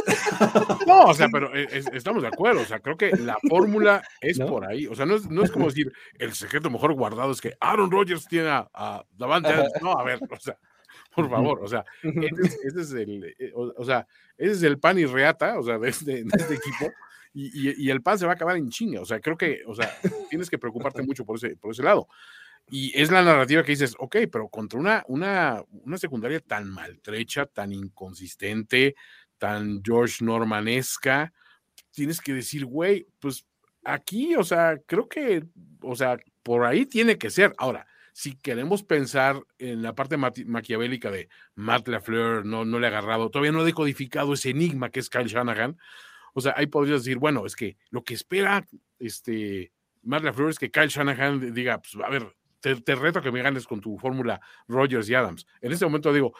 no, 0.88 1.04
o 1.04 1.14
sea, 1.14 1.28
pero 1.32 1.54
es, 1.54 1.86
estamos 1.94 2.24
de 2.24 2.30
acuerdo. 2.30 2.62
O 2.62 2.66
sea, 2.66 2.80
creo 2.80 2.98
que 2.98 3.12
la 3.12 3.38
fórmula 3.48 4.04
es 4.22 4.40
¿No? 4.40 4.48
por 4.48 4.66
ahí. 4.66 4.88
O 4.88 4.96
sea, 4.96 5.06
no 5.06 5.16
es, 5.16 5.30
no 5.30 5.44
es, 5.44 5.52
como 5.52 5.68
decir 5.68 5.94
el 6.18 6.34
secreto 6.34 6.70
mejor 6.70 6.94
guardado 6.94 7.32
es 7.32 7.42
que 7.42 7.56
Aaron 7.60 7.92
Rodgers 7.92 8.28
tiene 8.28 8.50
a, 8.50 8.70
a 8.74 9.06
Davante 9.18 9.50
Adams. 9.50 9.74
No, 9.82 9.94
a 9.94 10.04
ver, 10.04 10.20
o 10.30 10.40
sea 10.40 10.58
por 11.14 11.30
favor, 11.30 11.60
o 11.62 11.68
sea, 11.68 11.84
ese, 12.04 12.58
ese 12.64 12.82
es 12.82 12.92
el, 12.94 13.36
o, 13.54 13.74
o, 13.76 13.86
sea, 13.86 14.08
ese 14.38 14.52
es 14.54 14.64
el 14.64 14.80
pan 14.80 14.98
y 14.98 15.06
reata, 15.06 15.60
o 15.60 15.64
sea, 15.64 15.78
de 15.78 15.90
este, 15.90 16.24
de 16.24 16.30
este 16.38 16.54
equipo, 16.56 16.92
y, 17.34 17.70
y, 17.70 17.86
y, 17.86 17.90
el 17.90 18.02
pan 18.02 18.20
se 18.20 18.26
va 18.26 18.34
a 18.34 18.36
acabar 18.36 18.58
en 18.58 18.70
chinga, 18.70 19.02
o 19.02 19.06
sea, 19.06 19.20
creo 19.20 19.38
que, 19.38 19.62
o 19.66 19.74
sea, 19.74 19.90
tienes 20.30 20.50
que 20.50 20.58
preocuparte 20.58 21.02
mucho 21.08 21.26
por 21.26 21.38
ese, 21.38 21.56
por 21.56 21.72
ese 21.72 21.84
lado. 21.84 22.08
Y 22.70 22.92
es 23.00 23.12
la 23.12 23.22
narrativa 23.22 23.64
que 23.64 23.72
dices, 23.72 23.96
ok, 24.00 24.18
pero 24.32 24.48
contra 24.50 24.80
una, 24.80 25.04
una, 25.08 25.64
una 25.84 25.98
secundaria 25.98 26.40
tan 26.40 26.70
maltrecha, 26.70 27.46
tan 27.46 27.74
inconsistente, 27.74 28.96
tan 29.38 29.82
George 29.84 30.24
Normanesca, 30.24 31.34
tienes 31.92 32.22
que 32.22 32.34
decir, 32.34 32.66
güey, 32.66 33.08
pues 33.20 33.46
aquí, 33.84 34.36
o 34.36 34.44
sea, 34.44 34.80
creo 34.86 35.10
que, 35.10 35.44
o 35.82 35.96
sea, 35.96 36.18
por 36.44 36.66
ahí 36.66 36.86
tiene 36.86 37.18
que 37.18 37.30
ser. 37.30 37.54
Ahora, 37.58 37.88
si 38.14 38.36
queremos 38.36 38.84
pensar 38.84 39.42
en 39.58 39.82
la 39.82 39.96
parte 39.96 40.18
maquiavélica 40.18 41.12
de 41.12 41.30
Matt 41.56 41.88
LaFleur, 41.88 42.46
no, 42.46 42.66
no 42.66 42.80
le 42.80 42.88
ha 42.88 42.90
agarrado, 42.90 43.30
todavía 43.30 43.52
no 43.52 43.62
ha 43.62 43.66
decodificado 43.66 44.34
ese 44.34 44.50
enigma 44.52 44.90
que 44.90 45.00
es 45.00 45.10
Kyle 45.10 45.28
Shanahan. 45.28 45.78
O 46.34 46.42
sea, 46.42 46.54
ahí 46.56 46.68
podrías 46.68 47.04
decir, 47.04 47.18
bueno, 47.18 47.46
es 47.46 47.56
que 47.56 47.78
lo 47.90 48.04
que 48.04 48.14
espera 48.14 48.66
este 49.00 49.72
Matt 50.04 50.24
LaFleur 50.24 50.50
es 50.50 50.60
que 50.60 50.72
Kyle 50.72 50.88
Shanahan 50.88 51.54
diga, 51.54 51.80
pues 51.82 51.96
a 52.04 52.10
ver, 52.10 52.36
te, 52.60 52.76
te 52.76 52.96
reto 52.96 53.22
que 53.22 53.32
me 53.32 53.42
ganes 53.42 53.68
con 53.68 53.82
tu 53.82 53.98
fórmula 53.98 54.42
Rogers 54.68 55.10
y 55.10 55.16
Adams. 55.16 55.46
En 55.62 55.72
este 55.72 55.86
momento 55.86 56.14
digo, 56.14 56.34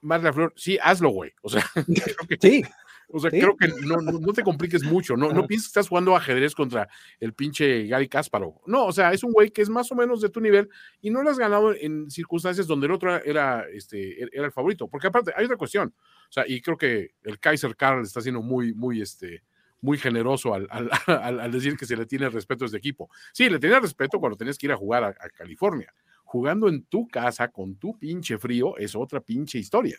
Matt 0.00 0.22
LaFleur, 0.22 0.52
sí, 0.56 0.78
hazlo, 0.82 1.10
güey. 1.10 1.32
O 1.42 1.48
sea, 1.48 1.64
sí. 2.40 2.64
O 3.08 3.20
sea, 3.20 3.30
¿Sí? 3.30 3.40
creo 3.40 3.56
que 3.56 3.68
no, 3.86 3.96
no, 3.98 4.18
no, 4.18 4.32
te 4.32 4.42
compliques 4.42 4.82
mucho, 4.82 5.16
no, 5.16 5.32
no 5.32 5.46
pienses 5.46 5.68
que 5.68 5.70
estás 5.70 5.88
jugando 5.88 6.16
ajedrez 6.16 6.54
contra 6.54 6.88
el 7.20 7.34
pinche 7.34 7.86
Gary 7.86 8.08
Kasparov. 8.08 8.60
No, 8.66 8.86
o 8.86 8.92
sea, 8.92 9.12
es 9.12 9.22
un 9.22 9.32
güey 9.32 9.50
que 9.50 9.62
es 9.62 9.68
más 9.68 9.90
o 9.92 9.94
menos 9.94 10.20
de 10.20 10.28
tu 10.28 10.40
nivel 10.40 10.68
y 11.00 11.10
no 11.10 11.22
lo 11.22 11.30
has 11.30 11.38
ganado 11.38 11.72
en 11.72 12.10
circunstancias 12.10 12.66
donde 12.66 12.86
el 12.86 12.92
otro 12.92 13.22
era, 13.24 13.64
este, 13.72 14.22
era 14.22 14.46
el 14.46 14.52
favorito. 14.52 14.88
Porque 14.88 15.06
aparte, 15.06 15.32
hay 15.36 15.44
otra 15.44 15.56
cuestión. 15.56 15.94
O 16.28 16.32
sea, 16.32 16.44
y 16.46 16.60
creo 16.60 16.76
que 16.76 17.14
el 17.22 17.38
Kaiser 17.38 17.76
Karl 17.76 18.02
está 18.02 18.20
siendo 18.20 18.42
muy, 18.42 18.74
muy, 18.74 19.00
este, 19.00 19.44
muy 19.80 19.98
generoso 19.98 20.52
al, 20.52 20.66
al, 20.70 20.90
al, 21.06 21.40
al, 21.40 21.52
decir 21.52 21.76
que 21.76 21.86
se 21.86 21.96
le 21.96 22.06
tiene 22.06 22.28
respeto 22.28 22.64
a 22.64 22.66
este 22.66 22.78
equipo. 22.78 23.08
Sí, 23.32 23.48
le 23.48 23.60
tenía 23.60 23.78
respeto 23.78 24.18
cuando 24.18 24.36
tenías 24.36 24.58
que 24.58 24.66
ir 24.66 24.72
a 24.72 24.76
jugar 24.76 25.04
a, 25.04 25.08
a 25.08 25.28
California 25.30 25.92
jugando 26.26 26.68
en 26.68 26.84
tu 26.84 27.06
casa 27.06 27.48
con 27.48 27.76
tu 27.76 27.96
pinche 27.98 28.36
frío 28.36 28.76
es 28.76 28.94
otra 28.94 29.20
pinche 29.20 29.58
historia. 29.58 29.98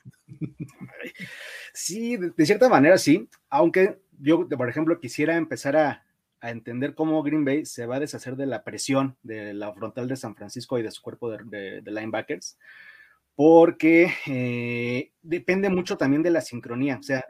Sí, 1.73 2.17
de, 2.17 2.45
cierta 2.45 2.69
manera 2.69 2.97
sí, 2.97 3.29
aunque 3.49 3.99
yo, 4.19 4.47
por 4.49 4.67
ejemplo, 4.67 4.99
quisiera 4.99 5.37
empezar 5.37 5.75
a, 5.75 6.03
a, 6.41 6.49
entender 6.49 6.95
cómo 6.95 7.21
Green 7.21 7.45
Bay 7.45 7.65
se 7.65 7.85
va 7.85 7.97
a 7.97 7.99
deshacer 7.99 8.35
de 8.35 8.47
la 8.47 8.63
presión 8.63 9.15
de 9.21 9.53
la 9.53 9.71
frontal 9.73 10.07
de 10.07 10.15
San 10.15 10.35
Francisco 10.35 10.79
y 10.79 10.83
de 10.83 10.89
su 10.89 11.03
cuerpo 11.03 11.29
de, 11.29 11.37
de, 11.45 11.81
de 11.81 11.91
linebackers, 11.91 12.57
porque 13.35 14.11
eh, 14.25 15.11
depende 15.21 15.69
mucho 15.69 15.97
también 15.97 16.23
de 16.23 16.31
la 16.31 16.41
sincronía. 16.41 16.97
O 16.99 17.03
sea, 17.03 17.23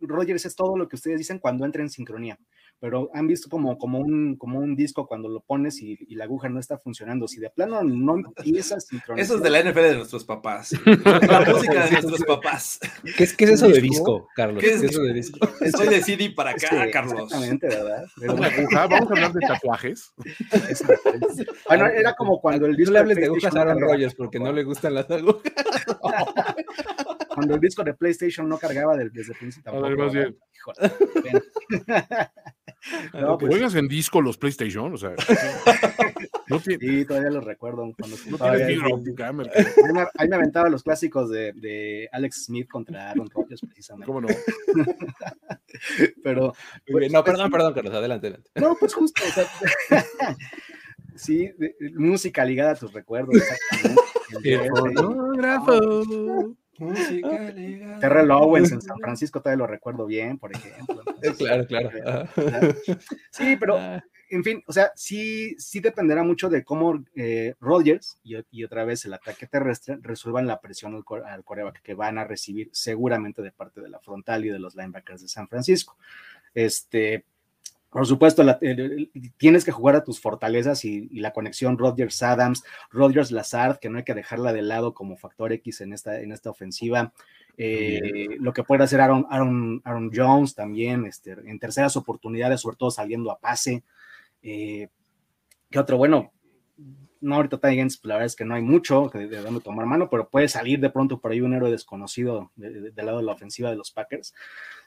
Rogers 0.00 0.46
es 0.46 0.56
todo 0.56 0.78
lo 0.78 0.88
que 0.88 0.96
ustedes 0.96 1.18
dicen 1.18 1.38
cuando 1.38 1.66
entra 1.66 1.82
en 1.82 1.90
sincronía 1.90 2.38
pero 2.80 3.10
han 3.12 3.26
visto 3.26 3.50
como, 3.50 3.76
como, 3.76 3.98
un, 3.98 4.36
como 4.36 4.58
un 4.58 4.74
disco 4.74 5.06
cuando 5.06 5.28
lo 5.28 5.40
pones 5.40 5.82
y, 5.82 5.98
y, 6.08 6.14
la 6.14 6.24
aguja 6.24 6.48
no 6.48 6.58
está 6.58 6.78
funcionando. 6.78 7.28
Si 7.28 7.38
de 7.38 7.50
plano 7.50 7.84
no 7.84 8.16
empieza 8.16 8.76
a 8.76 8.80
sincronizar. 8.80 9.18
Eso 9.24 9.36
es 9.36 9.42
de 9.42 9.50
la 9.50 9.62
NFL 9.62 9.80
de 9.80 9.96
nuestros 9.96 10.24
papás. 10.24 10.72
la 11.04 11.44
música 11.46 11.84
de 11.84 11.90
nuestros 11.90 12.24
papás. 12.24 12.80
¿Qué 13.16 13.24
es, 13.24 13.36
qué 13.36 13.44
es 13.44 13.50
eso 13.50 13.68
de 13.68 13.80
disco, 13.80 14.28
Carlos? 14.34 14.62
¿Qué 14.62 14.72
es, 14.72 14.80
¿Qué 14.80 14.86
es 14.86 14.92
eso 14.92 15.02
de 15.02 15.12
disco? 15.12 15.38
Soy 15.76 15.88
de 15.88 16.02
CD 16.02 16.30
para 16.30 16.50
acá, 16.50 16.68
sí, 16.70 16.90
Carlos. 16.90 17.24
Exactamente, 17.24 17.68
¿verdad? 17.68 18.06
Pero 18.18 18.34
una 18.34 18.46
aguja, 18.46 18.86
vamos 18.86 19.10
a 19.10 19.14
hablar 19.14 19.32
de 19.34 19.40
tatuajes. 19.40 20.14
bueno, 21.68 21.86
era 21.86 22.14
como 22.14 22.40
cuando 22.40 22.66
el 22.66 22.76
disco. 22.76 22.92
No 22.92 22.94
le 22.94 23.00
hables 23.00 23.16
de 23.18 23.26
agujas 23.26 23.54
a 23.54 23.60
Aaron 23.60 23.80
Rodgers 23.80 24.14
porque 24.14 24.40
no 24.40 24.52
le 24.52 24.64
gustan 24.64 24.94
las 24.94 25.10
agujas. 25.10 25.52
cuando 27.34 27.54
el 27.54 27.60
disco 27.60 27.84
de 27.84 27.92
PlayStation 27.92 28.48
no 28.48 28.58
cargaba 28.58 28.96
desde 28.96 29.32
el 29.32 29.38
principio. 29.38 29.70
Tampoco, 29.70 30.10
bien. 30.10 30.36
No, 33.14 33.38
pues, 33.38 33.50
¿Juegas 33.50 33.74
en 33.74 33.88
disco 33.88 34.20
los 34.20 34.38
PlayStation? 34.38 34.92
O 34.92 34.96
sea, 34.96 35.10
no 36.48 36.60
tiene... 36.60 36.86
Sí, 36.86 37.04
todavía 37.04 37.30
los 37.30 37.44
recuerdo. 37.44 37.92
Cuando 37.98 38.16
no 38.28 38.38
tienes 38.38 38.66
fibra 38.66 38.94
óptica. 38.94 39.28
Ahí 39.28 39.34
me, 39.34 40.06
ahí 40.18 40.28
me 40.28 40.36
aventaba 40.36 40.68
los 40.68 40.82
clásicos 40.82 41.30
de, 41.30 41.52
de, 41.54 42.08
Alex 42.12 42.44
Smith 42.46 42.68
contra 42.68 43.10
Aaron 43.10 43.28
Rodgers, 43.30 43.60
precisamente. 43.60 44.06
¿Cómo 44.06 44.20
no? 44.20 44.28
Pero. 46.24 46.54
Pues, 46.86 47.12
no, 47.12 47.24
perdón, 47.24 47.50
perdón, 47.50 47.74
Carlos, 47.74 47.94
adelante, 47.94 48.28
adelante. 48.28 48.50
No, 48.54 48.76
pues 48.78 48.94
justo. 48.94 49.22
O 49.28 49.32
sea, 49.32 49.46
sí, 51.14 51.50
de, 51.58 51.74
música 51.94 52.44
ligada 52.44 52.72
a 52.72 52.76
tus 52.76 52.92
recuerdos. 52.92 53.36
El 54.42 54.70
fonógrafo. 56.80 58.00
Terrell 58.00 58.30
Owens 58.30 58.72
en 58.72 58.82
San 58.82 58.98
Francisco 58.98 59.40
todavía 59.40 59.58
lo 59.58 59.66
recuerdo 59.66 60.06
bien, 60.06 60.38
por 60.38 60.54
ejemplo. 60.54 61.02
Entonces, 61.22 61.66
claro, 61.66 61.90
claro. 61.90 62.28
Sí, 63.30 63.56
pero 63.58 63.78
en 64.30 64.44
fin, 64.44 64.62
o 64.66 64.72
sea, 64.72 64.92
sí, 64.94 65.56
sí 65.58 65.80
dependerá 65.80 66.22
mucho 66.22 66.48
de 66.48 66.64
cómo 66.64 67.04
eh, 67.16 67.54
Rodgers 67.60 68.18
y, 68.22 68.64
otra 68.64 68.84
vez 68.84 69.04
el 69.04 69.14
ataque 69.14 69.46
terrestre 69.46 69.98
resuelvan 70.00 70.46
la 70.46 70.60
presión 70.60 70.94
al, 70.94 71.24
al 71.24 71.44
coreback 71.44 71.82
que 71.82 71.94
van 71.94 72.16
a 72.16 72.24
recibir 72.24 72.70
seguramente 72.72 73.42
de 73.42 73.50
parte 73.50 73.80
de 73.80 73.88
la 73.88 73.98
frontal 73.98 74.44
y 74.44 74.48
de 74.48 74.60
los 74.60 74.76
linebackers 74.76 75.22
de 75.22 75.28
San 75.28 75.48
Francisco. 75.48 75.96
Este, 76.54 77.24
por 77.90 78.06
supuesto, 78.06 78.44
tienes 79.36 79.64
que 79.64 79.72
jugar 79.72 79.96
a 79.96 80.04
tus 80.04 80.20
fortalezas 80.20 80.84
y, 80.84 81.08
la 81.18 81.32
conexión 81.32 81.76
Rodgers-Adams, 81.76 82.62
Rodgers-Lazard, 82.90 83.80
que 83.80 83.90
no 83.90 83.98
hay 83.98 84.04
que 84.04 84.14
dejarla 84.14 84.52
de 84.52 84.62
lado 84.62 84.94
como 84.94 85.16
factor 85.16 85.52
X 85.52 85.80
en 85.80 85.92
esta, 85.92 86.20
en 86.20 86.30
esta 86.30 86.50
ofensiva. 86.50 87.12
Eh, 87.56 88.36
lo 88.38 88.52
que 88.52 88.62
puede 88.62 88.84
hacer 88.84 89.00
Aaron, 89.00 89.26
Aaron, 89.28 89.82
Aaron 89.84 90.10
Jones 90.14 90.54
también, 90.54 91.04
este, 91.04 91.32
en 91.32 91.58
terceras 91.58 91.96
oportunidades, 91.96 92.60
sobre 92.60 92.76
todo 92.76 92.92
saliendo 92.92 93.32
a 93.32 93.40
pase. 93.40 93.82
Eh, 94.40 94.88
¿Qué 95.68 95.78
otro? 95.80 95.96
Bueno, 95.98 96.32
no 97.20 97.34
ahorita 97.34 97.58
Titans, 97.58 98.00
la 98.04 98.14
verdad 98.14 98.26
es 98.26 98.36
que 98.36 98.44
no 98.44 98.54
hay 98.54 98.62
mucho 98.62 99.10
de, 99.12 99.26
de 99.26 99.42
dónde 99.42 99.60
tomar 99.60 99.86
mano, 99.86 100.08
pero 100.08 100.28
puede 100.28 100.46
salir 100.46 100.78
de 100.78 100.90
pronto 100.90 101.20
por 101.20 101.32
ahí 101.32 101.40
un 101.40 101.54
héroe 101.54 101.72
desconocido 101.72 102.52
del 102.54 102.94
lado 102.94 103.18
de 103.18 103.24
la 103.24 103.32
ofensiva 103.32 103.68
de 103.68 103.76
los 103.76 103.90
Packers. 103.90 104.32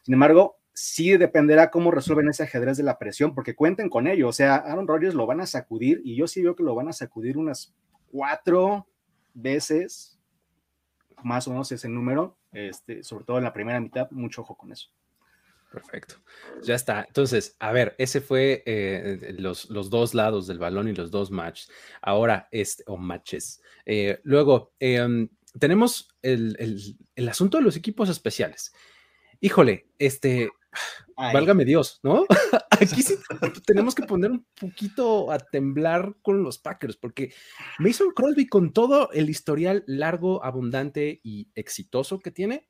Sin 0.03 0.13
embargo, 0.13 0.57
sí 0.73 1.15
dependerá 1.17 1.69
cómo 1.69 1.91
resuelven 1.91 2.29
ese 2.29 2.43
ajedrez 2.43 2.77
de 2.77 2.83
la 2.83 2.97
presión, 2.97 3.33
porque 3.35 3.55
cuenten 3.55 3.89
con 3.89 4.07
ello. 4.07 4.27
O 4.27 4.33
sea, 4.33 4.55
Aaron 4.55 4.87
Rodgers 4.87 5.13
lo 5.13 5.25
van 5.25 5.41
a 5.41 5.45
sacudir 5.45 6.01
y 6.03 6.15
yo 6.15 6.27
sí 6.27 6.41
veo 6.41 6.55
que 6.55 6.63
lo 6.63 6.75
van 6.75 6.87
a 6.87 6.93
sacudir 6.93 7.37
unas 7.37 7.75
cuatro 8.11 8.87
veces, 9.33 10.19
más 11.23 11.47
o 11.47 11.51
menos 11.51 11.71
ese 11.71 11.89
número, 11.89 12.37
este, 12.51 13.03
sobre 13.03 13.25
todo 13.25 13.37
en 13.37 13.43
la 13.43 13.53
primera 13.53 13.79
mitad. 13.79 14.09
Mucho 14.11 14.41
ojo 14.41 14.55
con 14.55 14.71
eso. 14.71 14.89
Perfecto. 15.71 16.15
Ya 16.61 16.75
está. 16.75 17.03
Entonces, 17.07 17.55
a 17.59 17.71
ver, 17.71 17.95
ese 17.97 18.21
fue 18.21 18.61
eh, 18.67 19.35
los, 19.39 19.71
los, 19.71 19.89
dos 19.89 20.13
lados 20.13 20.45
del 20.45 20.59
balón 20.59 20.87
y 20.87 20.93
los 20.93 21.09
dos 21.09 21.31
matches. 21.31 21.71
Ahora, 21.99 22.47
este, 22.51 22.83
o 22.85 22.95
matches. 22.95 23.59
Eh, 23.85 24.19
luego, 24.23 24.73
em, 24.79 25.29
tenemos 25.59 26.15
el, 26.21 26.55
el, 26.59 26.95
el 27.15 27.29
asunto 27.29 27.57
de 27.57 27.63
los 27.63 27.75
equipos 27.75 28.07
especiales. 28.09 28.71
Híjole, 29.39 29.87
este, 29.97 30.51
Válgame 31.15 31.65
Dios, 31.65 31.99
¿no? 32.03 32.25
Aquí 32.71 33.01
sí 33.01 33.15
tenemos 33.65 33.95
que 33.95 34.03
poner 34.03 34.31
un 34.31 34.45
poquito 34.59 35.31
a 35.31 35.37
temblar 35.37 36.15
con 36.21 36.43
los 36.43 36.57
Packers, 36.57 36.97
porque 36.97 37.33
Mason 37.79 38.11
Crosby, 38.15 38.47
con 38.47 38.73
todo 38.73 39.11
el 39.11 39.29
historial 39.29 39.83
largo, 39.87 40.43
abundante 40.43 41.19
y 41.23 41.49
exitoso 41.55 42.19
que 42.19 42.31
tiene, 42.31 42.67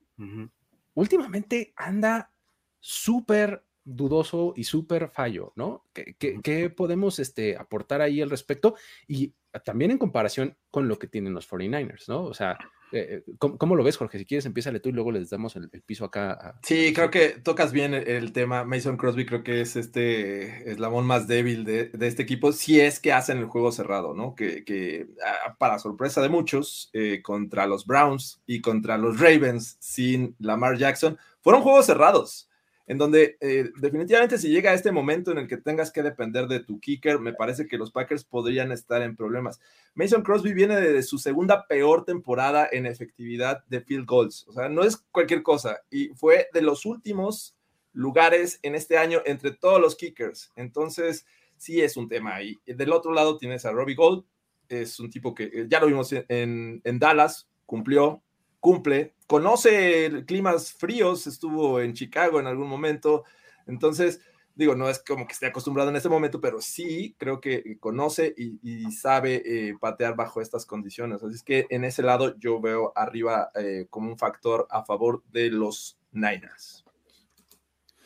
últimamente 0.93 1.73
anda 1.75 2.33
súper 2.79 3.65
dudoso 3.85 4.53
y 4.55 4.63
súper 4.63 5.09
fallo, 5.09 5.53
¿no? 5.55 5.85
¿Qué, 5.93 6.73
podemos 6.75 7.19
este, 7.19 7.57
aportar 7.57 8.01
ahí 8.01 8.21
al 8.21 8.29
respecto? 8.29 8.75
Y 9.07 9.33
también 9.63 9.91
en 9.91 9.97
comparación 9.97 10.57
con 10.71 10.87
lo 10.87 10.97
que 10.97 11.07
tienen 11.07 11.33
los 11.33 11.49
49ers, 11.49 12.07
¿no? 12.07 12.23
O 12.23 12.33
sea, 12.33 12.57
eh, 12.91 13.23
eh, 13.27 13.33
¿cómo, 13.37 13.75
lo 13.75 13.83
ves, 13.83 13.97
Jorge? 13.97 14.19
Si 14.19 14.25
quieres, 14.25 14.45
empieza 14.45 14.71
tú 14.79 14.89
y 14.89 14.91
luego 14.91 15.11
les 15.11 15.29
damos 15.29 15.55
el, 15.55 15.69
piso 15.85 16.05
acá. 16.05 16.59
sí, 16.61 16.93
creo 16.93 17.09
que 17.09 17.29
tocas 17.29 17.71
bien 17.71 17.93
el, 17.93 18.31
tema. 18.33 18.63
Mason 18.63 18.97
Crosby 18.97 19.25
creo 19.25 19.43
que 19.43 19.61
es 19.61 19.75
este 19.75 20.71
eslabón 20.71 21.05
más 21.05 21.27
débil 21.27 21.65
de, 21.65 21.91
este 22.01 22.23
equipo, 22.23 22.51
si 22.51 22.79
es 22.79 22.99
que 22.99 23.11
hacen 23.11 23.39
el 23.39 23.45
juego 23.45 23.71
cerrado, 23.71 24.13
¿no? 24.13 24.35
Que, 24.35 25.07
ah, 25.25 25.55
para 25.57 25.79
sorpresa 25.79 26.21
de 26.21 26.29
muchos, 26.29 26.89
eh, 26.93 27.21
contra 27.21 27.65
los 27.67 27.85
Browns 27.85 28.41
y 28.45 28.61
contra 28.61 28.97
los 28.97 29.19
Ravens 29.19 29.77
sin 29.79 30.35
Lamar 30.39 30.77
Jackson, 30.77 31.17
fueron 31.41 31.63
juegos 31.63 31.85
cerrados 31.87 32.49
en 32.85 32.97
donde 32.97 33.37
eh, 33.39 33.69
definitivamente 33.77 34.37
si 34.37 34.49
llega 34.49 34.71
a 34.71 34.73
este 34.73 34.91
momento 34.91 35.31
en 35.31 35.37
el 35.37 35.47
que 35.47 35.57
tengas 35.57 35.91
que 35.91 36.03
depender 36.03 36.47
de 36.47 36.59
tu 36.59 36.79
kicker, 36.79 37.19
me 37.19 37.33
parece 37.33 37.67
que 37.67 37.77
los 37.77 37.91
Packers 37.91 38.25
podrían 38.25 38.71
estar 38.71 39.01
en 39.01 39.15
problemas. 39.15 39.59
Mason 39.95 40.21
Crosby 40.21 40.53
viene 40.53 40.79
de, 40.79 41.03
su 41.03 41.17
segunda 41.17 41.65
peor 41.67 42.03
temporada 42.03 42.67
en 42.71 42.85
efectividad 42.85 43.63
de 43.67 43.81
field 43.81 44.05
goals, 44.05 44.45
o 44.47 44.53
sea, 44.53 44.69
no 44.69 44.83
es 44.83 44.97
cualquier 45.11 45.43
cosa, 45.43 45.79
y 45.89 46.09
fue 46.09 46.47
de 46.53 46.61
los 46.61 46.85
últimos 46.85 47.55
lugares 47.93 48.59
en 48.63 48.75
este 48.75 48.97
año 48.97 49.21
entre 49.25 49.51
todos 49.51 49.79
los 49.79 49.95
kickers, 49.95 50.51
entonces 50.55 51.25
sí 51.57 51.81
es 51.81 51.95
un 51.95 52.09
tema 52.09 52.35
ahí. 52.35 52.59
Del 52.65 52.91
otro 52.91 53.13
lado 53.13 53.37
tienes 53.37 53.65
a 53.65 53.71
Robbie 53.71 53.95
Gold, 53.95 54.25
es 54.67 54.99
un 54.99 55.09
tipo 55.09 55.35
que 55.35 55.43
eh, 55.43 55.67
ya 55.69 55.79
lo 55.79 55.87
vimos 55.87 56.13
en 56.27 56.81
Dallas, 56.99 57.47
cumplió, 57.65 58.23
cumple, 58.59 59.13
conoce 59.33 60.25
climas 60.27 60.73
fríos, 60.73 61.25
estuvo 61.25 61.81
en 61.81 61.95
Chicago 61.95 62.39
en 62.39 62.45
algún 62.45 62.69
momento, 62.69 63.23
entonces, 63.65 64.21
digo, 64.53 64.75
no 64.75 64.87
es 64.91 64.99
como 64.99 65.25
que 65.25 65.33
esté 65.33 65.47
acostumbrado 65.47 65.89
en 65.89 65.95
este 65.95 66.07
momento, 66.07 66.39
pero 66.39 66.61
sí 66.61 67.15
creo 67.17 67.41
que 67.41 67.79
conoce 67.79 68.35
y, 68.37 68.91
sabe 68.91 69.41
eh, 69.43 69.75
patear 69.81 70.15
bajo 70.15 70.39
estas 70.39 70.67
condiciones. 70.67 71.23
Así 71.23 71.33
es 71.33 71.41
que 71.41 71.65
en 71.71 71.83
ese 71.83 72.03
lado 72.03 72.37
yo 72.37 72.61
veo 72.61 72.93
arriba 72.95 73.49
eh, 73.55 73.87
como 73.89 74.11
un 74.11 74.19
factor 74.19 74.67
a 74.69 74.85
favor 74.85 75.23
de 75.31 75.49
los 75.49 75.97
Niners. 76.11 76.85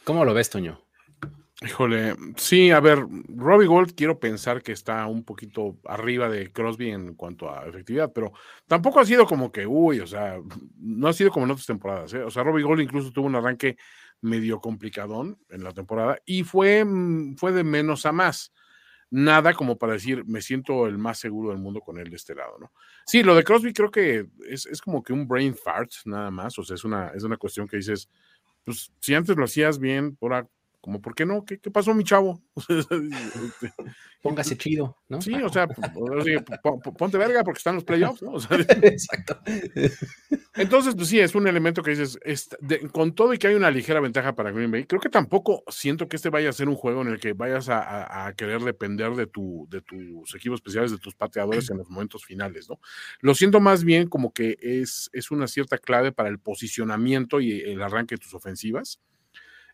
¿Cómo 0.05 0.23
lo 0.23 0.33
ves, 0.33 0.49
Toño? 0.49 0.79
Híjole, 1.63 2.15
sí, 2.35 2.69
a 2.69 2.79
ver, 2.79 2.99
Robbie 3.29 3.65
Gold 3.65 3.95
quiero 3.95 4.19
pensar 4.19 4.61
que 4.61 4.71
está 4.73 5.07
un 5.07 5.23
poquito 5.23 5.79
arriba 5.85 6.29
de 6.29 6.51
Crosby 6.51 6.91
en 6.91 7.15
cuanto 7.15 7.51
a 7.51 7.67
efectividad, 7.67 8.13
pero 8.13 8.31
tampoco 8.67 8.99
ha 8.99 9.05
sido 9.05 9.25
como 9.25 9.51
que, 9.51 9.65
uy, 9.65 9.99
o 9.99 10.05
sea, 10.05 10.37
no 10.77 11.07
ha 11.07 11.13
sido 11.13 11.31
como 11.31 11.47
en 11.47 11.51
otras 11.53 11.65
temporadas, 11.65 12.13
¿eh? 12.13 12.21
O 12.21 12.29
sea, 12.29 12.43
Robbie 12.43 12.61
Gold 12.63 12.81
incluso 12.81 13.11
tuvo 13.11 13.25
un 13.25 13.35
arranque 13.35 13.75
medio 14.21 14.59
complicadón 14.61 15.39
en 15.49 15.63
la 15.63 15.71
temporada 15.73 16.19
y 16.27 16.43
fue, 16.43 16.85
mm, 16.85 17.37
fue 17.37 17.51
de 17.51 17.63
menos 17.63 18.05
a 18.05 18.11
más. 18.11 18.53
Nada 19.09 19.53
como 19.55 19.77
para 19.79 19.93
decir, 19.93 20.25
me 20.25 20.41
siento 20.41 20.85
el 20.85 20.97
más 20.99 21.17
seguro 21.19 21.49
del 21.49 21.59
mundo 21.59 21.81
con 21.81 21.97
él 21.97 22.09
de 22.11 22.17
este 22.17 22.35
lado, 22.35 22.57
¿no? 22.59 22.71
Sí, 23.05 23.23
lo 23.23 23.33
de 23.35 23.43
Crosby 23.43 23.73
creo 23.73 23.89
que 23.89 24.27
es, 24.47 24.67
es 24.67 24.79
como 24.81 25.01
que 25.01 25.13
un 25.13 25.27
brain 25.27 25.55
fart, 25.55 25.89
nada 26.05 26.29
más, 26.29 26.59
o 26.59 26.63
sea, 26.63 26.75
es 26.75 26.83
una, 26.83 27.07
es 27.15 27.23
una 27.23 27.37
cuestión 27.37 27.67
que 27.67 27.77
dices, 27.77 28.09
pues 28.63 28.91
si 29.01 29.15
antes 29.15 29.35
lo 29.37 29.45
hacías 29.45 29.79
bien, 29.79 30.17
ahora 30.21 30.47
como, 30.87 31.01
¿por 31.01 31.15
qué 31.15 31.25
no? 31.25 31.43
¿Qué, 31.43 31.59
qué 31.59 31.69
pasó, 31.69 31.93
mi 31.93 32.05
chavo? 32.05 32.41
Este, 32.69 33.73
Póngase 34.21 34.57
chido, 34.57 34.97
¿no? 35.09 35.21
Sí, 35.21 35.33
o 35.33 35.49
sea, 35.49 35.67
ponte 35.67 37.17
verga 37.17 37.43
porque 37.43 37.57
están 37.57 37.75
los 37.75 37.83
playoffs, 37.83 38.21
¿no? 38.21 38.37
Exacto. 38.81 39.39
Entonces, 40.55 40.95
pues 40.95 41.09
sí, 41.09 41.19
es 41.19 41.35
un 41.35 41.45
elemento 41.47 41.83
que 41.83 41.91
dices, 41.91 42.17
con 42.93 43.13
todo 43.13 43.33
y 43.33 43.37
que 43.37 43.47
hay 43.47 43.55
una 43.55 43.69
ligera 43.69 43.99
ventaja 43.99 44.33
para 44.33 44.51
Green 44.51 44.71
Bay, 44.71 44.85
creo 44.85 45.01
que 45.01 45.09
tampoco 45.09 45.63
siento 45.67 46.07
que 46.07 46.15
este 46.15 46.29
vaya 46.29 46.49
a 46.49 46.53
ser 46.53 46.69
un 46.69 46.75
juego 46.75 47.01
en 47.01 47.09
el 47.09 47.19
que 47.19 47.33
vayas 47.33 47.67
a, 47.69 48.33
querer 48.37 48.61
depender 48.61 49.11
de, 49.11 49.27
tu, 49.27 49.67
de 49.69 49.81
tus 49.81 50.33
equipos 50.35 50.59
especiales, 50.59 50.91
de 50.91 50.99
tus 50.99 51.15
pateadores 51.15 51.69
en 51.69 51.77
los 51.77 51.89
momentos 51.89 52.25
finales, 52.25 52.69
¿no? 52.69 52.79
Lo 53.19 53.35
siento 53.35 53.59
más 53.59 53.83
bien 53.83 54.07
como 54.07 54.31
que 54.31 54.57
es, 54.61 55.09
es 55.11 55.31
una 55.31 55.47
cierta 55.47 55.77
clave 55.77 56.13
para 56.13 56.29
el 56.29 56.39
posicionamiento 56.39 57.41
y 57.41 57.59
el 57.61 57.81
arranque 57.81 58.15
de 58.15 58.19
tus 58.19 58.33
ofensivas 58.33 58.99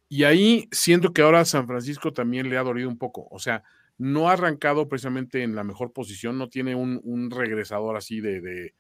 y 0.10 0.24
ahí 0.24 0.68
siento 0.72 1.14
que 1.14 1.22
ahora 1.22 1.46
San 1.46 1.68
Francisco 1.68 2.14
también 2.14 2.50
le 2.50 2.58
ha 2.58 2.64
dolido 2.64 2.90
un 2.90 2.98
poco. 2.98 3.28
O 3.32 3.40
sea, 3.40 3.64
no 3.98 4.30
ha 4.30 4.34
arrancado 4.34 4.88
precisamente 4.88 5.44
en 5.44 5.56
la 5.56 5.64
mejor 5.64 5.94
posición, 5.94 6.38
no 6.38 6.50
tiene 6.50 6.76
un, 6.76 7.32
regresador 7.32 7.96
así 7.96 8.22
de, 8.22 8.74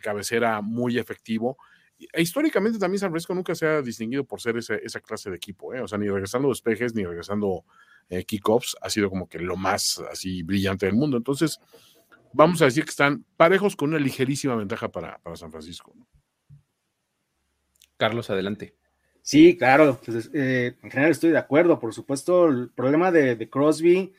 cabecera 0.00 0.60
muy 0.60 0.98
efectivo. 0.98 1.58
E 2.12 2.22
históricamente 2.22 2.78
también 2.78 3.00
San 3.00 3.10
Francisco 3.10 3.34
nunca 3.34 3.54
se 3.54 3.66
ha 3.66 3.82
distinguido 3.82 4.24
por 4.24 4.40
ser 4.40 4.56
esa 4.56 5.00
clase 5.00 5.30
de 5.30 5.36
equipo, 5.36 5.74
¿eh? 5.74 5.80
o 5.80 5.88
sea, 5.88 5.98
ni 5.98 6.08
regresando 6.08 6.48
despejes, 6.48 6.94
ni 6.94 7.04
regresando 7.04 7.64
eh, 8.08 8.24
kickoffs, 8.24 8.76
ha 8.80 8.88
sido 8.88 9.10
como 9.10 9.28
que 9.28 9.40
lo 9.40 9.56
más 9.56 10.00
así 10.10 10.42
brillante 10.44 10.86
del 10.86 10.94
mundo. 10.94 11.16
Entonces, 11.16 11.60
vamos 12.32 12.62
a 12.62 12.66
decir 12.66 12.84
que 12.84 12.90
están 12.90 13.24
parejos 13.36 13.76
con 13.76 13.90
una 13.90 13.98
ligerísima 13.98 14.54
ventaja 14.54 14.90
para, 14.90 15.20
San 15.34 15.50
Francisco. 15.50 15.94
Carlos, 17.96 18.30
adelante. 18.30 18.76
Sí, 19.28 19.58
claro, 19.58 20.00
pues, 20.06 20.30
eh, 20.32 20.74
en 20.82 20.90
general 20.90 21.10
estoy 21.10 21.32
de 21.32 21.36
acuerdo. 21.36 21.78
Por 21.78 21.92
supuesto, 21.92 22.48
el 22.48 22.70
problema 22.70 23.12
de, 23.12 23.46
Crosby, 23.50 24.14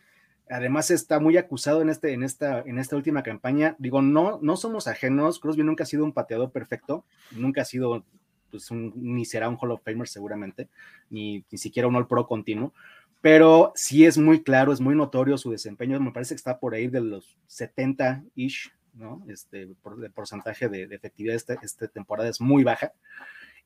además 0.47 0.91
está 0.91 1.19
muy 1.19 1.35
acusado 1.35 1.81
en, 1.81 1.89
este, 1.89 2.13
en, 2.13 2.21
esta, 2.21 2.61
en 2.61 2.77
esta 2.77 2.95
última 2.95 3.23
campaña. 3.23 3.75
Digo, 3.79 4.03
no, 4.03 4.37
no 4.43 4.55
somos 4.55 4.87
ajenos. 4.87 5.39
Crosby 5.39 5.63
nunca 5.63 5.83
ha 5.83 5.87
sido 5.87 6.03
un 6.05 6.13
pateador 6.13 6.51
perfecto, 6.51 7.05
nunca 7.31 7.63
ha 7.63 7.65
sido, 7.65 8.05
pues, 8.51 8.69
ni 8.71 9.25
será 9.25 9.49
un 9.49 9.57
Hall 9.59 9.71
of 9.71 9.81
Famer 9.83 10.07
seguramente, 10.07 10.69
ni, 11.09 11.43
ni 11.49 11.57
siquiera 11.57 11.87
un 11.87 11.95
All 11.95 12.07
Pro 12.07 12.27
continuo. 12.27 12.75
Pero 13.19 13.71
sí 13.73 14.05
es 14.05 14.19
muy 14.19 14.43
claro, 14.43 14.71
es 14.73 14.79
muy 14.79 14.93
notorio 14.93 15.39
su 15.39 15.49
desempeño. 15.49 15.99
Me 15.99 16.11
parece 16.11 16.35
que 16.35 16.39
está 16.39 16.59
por 16.59 16.75
ahí 16.75 16.87
de 16.87 17.01
los 17.01 17.35
70-ish, 17.49 18.71
¿no? 18.93 19.25
Este, 19.27 19.65
de 19.65 20.09
porcentaje 20.11 20.69
de, 20.69 20.83
efectividad 20.83 21.35
esta, 21.35 21.55
esta 21.63 21.87
temporada 21.87 22.29
es 22.29 22.39
muy 22.39 22.63
baja. 22.63 22.93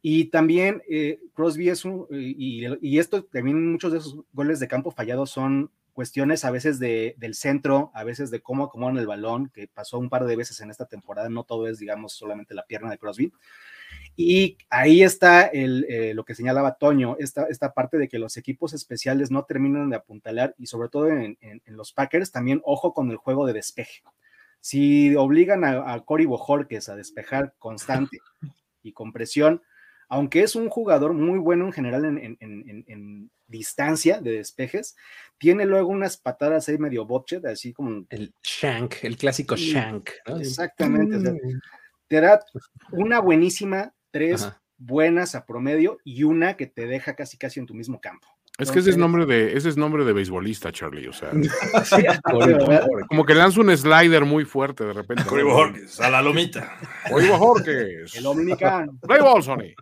Y 0.05 0.25
también 0.25 0.83
eh, 0.89 1.21
Crosby 1.33 1.69
es 1.69 1.85
un, 1.85 2.05
y, 2.11 2.99
esto 2.99 3.23
también 3.23 3.71
muchos 3.71 3.93
de 3.93 3.99
esos 3.99 4.17
goles 4.33 4.59
de 4.59 4.67
campo 4.67 4.91
fallados 4.91 5.29
son 5.29 5.71
cuestiones 5.93 6.43
a 6.43 6.51
veces 6.51 6.77
de, 6.77 7.15
del 7.17 7.35
centro, 7.35 7.89
a 7.93 8.03
veces 8.03 8.29
de 8.29 8.41
cómo 8.41 8.65
acomodan 8.65 8.97
el 8.97 9.07
balón, 9.07 9.49
que 9.53 9.69
pasó 9.69 9.97
un 9.97 10.09
par 10.09 10.25
de 10.25 10.35
veces 10.35 10.59
en 10.59 10.69
esta 10.69 10.87
temporada, 10.87 11.29
no 11.29 11.45
todo 11.45 11.69
es, 11.69 11.79
digamos, 11.79 12.11
solamente 12.11 12.53
la 12.53 12.65
pierna 12.65 12.91
de 12.91 12.97
Crosby. 12.97 13.31
Y 14.17 14.57
ahí 14.69 15.03
está 15.03 15.45
el, 15.45 15.85
eh, 15.87 16.13
lo 16.13 16.25
que 16.25 16.35
señalaba 16.35 16.75
Toño, 16.75 17.15
esta, 17.17 17.45
esta 17.45 17.73
parte 17.73 17.97
de 17.97 18.09
que 18.09 18.19
los 18.19 18.35
equipos 18.35 18.73
especiales 18.73 19.31
no 19.31 19.45
terminan 19.45 19.89
de 19.89 19.95
apuntalar 19.95 20.53
y 20.57 20.65
sobre 20.65 20.89
todo 20.89 21.07
en, 21.07 21.37
los 21.67 21.93
Packers, 21.93 22.29
también 22.29 22.61
ojo 22.65 22.93
con 22.93 23.09
el 23.09 23.15
juego 23.15 23.45
de 23.45 23.53
despeje. 23.53 24.03
Si 24.59 25.15
obligan 25.15 25.63
a, 25.63 25.93
a 25.93 26.01
Cory 26.01 26.27
a 26.27 26.95
despejar 26.97 27.53
constante 27.57 28.19
y 28.83 28.91
con 28.91 29.13
presión, 29.13 29.61
aunque 30.09 30.41
es 30.41 30.55
un 30.55 30.69
jugador 30.69 31.13
muy 31.13 31.39
bueno 31.39 31.65
en 31.65 31.71
general 31.71 32.05
en, 32.05 33.31
distancia 33.45 34.19
de 34.19 34.31
despejes, 34.31 34.95
tiene 35.37 35.65
luego 35.65 35.89
unas 35.89 36.17
patadas 36.17 36.67
ahí 36.69 36.79
medio 36.79 37.05
botchet, 37.05 37.45
así 37.45 37.71
como... 37.71 38.05
El 38.09 38.33
shank, 38.41 38.95
el 39.03 39.15
clásico 39.15 39.55
shank. 39.55 40.09
Exactamente. 40.39 41.17
Mm. 41.17 41.59
te 42.07 42.21
da 42.21 42.43
una 42.91 43.19
buenísima, 43.19 43.93
tres 44.09 44.49
buenas 44.77 45.35
a 45.35 45.45
promedio 45.45 45.99
y 46.03 46.23
una 46.23 46.57
que 46.57 46.67
te 46.67 46.87
deja 46.87 47.15
casi 47.15 47.37
casi 47.37 47.59
en 47.59 47.67
tu 47.67 47.75
mismo 47.75 48.01
campo. 48.01 48.27
Es 48.59 48.69
que 48.69 48.79
ese 48.79 48.91
es 48.91 48.97
nombre 48.97 49.25
de, 49.25 49.57
ese 49.57 49.67
es 49.67 49.77
nombre 49.77 50.05
de 50.05 50.13
beisbolista, 50.13 50.71
Charlie. 50.71 51.07
O 51.07 51.13
sea, 51.13 51.31
como 53.09 53.25
que 53.25 53.33
lanza 53.33 53.59
un 53.59 53.75
slider 53.75 54.25
muy 54.25 54.45
fuerte 54.45 54.85
de 54.85 54.93
repente. 54.93 55.23
Cory 55.23 55.41
Borges, 55.41 55.99
a 55.99 56.11
la 56.11 56.21
lomita. 56.21 56.77
Cory 57.09 57.29
Borges. 57.29 58.15
El 58.15 58.23
dominicano. 58.23 58.95
Play 59.01 59.21
ball, 59.21 59.41
Sony. 59.41 59.73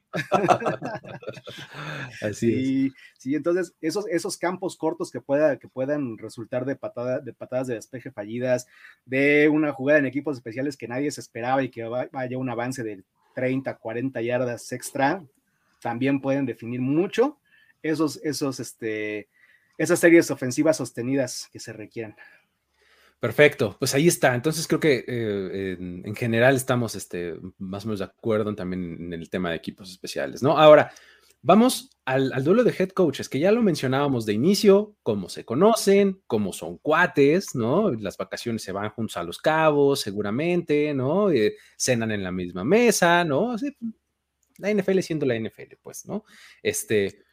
Así 2.21 2.87
es. 2.87 2.93
Sí, 3.17 3.35
entonces 3.35 3.75
esos, 3.81 4.07
esos 4.07 4.37
campos 4.37 4.77
cortos 4.77 5.11
que, 5.11 5.19
pueda, 5.19 5.59
que 5.59 5.67
puedan 5.67 6.17
resultar 6.17 6.63
de, 6.63 6.77
patada, 6.77 7.19
de 7.19 7.33
patadas 7.33 7.67
de 7.67 7.75
despeje 7.75 8.09
fallidas, 8.09 8.67
de 9.05 9.49
una 9.49 9.73
jugada 9.73 9.99
en 9.99 10.05
equipos 10.05 10.37
especiales 10.37 10.77
que 10.77 10.87
nadie 10.87 11.11
se 11.11 11.19
esperaba 11.19 11.61
y 11.61 11.69
que 11.69 11.83
vaya 11.83 12.37
un 12.37 12.49
avance 12.49 12.83
de 12.83 13.03
30, 13.35 13.75
40 13.75 14.21
yardas 14.21 14.71
extra, 14.71 15.25
también 15.81 16.21
pueden 16.21 16.45
definir 16.45 16.79
mucho 16.79 17.37
esos, 17.83 18.17
esos, 18.23 18.59
este, 18.59 19.29
esas 19.77 19.99
series 19.99 20.31
ofensivas 20.31 20.77
sostenidas 20.77 21.49
que 21.51 21.59
se 21.59 21.73
requieran. 21.73 22.15
Perfecto, 23.19 23.75
pues 23.77 23.93
ahí 23.93 24.07
está. 24.07 24.33
Entonces 24.33 24.67
creo 24.67 24.79
que 24.79 25.05
eh, 25.07 25.77
en, 25.79 26.15
general 26.15 26.55
estamos 26.55 26.95
este, 26.95 27.35
más 27.59 27.85
o 27.85 27.89
menos 27.89 27.99
de 27.99 28.05
acuerdo 28.05 28.55
también 28.55 28.97
en 28.99 29.13
el 29.13 29.29
tema 29.29 29.51
de 29.51 29.57
equipos 29.57 29.91
especiales, 29.91 30.41
¿no? 30.41 30.57
Ahora, 30.57 30.91
vamos 31.43 31.91
al, 32.03 32.31
duelo 32.43 32.63
de 32.63 32.73
head 32.77 32.89
coaches, 32.89 33.29
que 33.29 33.39
ya 33.39 33.51
lo 33.51 33.61
mencionábamos 33.61 34.25
de 34.25 34.33
inicio, 34.33 34.95
cómo 35.03 35.29
se 35.29 35.45
conocen, 35.45 36.21
cómo 36.25 36.51
son 36.51 36.79
cuates, 36.79 37.53
¿no? 37.53 37.91
Las 37.91 38.17
vacaciones 38.17 38.63
se 38.63 38.71
van 38.71 38.89
juntos 38.89 39.17
a 39.17 39.23
los 39.23 39.37
cabos, 39.37 40.01
seguramente, 40.01 40.91
¿no? 40.95 41.29
Eh, 41.29 41.57
cenan 41.77 42.11
en 42.11 42.23
la 42.23 42.31
misma 42.31 42.63
mesa, 42.63 43.23
¿no? 43.23 43.55
la 44.57 44.71
NFL 44.71 44.99
siendo 44.99 45.25
la 45.25 45.35
NFL, 45.35 45.75
pues, 45.81 46.05
¿no? 46.05 46.23
Este, 46.61 47.23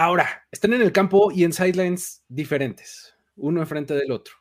Ahora, 0.00 0.46
están 0.50 0.72
en 0.72 0.80
el 0.80 0.92
campo 0.92 1.30
y 1.30 1.44
en 1.44 1.52
sidelines 1.52 2.24
diferentes, 2.26 3.14
uno 3.36 3.60
enfrente 3.60 3.92
del 3.92 4.12
otro. 4.12 4.32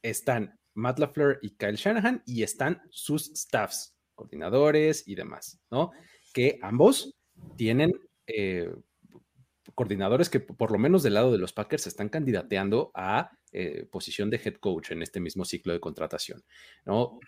Están 0.00 0.58
Matt 0.72 0.98
LaFleur 0.98 1.40
y 1.42 1.58
Kyle 1.58 1.76
Shanahan 1.76 2.22
y 2.24 2.42
están 2.42 2.80
sus 2.88 3.30
staffs, 3.34 3.94
coordinadores 4.14 5.06
y 5.06 5.14
demás, 5.14 5.60
¿no? 5.70 5.90
Que 6.32 6.58
ambos 6.62 7.14
tienen 7.54 7.92
eh, 8.26 8.74
coordinadores 9.74 10.30
que 10.30 10.40
por 10.40 10.72
lo 10.72 10.78
menos 10.78 11.02
del 11.02 11.12
lado 11.12 11.32
de 11.32 11.38
los 11.38 11.52
Packers 11.52 11.86
están 11.86 12.08
candidateando 12.08 12.90
a 12.94 13.30
eh, 13.52 13.86
posición 13.92 14.30
de 14.30 14.40
head 14.42 14.54
coach 14.54 14.92
en 14.92 15.02
este 15.02 15.20
mismo 15.20 15.44
ciclo 15.44 15.74
de 15.74 15.80
contratación, 15.80 16.42
¿no? 16.86 17.18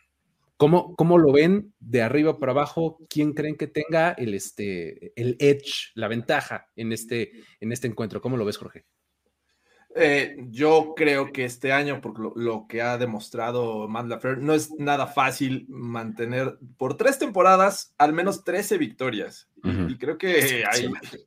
¿Cómo, 0.56 0.94
¿Cómo, 0.96 1.18
lo 1.18 1.32
ven 1.32 1.74
de 1.80 2.02
arriba 2.02 2.38
para 2.38 2.52
abajo? 2.52 2.98
¿Quién 3.10 3.34
creen 3.34 3.56
que 3.56 3.66
tenga 3.66 4.12
el, 4.12 4.32
este, 4.32 5.12
el 5.20 5.36
edge, 5.38 5.92
la 5.94 6.08
ventaja 6.08 6.68
en 6.76 6.92
este, 6.92 7.32
en 7.60 7.72
este 7.72 7.86
encuentro? 7.86 8.22
¿Cómo 8.22 8.36
lo 8.36 8.44
ves, 8.44 8.56
Jorge? 8.56 8.86
Eh, 9.98 10.36
yo 10.50 10.92
creo 10.94 11.32
que 11.32 11.46
este 11.46 11.72
año, 11.72 12.02
por 12.02 12.36
lo, 12.36 12.66
que 12.68 12.82
ha 12.82 12.98
demostrado 12.98 13.88
Matt 13.88 14.06
LaFleur, 14.08 14.38
no 14.38 14.52
es 14.52 14.70
nada 14.78 15.06
fácil 15.06 15.64
mantener 15.70 16.58
por 16.76 16.98
tres 16.98 17.18
temporadas 17.18 17.94
al 17.96 18.12
menos 18.12 18.44
13 18.44 18.76
victorias. 18.76 19.48
Y 19.88 19.96
creo 19.96 20.18
que 20.18 20.64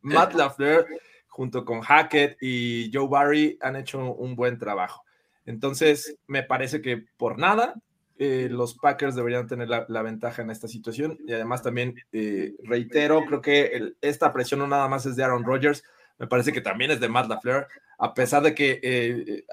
Matt 0.03 0.35
LaFleur, 0.35 0.85
junto 1.27 1.65
con 1.65 1.81
Hackett 1.81 2.37
y 2.41 2.91
Joe 2.93 3.07
Barry, 3.09 3.57
han 3.59 3.75
hecho 3.75 4.13
un 4.13 4.35
buen 4.35 4.59
trabajo. 4.59 5.03
Entonces, 5.45 6.19
me 6.27 6.43
parece 6.43 6.79
que 6.79 7.05
por 7.17 7.39
nada 7.39 7.73
eh, 8.21 8.49
los 8.51 8.73
Packers 8.73 9.15
deberían 9.15 9.47
tener 9.47 9.69
la, 9.69 10.01
ventaja 10.01 10.41
en 10.41 10.51
esta 10.51 10.67
situación. 10.67 11.17
Y 11.25 11.31
además 11.31 11.63
también, 11.63 11.95
eh, 12.11 12.53
reitero, 12.65 13.23
creo 13.25 13.41
que 13.41 13.93
esta 14.01 14.33
presión 14.33 14.59
no 14.59 14.67
nada 14.67 14.89
más 14.89 15.05
es 15.05 15.15
de 15.15 15.23
Aaron 15.23 15.45
Rodgers, 15.45 15.85
me 16.17 16.27
parece 16.27 16.51
que 16.51 16.59
también 16.59 16.91
es 16.91 16.99
de 16.99 17.07
Matt 17.07 17.29
LaFleur, 17.29 17.67
a 17.97 18.13
pesar 18.13 18.43
de 18.43 18.53
que 18.53 18.81
eh, 18.83 19.45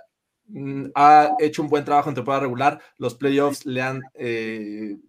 mm, 0.49 0.87
ha 0.97 1.37
hecho 1.39 1.62
un 1.62 1.69
buen 1.69 1.85
trabajo 1.85 2.09
en 2.09 2.17
temporada 2.17 2.43
regular, 2.43 2.81
los 2.99 3.14
playoffs 3.14 3.67
le 3.67 3.83
han 3.83 4.03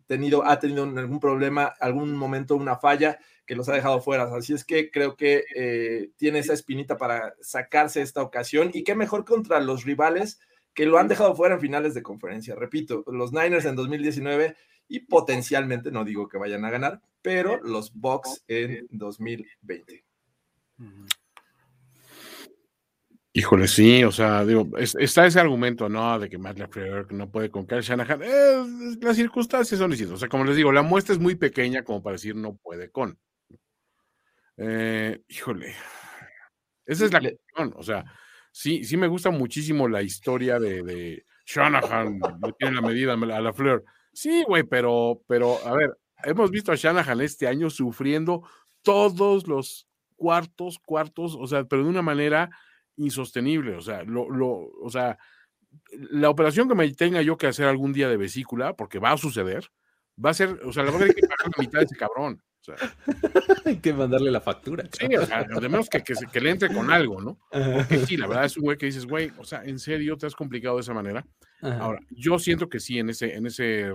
tenido, 0.05 0.45
ha 0.45 0.59
tenido 0.59 0.83
algún 0.83 1.19
problema, 1.19 1.73
algún 1.79 2.15
momento, 2.15 2.55
una 2.55 2.75
falla 2.75 3.17
que 3.47 3.55
los 3.55 3.67
ha 3.69 3.73
dejado 3.73 4.01
fuera. 4.01 4.25
Así 4.35 4.53
es 4.53 4.65
que 4.65 4.91
creo 4.91 5.15
que 5.15 6.11
tiene 6.17 6.39
esa 6.39 6.53
espinita 6.53 6.95
para 6.95 7.33
sacarse 7.41 8.03
esta 8.03 8.21
ocasión 8.21 8.69
y 8.71 8.83
qué 8.83 8.93
mejor 8.93 9.25
contra 9.25 9.59
los 9.59 9.83
rivales 9.83 10.39
que 10.77 10.85
lo 10.85 10.99
han 10.99 11.07
dejado 11.07 11.35
fuera 11.35 11.55
en 11.55 11.61
finales 11.61 11.95
de 11.95 12.03
conferencia. 12.03 12.53
Repito, 12.53 13.03
los 13.07 13.33
Niners 13.33 13.65
en 13.65 13.75
2019 13.75 14.55
y 14.87 14.99
potencialmente, 14.99 15.89
no 15.89 16.05
digo 16.05 16.29
que 16.29 16.37
vayan 16.37 16.63
a 16.65 16.69
ganar, 16.69 17.01
pero 17.23 17.59
los 17.63 17.91
Bucks 17.95 18.43
en 18.47 18.87
2020. 18.91 20.05
Híjole, 23.33 23.67
sí, 23.67 24.03
o 24.03 24.11
sea, 24.11 24.45
digo, 24.45 24.69
está 24.77 25.25
ese 25.25 25.39
argumento, 25.39 25.89
¿no? 25.89 26.19
De 26.19 26.29
que 26.29 26.37
Matt 26.37 26.59
LaFleur 26.59 27.11
no 27.11 27.31
puede 27.31 27.49
con 27.49 27.65
Kyle 27.65 27.81
Shanahan. 27.81 28.21
Eh, 28.21 28.97
las 29.01 29.15
circunstancias 29.15 29.79
son 29.79 29.89
distintas. 29.89 30.17
O 30.17 30.19
sea, 30.19 30.29
como 30.29 30.43
les 30.43 30.55
digo, 30.55 30.71
la 30.71 30.83
muestra 30.83 31.15
es 31.15 31.19
muy 31.19 31.33
pequeña 31.33 31.83
como 31.83 32.03
para 32.03 32.17
decir 32.17 32.35
no 32.35 32.55
puede 32.55 32.91
con. 32.91 33.17
Eh, 34.57 35.23
híjole. 35.27 35.73
Esa 36.85 37.05
es 37.05 37.11
la 37.11 37.19
cuestión, 37.19 37.73
o 37.75 37.81
sea, 37.81 38.05
sí, 38.57 38.83
sí 38.83 38.97
me 38.97 39.07
gusta 39.07 39.29
muchísimo 39.29 39.87
la 39.87 40.01
historia 40.01 40.59
de, 40.59 40.81
de 40.81 41.25
Shanahan, 41.45 42.19
tiene 42.57 42.75
la 42.75 42.81
medida 42.81 43.13
a 43.13 43.41
la 43.41 43.53
Fleur. 43.53 43.85
Sí, 44.11 44.43
güey, 44.47 44.63
pero, 44.63 45.21
pero, 45.27 45.59
a 45.63 45.75
ver, 45.75 45.95
hemos 46.23 46.49
visto 46.49 46.71
a 46.71 46.75
Shanahan 46.75 47.21
este 47.21 47.47
año 47.47 47.69
sufriendo 47.69 48.41
todos 48.81 49.47
los 49.47 49.87
cuartos, 50.15 50.79
cuartos, 50.79 51.37
o 51.39 51.45
sea, 51.45 51.65
pero 51.65 51.83
de 51.83 51.89
una 51.89 52.01
manera 52.01 52.49
insostenible, 52.95 53.75
o 53.75 53.81
sea, 53.81 54.01
lo, 54.01 54.27
lo, 54.27 54.49
o 54.49 54.89
sea, 54.89 55.19
la 55.91 56.31
operación 56.31 56.67
que 56.67 56.73
me 56.73 56.91
tenga 56.93 57.21
yo 57.21 57.37
que 57.37 57.45
hacer 57.45 57.67
algún 57.67 57.93
día 57.93 58.09
de 58.09 58.17
vesícula, 58.17 58.75
porque 58.75 58.97
va 58.97 59.11
a 59.11 59.17
suceder, 59.17 59.69
va 60.23 60.31
a 60.31 60.33
ser, 60.33 60.49
o 60.65 60.73
sea, 60.73 60.81
la 60.83 60.89
verdad 60.89 61.09
es 61.09 61.15
que 61.15 61.27
pagar 61.27 61.51
la 61.55 61.61
mitad 61.61 61.79
de 61.79 61.85
ese 61.85 61.95
cabrón. 61.95 62.41
Hay 63.65 63.77
que 63.77 63.93
mandarle 63.93 64.31
la 64.31 64.41
factura. 64.41 64.87
Sí, 64.91 65.15
o 65.15 65.25
sea, 65.25 65.43
de 65.43 65.69
menos 65.69 65.89
que, 65.89 66.03
que, 66.03 66.41
le 66.41 66.51
entre 66.51 66.73
con 66.73 66.91
algo, 66.91 67.21
¿no? 67.21 67.39
Porque 67.49 68.05
sí, 68.05 68.17
la 68.17 68.27
verdad 68.27 68.45
es 68.45 68.57
un 68.57 68.63
güey 68.63 68.77
que 68.77 68.87
dices, 68.87 69.05
güey, 69.05 69.31
o 69.37 69.43
sea, 69.43 69.63
¿en 69.63 69.79
serio 69.79 70.17
te 70.17 70.25
has 70.25 70.35
complicado 70.35 70.75
de 70.75 70.81
esa 70.81 70.93
manera? 70.93 71.25
Ahora, 71.61 71.99
yo 72.11 72.37
siento 72.37 72.69
que 72.69 72.79
sí, 72.79 72.99
en 72.99 73.09
ese, 73.09 73.35
en 73.35 73.47
ese, 73.47 73.91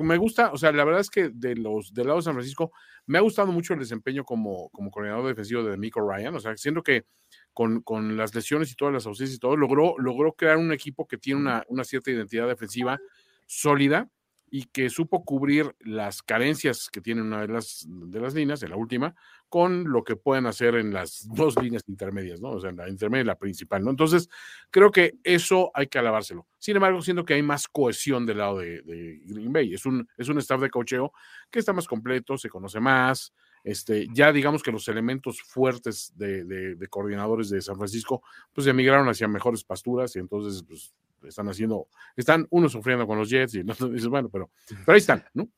me 0.00 0.16
gusta, 0.16 0.50
o 0.52 0.56
sea, 0.56 0.72
la 0.72 0.84
verdad 0.84 1.02
es 1.02 1.10
que 1.10 1.28
de 1.28 1.54
los, 1.54 1.92
del 1.92 2.06
lado 2.06 2.18
de 2.18 2.24
San 2.24 2.32
Francisco, 2.32 2.72
me 3.06 3.18
ha 3.18 3.20
gustado 3.20 3.52
mucho 3.52 3.74
el 3.74 3.80
desempeño 3.80 4.24
como, 4.24 4.70
como 4.70 4.90
coordinador 4.90 5.26
defensivo 5.26 5.62
de 5.62 5.76
Miko 5.76 6.00
Ryan, 6.00 6.34
o 6.34 6.40
sea, 6.40 6.56
siento 6.56 6.82
que 6.82 7.04
con, 7.52 7.82
con, 7.82 8.16
las 8.16 8.34
lesiones 8.34 8.72
y 8.72 8.74
todas 8.74 8.94
las 8.94 9.06
ausencias 9.06 9.36
y 9.36 9.40
todo, 9.40 9.56
logró, 9.56 9.96
logró 9.98 10.32
crear 10.32 10.56
un 10.56 10.72
equipo 10.72 11.06
que 11.06 11.18
tiene 11.18 11.40
una, 11.40 11.62
una 11.68 11.84
cierta 11.84 12.10
identidad 12.10 12.48
defensiva 12.48 12.98
sólida, 13.46 14.08
y 14.54 14.66
que 14.66 14.88
supo 14.88 15.24
cubrir 15.24 15.74
las 15.80 16.22
carencias 16.22 16.88
que 16.88 17.00
tiene 17.00 17.22
una 17.22 17.40
de 17.40 17.48
las, 17.48 17.84
de 17.88 18.20
las 18.20 18.34
líneas, 18.34 18.60
de 18.60 18.68
la 18.68 18.76
última, 18.76 19.16
con 19.48 19.90
lo 19.90 20.04
que 20.04 20.14
pueden 20.14 20.46
hacer 20.46 20.76
en 20.76 20.94
las 20.94 21.26
dos 21.34 21.60
líneas 21.60 21.82
intermedias, 21.88 22.40
¿no? 22.40 22.50
O 22.50 22.60
sea, 22.60 22.70
en 22.70 22.76
la 22.76 22.88
intermedia 22.88 23.22
y 23.22 23.26
la 23.26 23.34
principal, 23.36 23.82
¿no? 23.82 23.90
Entonces, 23.90 24.28
creo 24.70 24.92
que 24.92 25.14
eso 25.24 25.72
hay 25.74 25.88
que 25.88 25.98
alabárselo. 25.98 26.46
Sin 26.60 26.76
embargo, 26.76 27.02
siento 27.02 27.24
que 27.24 27.34
hay 27.34 27.42
más 27.42 27.66
cohesión 27.66 28.26
del 28.26 28.38
lado 28.38 28.58
de, 28.58 29.20
Green 29.24 29.52
Bay. 29.52 29.74
Es 29.74 29.86
un, 29.86 30.08
es 30.16 30.28
un 30.28 30.38
staff 30.38 30.60
de 30.60 30.70
cocheo 30.70 31.12
que 31.50 31.58
está 31.58 31.72
más 31.72 31.88
completo, 31.88 32.38
se 32.38 32.48
conoce 32.48 32.78
más, 32.78 33.32
este, 33.64 34.06
ya 34.12 34.30
digamos 34.30 34.62
que 34.62 34.70
los 34.70 34.86
elementos 34.86 35.42
fuertes 35.42 36.12
de, 36.14 36.44
de, 36.44 36.86
coordinadores 36.86 37.48
de 37.48 37.60
San 37.60 37.76
Francisco, 37.76 38.22
pues 38.52 38.68
emigraron 38.68 39.08
hacia 39.08 39.26
mejores 39.26 39.64
pasturas 39.64 40.14
y 40.14 40.20
entonces, 40.20 40.62
pues, 40.62 40.94
están 41.26 41.48
haciendo, 41.48 41.88
están 42.16 42.46
unos 42.50 42.72
sufriendo 42.72 43.06
con 43.06 43.18
los 43.18 43.28
Jets 43.28 43.54
y 43.54 43.64
no 43.64 43.74
dices, 43.90 44.08
bueno, 44.08 44.28
pero, 44.28 44.50
pero 44.68 44.92
ahí 44.92 44.98
están, 44.98 45.24
¿no? 45.34 45.48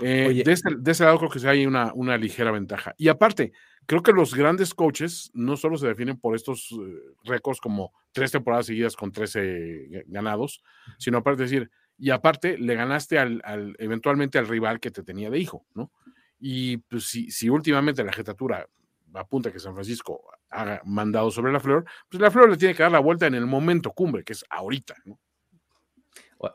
Eh, 0.00 0.42
de, 0.44 0.52
ese, 0.52 1.04
lado 1.04 1.18
creo 1.18 1.30
que 1.30 1.48
hay 1.48 1.66
una, 1.66 1.92
una 1.94 2.16
ligera 2.16 2.50
ventaja. 2.50 2.94
Y 2.96 3.08
aparte, 3.08 3.52
creo 3.86 4.02
que 4.02 4.12
los 4.12 4.34
grandes 4.34 4.74
coaches 4.74 5.30
no 5.34 5.56
solo 5.56 5.76
se 5.76 5.88
definen 5.88 6.18
por 6.18 6.36
estos 6.36 6.70
eh, 6.72 7.00
récords 7.24 7.60
como 7.60 7.92
tres 8.12 8.30
temporadas 8.30 8.66
seguidas 8.66 8.96
con 8.96 9.12
13 9.12 10.04
ganados, 10.06 10.62
sino 10.98 11.18
aparte 11.18 11.42
de 11.42 11.50
decir, 11.50 11.70
y 11.98 12.10
aparte 12.10 12.58
le 12.58 12.74
ganaste 12.74 13.18
al, 13.18 13.40
al, 13.44 13.74
eventualmente 13.78 14.38
al 14.38 14.48
rival 14.48 14.80
que 14.80 14.90
te 14.90 15.02
tenía 15.02 15.30
de 15.30 15.38
hijo, 15.38 15.66
¿no? 15.74 15.92
Y 16.38 16.78
pues 16.78 17.04
si, 17.04 17.30
si 17.30 17.48
últimamente 17.48 18.02
la 18.02 18.12
jetatura 18.12 18.66
apunta 19.14 19.52
que 19.52 19.60
San 19.60 19.74
Francisco 19.74 20.22
ha 20.52 20.80
mandado 20.84 21.30
sobre 21.30 21.52
la 21.52 21.60
flor, 21.60 21.84
pues 22.08 22.20
la 22.20 22.30
flor 22.30 22.50
le 22.50 22.56
tiene 22.56 22.74
que 22.74 22.82
dar 22.82 22.92
la 22.92 23.00
vuelta 23.00 23.26
en 23.26 23.34
el 23.34 23.46
momento 23.46 23.92
cumbre, 23.92 24.24
que 24.24 24.32
es 24.34 24.44
ahorita, 24.50 24.94
¿no? 25.04 25.18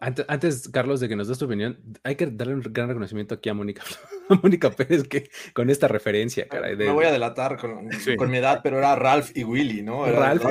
Antes, 0.01 0.69
Carlos, 0.69 0.99
de 0.99 1.07
que 1.07 1.15
nos 1.15 1.27
des 1.27 1.38
tu 1.38 1.45
opinión, 1.45 1.79
hay 2.03 2.15
que 2.15 2.27
darle 2.27 2.55
un 2.55 2.61
gran 2.61 2.88
reconocimiento 2.88 3.35
aquí 3.35 3.49
a 3.49 3.53
Mónica, 3.53 3.83
Mónica 4.43 4.69
Pérez 4.69 5.07
que, 5.07 5.29
con 5.53 5.69
esta 5.69 5.88
referencia, 5.88 6.47
caray. 6.47 6.75
Me 6.75 6.91
voy 6.91 7.05
a 7.05 7.11
delatar 7.11 7.57
con, 7.57 7.89
con, 8.17 8.29
mi 8.29 8.38
edad, 8.38 8.61
pero 8.63 8.77
era 8.79 8.95
Ralph 8.95 9.31
y 9.35 9.43
Willy, 9.43 9.83
¿no? 9.83 10.05
Ralph, 10.05 10.43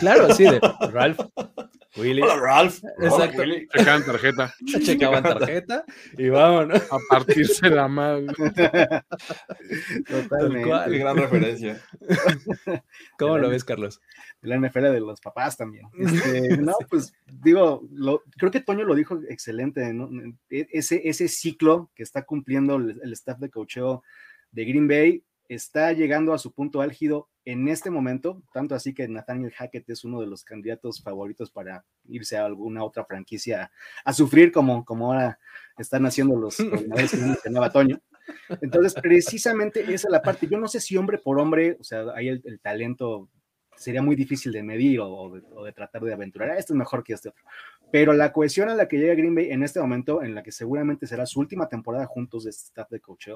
claro, 0.00 0.32
sí, 0.34 0.44
de 0.44 0.60
Ralph, 0.92 1.20
Willy. 1.98 2.22
Hola, 2.22 2.36
Ralph. 2.36 2.80
Exacto. 3.00 3.42
Checaban 3.76 4.04
tarjeta. 4.04 4.54
Checaban 4.84 5.22
tarjeta 5.22 5.84
y 6.16 6.28
vámonos. 6.28 6.82
A 6.90 6.98
partirse 7.08 7.68
la 7.70 7.88
madre. 7.88 8.26
Totalmente. 10.08 10.70
Qué 10.90 10.98
gran 10.98 11.16
referencia. 11.16 11.80
¿Cómo 13.18 13.38
lo 13.38 13.48
ves, 13.48 13.64
Carlos? 13.64 14.00
La 14.42 14.58
NFL 14.58 14.92
de 14.92 15.00
los 15.00 15.20
papás 15.20 15.56
también. 15.56 15.86
Este, 15.98 16.58
no, 16.58 16.74
pues 16.88 17.12
digo, 17.26 17.82
lo, 17.90 18.22
creo 18.36 18.50
que 18.50 18.60
Toño 18.60 18.77
lo 18.84 18.94
dijo 18.94 19.20
excelente, 19.28 19.92
¿no? 19.92 20.08
E, 20.50 20.68
ese, 20.72 21.08
ese 21.08 21.28
ciclo 21.28 21.90
que 21.94 22.02
está 22.02 22.24
cumpliendo 22.24 22.76
el, 22.76 23.00
el 23.02 23.12
staff 23.12 23.38
de 23.38 23.50
cocheo 23.50 24.02
de 24.50 24.64
Green 24.64 24.88
Bay 24.88 25.24
está 25.48 25.92
llegando 25.92 26.34
a 26.34 26.38
su 26.38 26.52
punto 26.52 26.80
álgido 26.80 27.28
en 27.44 27.66
este 27.68 27.88
momento, 27.88 28.42
tanto 28.52 28.74
así 28.74 28.92
que 28.92 29.08
Nathaniel 29.08 29.52
Hackett 29.52 29.88
es 29.88 30.04
uno 30.04 30.20
de 30.20 30.26
los 30.26 30.44
candidatos 30.44 31.02
favoritos 31.02 31.50
para 31.50 31.82
irse 32.06 32.36
a 32.36 32.44
alguna 32.44 32.84
otra 32.84 33.06
franquicia 33.06 33.72
a 34.04 34.12
sufrir 34.12 34.52
como, 34.52 34.84
como 34.84 35.06
ahora 35.06 35.38
están 35.78 36.04
haciendo 36.04 36.36
los 36.36 36.56
coordinadores 36.58 37.10
que 37.10 37.16
mencionaba 37.16 37.70
Toño. 37.70 37.98
Entonces, 38.60 38.92
precisamente 39.00 39.80
esa 39.80 40.08
es 40.08 40.12
la 40.12 40.20
parte. 40.20 40.46
Yo 40.46 40.58
no 40.58 40.68
sé 40.68 40.80
si 40.80 40.98
hombre 40.98 41.16
por 41.16 41.40
hombre, 41.40 41.78
o 41.80 41.84
sea, 41.84 42.04
ahí 42.14 42.28
el, 42.28 42.42
el 42.44 42.60
talento 42.60 43.30
sería 43.78 44.02
muy 44.02 44.16
difícil 44.16 44.52
de 44.52 44.62
medir 44.62 45.00
o, 45.00 45.32
de, 45.64 45.72
tratar 45.72 46.02
de 46.02 46.12
aventurar. 46.12 46.50
Este 46.50 46.72
es 46.72 46.76
mejor 46.76 47.02
que 47.02 47.14
este 47.14 47.30
otro. 47.30 47.44
Pero 47.90 48.12
la 48.12 48.32
cohesión 48.32 48.68
a 48.68 48.74
la 48.74 48.88
que 48.88 48.98
llega 48.98 49.14
Green 49.14 49.34
Bay 49.34 49.50
en 49.50 49.62
este 49.62 49.80
momento, 49.80 50.22
en 50.22 50.34
la 50.34 50.42
que 50.42 50.52
seguramente 50.52 51.06
será 51.06 51.24
su 51.24 51.40
última 51.40 51.68
temporada 51.68 52.06
juntos 52.06 52.44
de 52.44 52.50
este 52.50 52.64
staff 52.64 52.90
de 52.90 53.00
coach, 53.00 53.28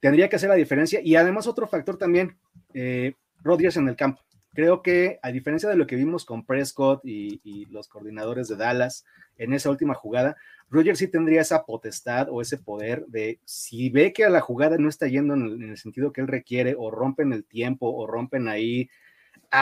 tendría 0.00 0.28
que 0.28 0.36
hacer 0.36 0.48
la 0.48 0.54
diferencia. 0.54 1.00
Y 1.02 1.16
además 1.16 1.46
otro 1.46 1.66
factor 1.66 1.98
también, 1.98 2.36
eh, 2.72 3.14
Rodgers 3.42 3.76
en 3.76 3.88
el 3.88 3.96
campo. 3.96 4.22
Creo 4.54 4.82
que 4.82 5.18
a 5.20 5.32
diferencia 5.32 5.68
de 5.68 5.76
lo 5.76 5.86
que 5.86 5.96
vimos 5.96 6.24
con 6.24 6.46
Prescott 6.46 7.04
y, 7.04 7.40
y, 7.42 7.66
los 7.66 7.88
coordinadores 7.88 8.46
de 8.46 8.56
Dallas 8.56 9.04
en 9.36 9.52
esa 9.52 9.68
última 9.68 9.94
jugada, 9.94 10.36
Rodgers 10.70 11.00
sí 11.00 11.08
tendría 11.08 11.40
esa 11.40 11.64
potestad 11.64 12.28
o 12.30 12.40
ese 12.40 12.58
poder 12.58 13.04
de 13.06 13.40
si 13.44 13.90
ve 13.90 14.12
que 14.12 14.24
a 14.24 14.30
la 14.30 14.40
jugada 14.40 14.78
no 14.78 14.88
está 14.88 15.08
yendo 15.08 15.34
en 15.34 15.42
el, 15.42 15.52
en 15.54 15.70
el 15.70 15.76
sentido 15.76 16.12
que 16.12 16.20
él 16.20 16.28
requiere 16.28 16.76
o 16.78 16.92
rompen 16.92 17.32
el 17.32 17.44
tiempo 17.44 17.92
o 17.92 18.06
rompen 18.06 18.46
ahí 18.46 18.88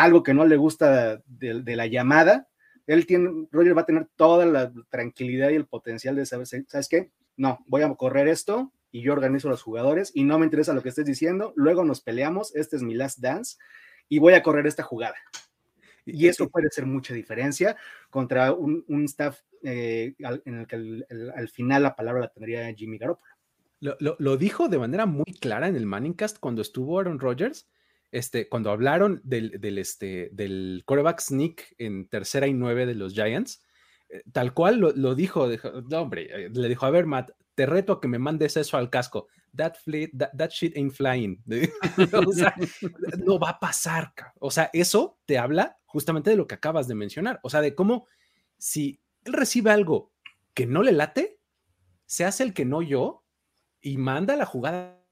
algo 0.01 0.23
que 0.23 0.35
no 0.35 0.47
le 0.47 0.57
gusta 0.57 1.23
de, 1.27 1.63
de 1.63 1.77
la 1.77 1.87
llamada, 1.87 2.49
él 2.87 3.07
tiene, 3.07 3.47
Roger 3.51 3.77
va 3.77 3.83
a 3.83 3.87
tener 3.87 4.09
toda 4.17 4.47
la 4.47 4.73
tranquilidad 4.91 5.51
y 5.51 5.55
el 5.55 5.67
potencial 5.67 6.17
de 6.17 6.27
saber, 6.27 6.47
¿sabes 6.47 6.89
qué? 6.89 7.11
No, 7.37 7.65
voy 7.67 7.83
a 7.83 7.95
correr 7.95 8.29
esto 8.29 8.73
y 8.91 9.03
yo 9.03 9.13
organizo 9.13 9.49
a 9.49 9.53
los 9.53 9.63
jugadores 9.63 10.13
y 10.15 10.25
no 10.25 10.39
me 10.39 10.45
interesa 10.45 10.75
lo 10.75 10.83
que 10.83 10.91
estés 10.91 11.07
diciendo, 11.07 11.53
luego 11.57 11.85
nos 11.85 12.01
peleamos, 12.01 12.55
este 12.55 12.77
es 12.77 12.83
mi 12.83 12.95
last 12.95 13.21
dance 13.21 13.57
y 14.09 14.19
voy 14.19 14.35
a 14.35 14.43
correr 14.43 14.67
esta 14.67 14.83
jugada. 14.83 15.17
Y 16.05 16.27
eso 16.27 16.49
puede 16.49 16.69
ser 16.71 16.85
mucha 16.85 17.15
diferencia 17.15 17.77
contra 18.11 18.53
un, 18.53 18.85
un 18.89 19.05
staff 19.05 19.41
eh, 19.63 20.15
en 20.45 20.59
el 20.59 20.67
que 20.67 20.77
el, 20.77 21.07
el, 21.09 21.31
al 21.31 21.49
final 21.49 21.85
la 21.85 21.95
palabra 21.95 22.23
la 22.23 22.29
tendría 22.29 22.75
Jimmy 22.75 22.99
Garoppolo. 22.99 23.33
Lo, 23.79 23.97
lo, 24.01 24.17
lo, 24.19 24.37
dijo 24.37 24.69
de 24.69 24.79
manera 24.79 25.07
muy 25.07 25.33
clara 25.41 25.69
en 25.69 25.77
el 25.77 25.87
Manningcast 25.87 26.39
cuando 26.39 26.63
estuvo 26.63 26.99
Aaron 26.99 27.19
Rodgers 27.19 27.69
este, 28.13 28.49
cuando 28.49 28.71
hablaron 28.71 29.21
del, 29.25 29.61
del, 29.61 29.79
este, 29.79 30.29
del 30.33 30.85
quarterback 30.87 31.21
sneak 31.21 31.75
en 31.79 32.07
tercera 32.09 32.47
y 32.47 32.53
nueve 32.53 32.87
de 32.87 32.95
los 32.95 33.15
Giants, 33.15 33.65
eh, 34.11 34.23
tal 34.31 34.53
cual 34.53 34.79
lo, 34.79 34.93
lo 34.93 35.15
dijo, 35.15 35.49
hombre, 35.93 36.29
eh, 36.31 36.51
le 36.53 36.69
dijo, 36.69 36.87
a 36.87 36.91
ver, 36.91 37.07
Matt, 37.07 37.31
te 37.55 37.67
reto 37.67 37.95
a 37.95 38.01
que 38.01 38.09
me 38.09 38.19
mandes 38.19 38.57
eso 38.57 38.77
al 38.77 38.91
casco. 38.91 39.29
That, 39.57 39.75
fleet, 39.83 40.11
that, 40.17 40.31
that 40.37 40.51
shit 40.51 40.77
ain't 40.77 40.93
flying. 40.93 41.43
o 42.27 42.33
sea, 42.33 42.55
no 43.19 43.39
va 43.39 43.51
a 43.51 43.59
pasar. 43.59 44.13
O 44.39 44.51
sea, 44.51 44.71
eso 44.73 45.19
te 45.27 45.39
habla 45.39 45.79
justamente 45.85 46.31
de 46.31 46.37
lo 46.37 46.47
que 46.47 46.55
acabas 46.55 46.89
de 46.89 46.95
mencionar. 46.95 47.41
O 47.43 47.51
sea, 47.51 47.61
de 47.61 47.75
cómo 47.75 48.07
si 48.59 49.01
él 49.25 49.33
recibe 49.33 49.71
algo 49.71 50.13
que 50.55 50.67
no 50.67 50.83
le 50.83 50.93
late, 50.93 51.39
se 52.07 52.25
hace 52.25 52.43
el 52.43 52.55
que 52.55 52.65
no 52.65 52.83
yo 52.83 53.25
y 53.81 53.99
manda 53.99 54.37
la 54.37 54.47
jugada, 54.47 55.03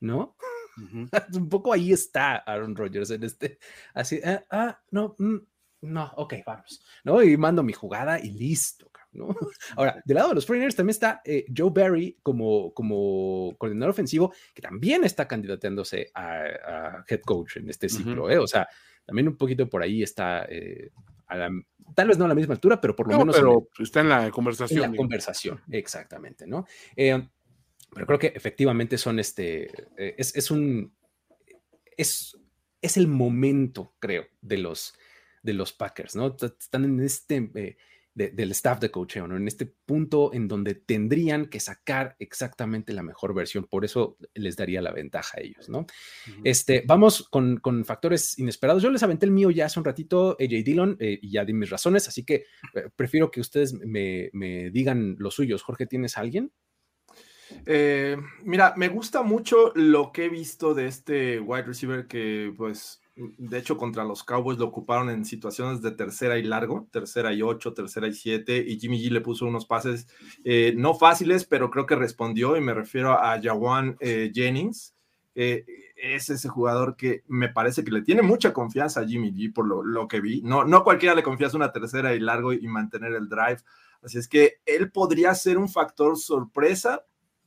¿no? 0.00 0.36
Uh 0.76 0.80
-huh. 1.10 1.36
Un 1.36 1.48
poco 1.48 1.72
ahí 1.72 1.92
está 1.92 2.36
Aaron 2.36 2.76
Rodgers 2.76 3.10
en 3.10 3.24
este, 3.24 3.58
así, 3.94 4.20
ah, 4.24 4.44
ah 4.50 4.80
no, 4.90 5.14
mm, 5.18 5.36
no, 5.82 6.12
ok, 6.16 6.34
vamos, 6.44 6.82
¿no? 7.04 7.22
Y 7.22 7.36
mando 7.36 7.62
mi 7.62 7.72
jugada 7.72 8.18
y 8.18 8.30
listo, 8.30 8.90
¿no? 9.12 9.28
Ahora, 9.76 10.02
del 10.04 10.14
lado 10.16 10.30
de 10.30 10.34
los 10.36 10.48
49ers 10.48 10.74
también 10.74 10.90
está 10.90 11.20
eh, 11.24 11.44
Joe 11.54 11.70
Barry 11.70 12.18
como, 12.22 12.72
como 12.72 13.54
coordinador 13.58 13.90
ofensivo, 13.90 14.32
que 14.54 14.62
también 14.62 15.04
está 15.04 15.28
candidateándose 15.28 16.10
a, 16.14 16.42
a 16.42 17.04
head 17.08 17.20
coach 17.20 17.56
en 17.56 17.68
este 17.68 17.88
ciclo, 17.88 18.24
uh 18.24 18.28
-huh. 18.28 18.32
¿eh? 18.32 18.38
O 18.38 18.46
sea, 18.46 18.68
también 19.04 19.28
un 19.28 19.36
poquito 19.36 19.68
por 19.68 19.82
ahí 19.82 20.02
está, 20.02 20.46
eh, 20.48 20.90
a 21.28 21.36
la, 21.36 21.50
tal 21.94 22.08
vez 22.08 22.18
no 22.18 22.24
a 22.24 22.28
la 22.28 22.34
misma 22.34 22.54
altura, 22.54 22.80
pero 22.80 22.96
por 22.96 23.06
lo 23.06 23.12
no, 23.12 23.18
menos... 23.20 23.36
Pero 23.36 23.52
en 23.52 23.68
el, 23.78 23.84
está 23.84 24.00
en 24.00 24.08
la 24.08 24.30
conversación. 24.30 24.84
En 24.84 24.90
la 24.90 24.96
conversación, 24.96 25.60
exactamente, 25.70 26.46
¿no? 26.46 26.66
Eh, 26.96 27.28
pero 27.92 28.06
creo 28.06 28.18
que 28.18 28.32
efectivamente 28.34 28.98
son 28.98 29.18
este, 29.18 29.64
eh, 29.96 30.14
es, 30.18 30.34
es, 30.36 30.50
un, 30.50 30.94
es, 31.96 32.36
es 32.82 32.96
el 32.96 33.08
momento, 33.08 33.94
creo, 33.98 34.26
de 34.40 34.58
los, 34.58 34.94
de 35.42 35.54
los 35.54 35.72
Packers, 35.72 36.16
¿no? 36.16 36.36
Están 36.40 36.84
en 36.84 37.00
este, 37.00 37.50
eh, 37.54 37.76
de, 38.16 38.30
del 38.30 38.50
staff 38.52 38.80
de 38.80 38.90
coaching, 38.90 39.22
¿no? 39.28 39.36
En 39.36 39.46
este 39.46 39.66
punto 39.66 40.32
en 40.32 40.48
donde 40.48 40.74
tendrían 40.74 41.46
que 41.46 41.60
sacar 41.60 42.16
exactamente 42.18 42.94
la 42.94 43.02
mejor 43.02 43.34
versión, 43.34 43.64
por 43.64 43.84
eso 43.84 44.16
les 44.34 44.56
daría 44.56 44.80
la 44.80 44.90
ventaja 44.90 45.36
a 45.36 45.42
ellos, 45.42 45.68
¿no? 45.68 45.80
Uh 45.80 45.84
-huh. 45.84 46.40
Este, 46.44 46.82
vamos 46.86 47.28
con, 47.28 47.58
con, 47.58 47.84
factores 47.84 48.38
inesperados. 48.38 48.82
Yo 48.82 48.90
les 48.90 49.02
aventé 49.02 49.26
el 49.26 49.32
mío 49.32 49.50
ya 49.50 49.66
hace 49.66 49.78
un 49.78 49.84
ratito, 49.84 50.36
AJ 50.40 50.64
Dillon, 50.64 50.96
eh, 50.98 51.18
y 51.20 51.30
ya 51.30 51.44
di 51.44 51.52
mis 51.52 51.68
razones, 51.68 52.08
así 52.08 52.24
que 52.24 52.46
eh, 52.74 52.88
prefiero 52.96 53.30
que 53.30 53.40
ustedes 53.40 53.74
me, 53.74 54.30
me 54.32 54.70
digan 54.70 55.16
los 55.18 55.34
suyos. 55.34 55.62
Jorge, 55.62 55.86
¿tienes 55.86 56.16
a 56.16 56.22
alguien? 56.22 56.52
Eh, 57.64 58.16
mira, 58.44 58.74
me 58.76 58.88
gusta 58.88 59.22
mucho 59.22 59.72
lo 59.74 60.12
que 60.12 60.26
he 60.26 60.28
visto 60.28 60.74
de 60.74 60.86
este 60.86 61.40
wide 61.40 61.64
receiver 61.64 62.06
que, 62.06 62.52
pues, 62.56 63.00
de 63.16 63.58
hecho, 63.58 63.76
contra 63.76 64.04
los 64.04 64.24
Cowboys 64.24 64.58
lo 64.58 64.66
ocuparon 64.66 65.08
en 65.08 65.24
situaciones 65.24 65.80
de 65.80 65.92
tercera 65.92 66.38
y 66.38 66.42
largo, 66.42 66.86
tercera 66.90 67.32
y 67.32 67.42
ocho, 67.42 67.72
tercera 67.72 68.06
y 68.08 68.12
siete, 68.12 68.58
y 68.66 68.78
Jimmy 68.78 69.02
G 69.02 69.10
le 69.10 69.20
puso 69.20 69.46
unos 69.46 69.66
pases 69.66 70.06
eh, 70.44 70.74
no 70.76 70.94
fáciles, 70.94 71.44
pero 71.44 71.70
creo 71.70 71.86
que 71.86 71.96
respondió, 71.96 72.56
y 72.56 72.60
me 72.60 72.74
refiero 72.74 73.12
a 73.12 73.40
Jawan 73.40 73.96
eh, 74.00 74.30
Jennings. 74.34 74.94
es 75.34 76.30
ese 76.30 76.48
jugador 76.48 76.96
que 76.96 77.22
me 77.26 77.48
parece 77.48 77.84
que 77.84 77.90
le 77.90 78.02
tiene 78.02 78.22
mucha 78.22 78.52
confianza 78.52 79.00
a 79.00 79.06
Jimmy 79.06 79.32
G 79.32 79.52
por 79.52 79.66
lo, 79.66 79.82
lo 79.82 80.08
que 80.08 80.20
vi. 80.20 80.42
No, 80.42 80.64
no 80.64 80.84
cualquiera 80.84 81.14
le 81.14 81.22
confías 81.22 81.54
una 81.54 81.72
tercera 81.72 82.14
y 82.14 82.20
largo 82.20 82.52
y 82.52 82.66
mantener 82.66 83.12
el 83.12 83.28
drive. 83.28 83.58
Así 84.02 84.18
es 84.18 84.28
que 84.28 84.60
él 84.66 84.90
podría 84.90 85.34
ser 85.34 85.58
un 85.58 85.68
factor 85.68 86.16
sorpresa 86.16 87.04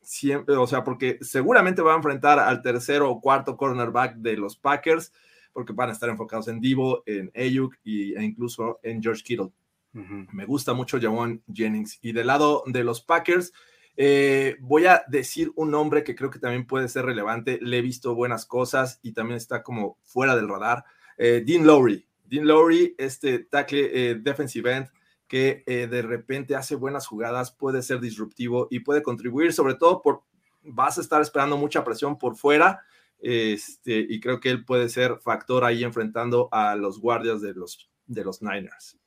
siempre, 0.10 0.55
o 0.55 0.66
sea, 0.66 0.84
porque 0.84 1.20
seguramente 1.22 1.84
va 1.84 1.93
a 1.93 1.97
enfrentar 1.97 2.39
al 2.39 2.64
tercero 2.64 3.12
o 3.12 3.22
cuarto 3.22 3.55
cornerback 3.55 4.16
de 4.16 4.38
los 4.38 4.57
Packers, 4.57 5.14
porque 5.53 5.72
van 5.72 5.89
a 5.89 5.93
estar 5.93 6.10
enfocados 6.10 6.47
en 6.47 6.60
Divo, 6.60 7.03
en 7.05 7.32
Ayuk 7.36 7.76
y, 7.84 8.16
e 8.16 8.24
incluso 8.24 8.80
en 8.82 9.03
George 9.03 9.22
Kittle. 9.24 9.51
Uh 9.93 9.99
-huh. 9.99 10.28
Me 10.32 10.45
gusta 10.45 10.74
mucho 10.74 10.99
Jawan 10.99 11.43
Jennings. 11.53 11.99
Y 12.01 12.12
del 12.12 12.26
lado 12.26 12.64
de 12.66 12.84
los 12.84 13.01
Packers, 13.01 13.53
eh, 13.97 14.57
voy 14.62 14.88
a 14.88 15.03
decir 15.07 15.51
un 15.55 15.70
nombre 15.70 16.03
que 16.03 16.16
creo 16.16 16.32
que 16.32 16.39
también 16.39 16.66
puede 16.66 16.89
ser 16.89 17.05
relevante. 17.05 17.60
Le 17.62 17.78
he 17.78 17.82
visto 17.84 18.16
buenas 18.16 18.47
cosas 18.47 18.99
y 19.03 19.12
también 19.12 19.38
está 19.38 19.62
como 19.62 19.99
fuera 20.01 20.36
del 20.36 20.49
radar. 20.49 20.86
Eh, 21.20 21.43
Dean 21.45 21.68
Lowry. 21.68 22.07
Dean 22.26 22.47
Lowry, 22.47 22.95
este 22.97 23.39
tackle 23.39 23.89
eh, 23.93 24.16
defensive 24.16 24.72
end, 24.72 24.88
que 25.30 25.64
eh, 25.68 25.88
de 25.88 26.02
repente 26.02 26.56
hace 26.56 26.76
buenas 26.76 27.08
jugadas, 27.08 27.52
puede 27.52 27.84
ser 27.84 28.02
disruptivo 28.02 28.68
y 28.72 28.80
puede 28.80 29.04
contribuir, 29.04 29.54
sobre 29.54 29.76
todo 29.76 30.02
por 30.02 30.24
vas 30.64 30.98
a 30.98 31.02
estar 31.02 31.22
esperando 31.22 31.56
mucha 31.56 31.84
presión 31.86 32.18
por 32.18 32.36
fuera, 32.36 32.82
este, 33.20 34.00
y 34.10 34.20
creo 34.20 34.40
que 34.40 34.50
él 34.50 34.66
puede 34.66 34.90
ser 34.90 35.20
factor 35.22 35.64
ahí 35.64 35.84
enfrentando 35.84 36.50
a 36.52 36.76
los 36.76 37.00
guardias 37.00 37.42
de 37.42 37.54
los, 37.54 37.90
de 38.08 38.24
los 38.24 38.42
Niners. 38.42 38.98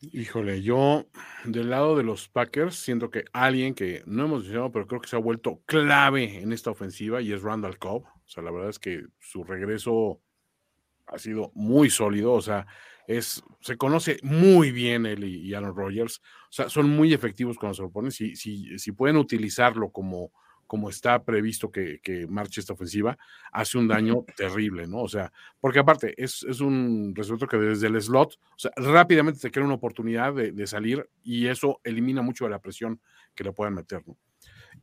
Híjole, 0.00 0.62
yo 0.62 1.06
del 1.44 1.68
lado 1.68 1.96
de 1.96 2.04
los 2.04 2.28
Packers 2.28 2.76
siento 2.76 3.10
que 3.10 3.24
alguien 3.32 3.74
que 3.74 4.02
no 4.06 4.26
hemos 4.26 4.42
mencionado, 4.42 4.70
pero 4.70 4.86
creo 4.86 5.00
que 5.00 5.08
se 5.08 5.16
ha 5.16 5.20
vuelto 5.20 5.60
clave 5.66 6.40
en 6.40 6.52
esta 6.52 6.70
ofensiva 6.70 7.20
y 7.20 7.32
es 7.32 7.42
Randall 7.42 7.78
Cobb. 7.78 8.04
O 8.04 8.28
sea, 8.28 8.42
la 8.44 8.52
verdad 8.52 8.70
es 8.70 8.78
que 8.78 9.04
su 9.18 9.42
regreso 9.44 10.22
ha 11.06 11.18
sido 11.18 11.50
muy 11.54 11.90
sólido. 11.90 12.32
O 12.32 12.40
sea, 12.40 12.66
es, 13.10 13.42
se 13.60 13.76
conoce 13.76 14.18
muy 14.22 14.70
bien 14.70 15.04
él 15.04 15.24
y, 15.24 15.52
Aaron 15.52 15.74
Rodgers, 15.74 16.22
o 16.44 16.52
sea, 16.52 16.68
son 16.68 16.88
muy 16.88 17.12
efectivos 17.12 17.56
cuando 17.58 17.74
se 17.74 17.82
lo 17.82 17.90
ponen, 17.90 18.12
si, 18.12 18.36
si, 18.36 18.78
si 18.78 18.92
pueden 18.92 19.16
utilizarlo 19.16 19.90
como, 19.90 20.30
como 20.68 20.88
está 20.88 21.24
previsto 21.24 21.72
que, 21.72 21.98
que, 22.00 22.28
marche 22.28 22.60
esta 22.60 22.74
ofensiva, 22.74 23.18
hace 23.50 23.78
un 23.78 23.88
daño 23.88 24.24
terrible, 24.36 24.86
¿no? 24.86 25.02
O 25.02 25.08
sea, 25.08 25.32
porque 25.60 25.80
aparte 25.80 26.14
es, 26.16 26.44
es 26.44 26.60
un 26.60 27.12
resuelto 27.16 27.48
que 27.48 27.56
desde 27.56 27.88
el 27.88 28.00
slot, 28.00 28.34
o 28.34 28.58
sea, 28.58 28.70
rápidamente 28.76 29.40
te 29.40 29.50
crea 29.50 29.64
una 29.64 29.74
oportunidad 29.74 30.32
de, 30.32 30.52
de, 30.52 30.66
salir 30.68 31.08
y 31.24 31.48
eso 31.48 31.80
elimina 31.82 32.22
mucho 32.22 32.44
de 32.44 32.50
la 32.50 32.60
presión 32.60 33.00
que 33.34 33.42
le 33.42 33.52
puedan 33.52 33.74
meter, 33.74 34.06
¿no? 34.06 34.16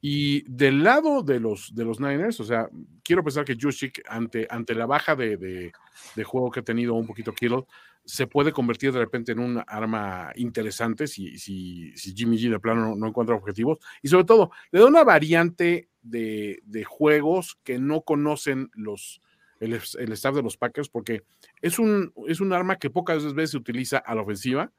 Y 0.02 0.44
del 0.52 0.84
lado 0.84 1.24
de 1.24 1.40
los, 1.40 1.74
de 1.74 1.86
los 1.86 2.00
Niners, 2.00 2.40
o 2.42 2.44
sea, 2.44 2.70
quiero 3.04 3.24
pensar 3.24 3.46
que 3.46 3.58
Juszczyk, 3.60 4.04
ante, 4.08 4.46
ante 4.50 4.76
la 4.76 4.86
baja 4.86 5.16
de, 5.16 5.38
de, 5.38 5.72
de 6.16 6.24
juego 6.24 6.52
que 6.52 6.60
ha 6.60 6.64
tenido 6.64 6.94
un 6.94 7.08
poquito 7.08 7.34
Kittle, 7.34 7.64
se 8.08 8.26
puede 8.26 8.54
convertir 8.54 8.94
de 8.94 9.00
repente 9.00 9.34
en 9.34 9.40
un 9.40 9.62
arma 9.68 10.32
interesante 10.36 11.08
si, 11.08 11.38
si, 11.38 11.94
Jimmy 12.16 12.38
G 12.38 12.50
de 12.50 12.60
plano 12.60 12.96
no, 12.96 13.08
encuentra 13.08 13.36
objetivos. 13.36 13.80
Y 14.02 14.08
sobre 14.08 14.24
todo, 14.24 14.50
le 14.72 14.80
da 14.80 14.86
una 14.86 15.04
variante 15.04 15.90
de, 16.02 16.62
de 16.64 16.86
juegos 16.86 17.60
que 17.66 17.80
no 17.80 18.02
conocen 18.02 18.70
los, 18.74 19.22
el, 19.60 19.74
el, 19.74 20.12
staff 20.14 20.36
de 20.36 20.42
los 20.42 20.56
Packers, 20.56 20.88
porque 20.88 21.24
es 21.62 21.80
un, 21.80 22.14
es 22.28 22.40
un 22.40 22.54
arma 22.54 22.78
que 22.78 22.90
pocas 22.90 23.34
veces 23.34 23.52
se 23.52 23.58
utiliza 23.58 23.98
a 23.98 24.16
la 24.16 24.22
ofensiva 24.22 24.72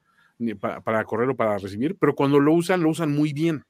para, 0.58 0.80
para 0.80 1.04
correr 1.04 1.28
o 1.28 1.36
para 1.36 1.58
recibir, 1.58 1.98
pero 2.00 2.14
cuando 2.14 2.40
lo 2.40 2.54
usan, 2.54 2.82
lo 2.82 2.88
usan 2.88 3.12
muy 3.12 3.34
bien. 3.34 3.62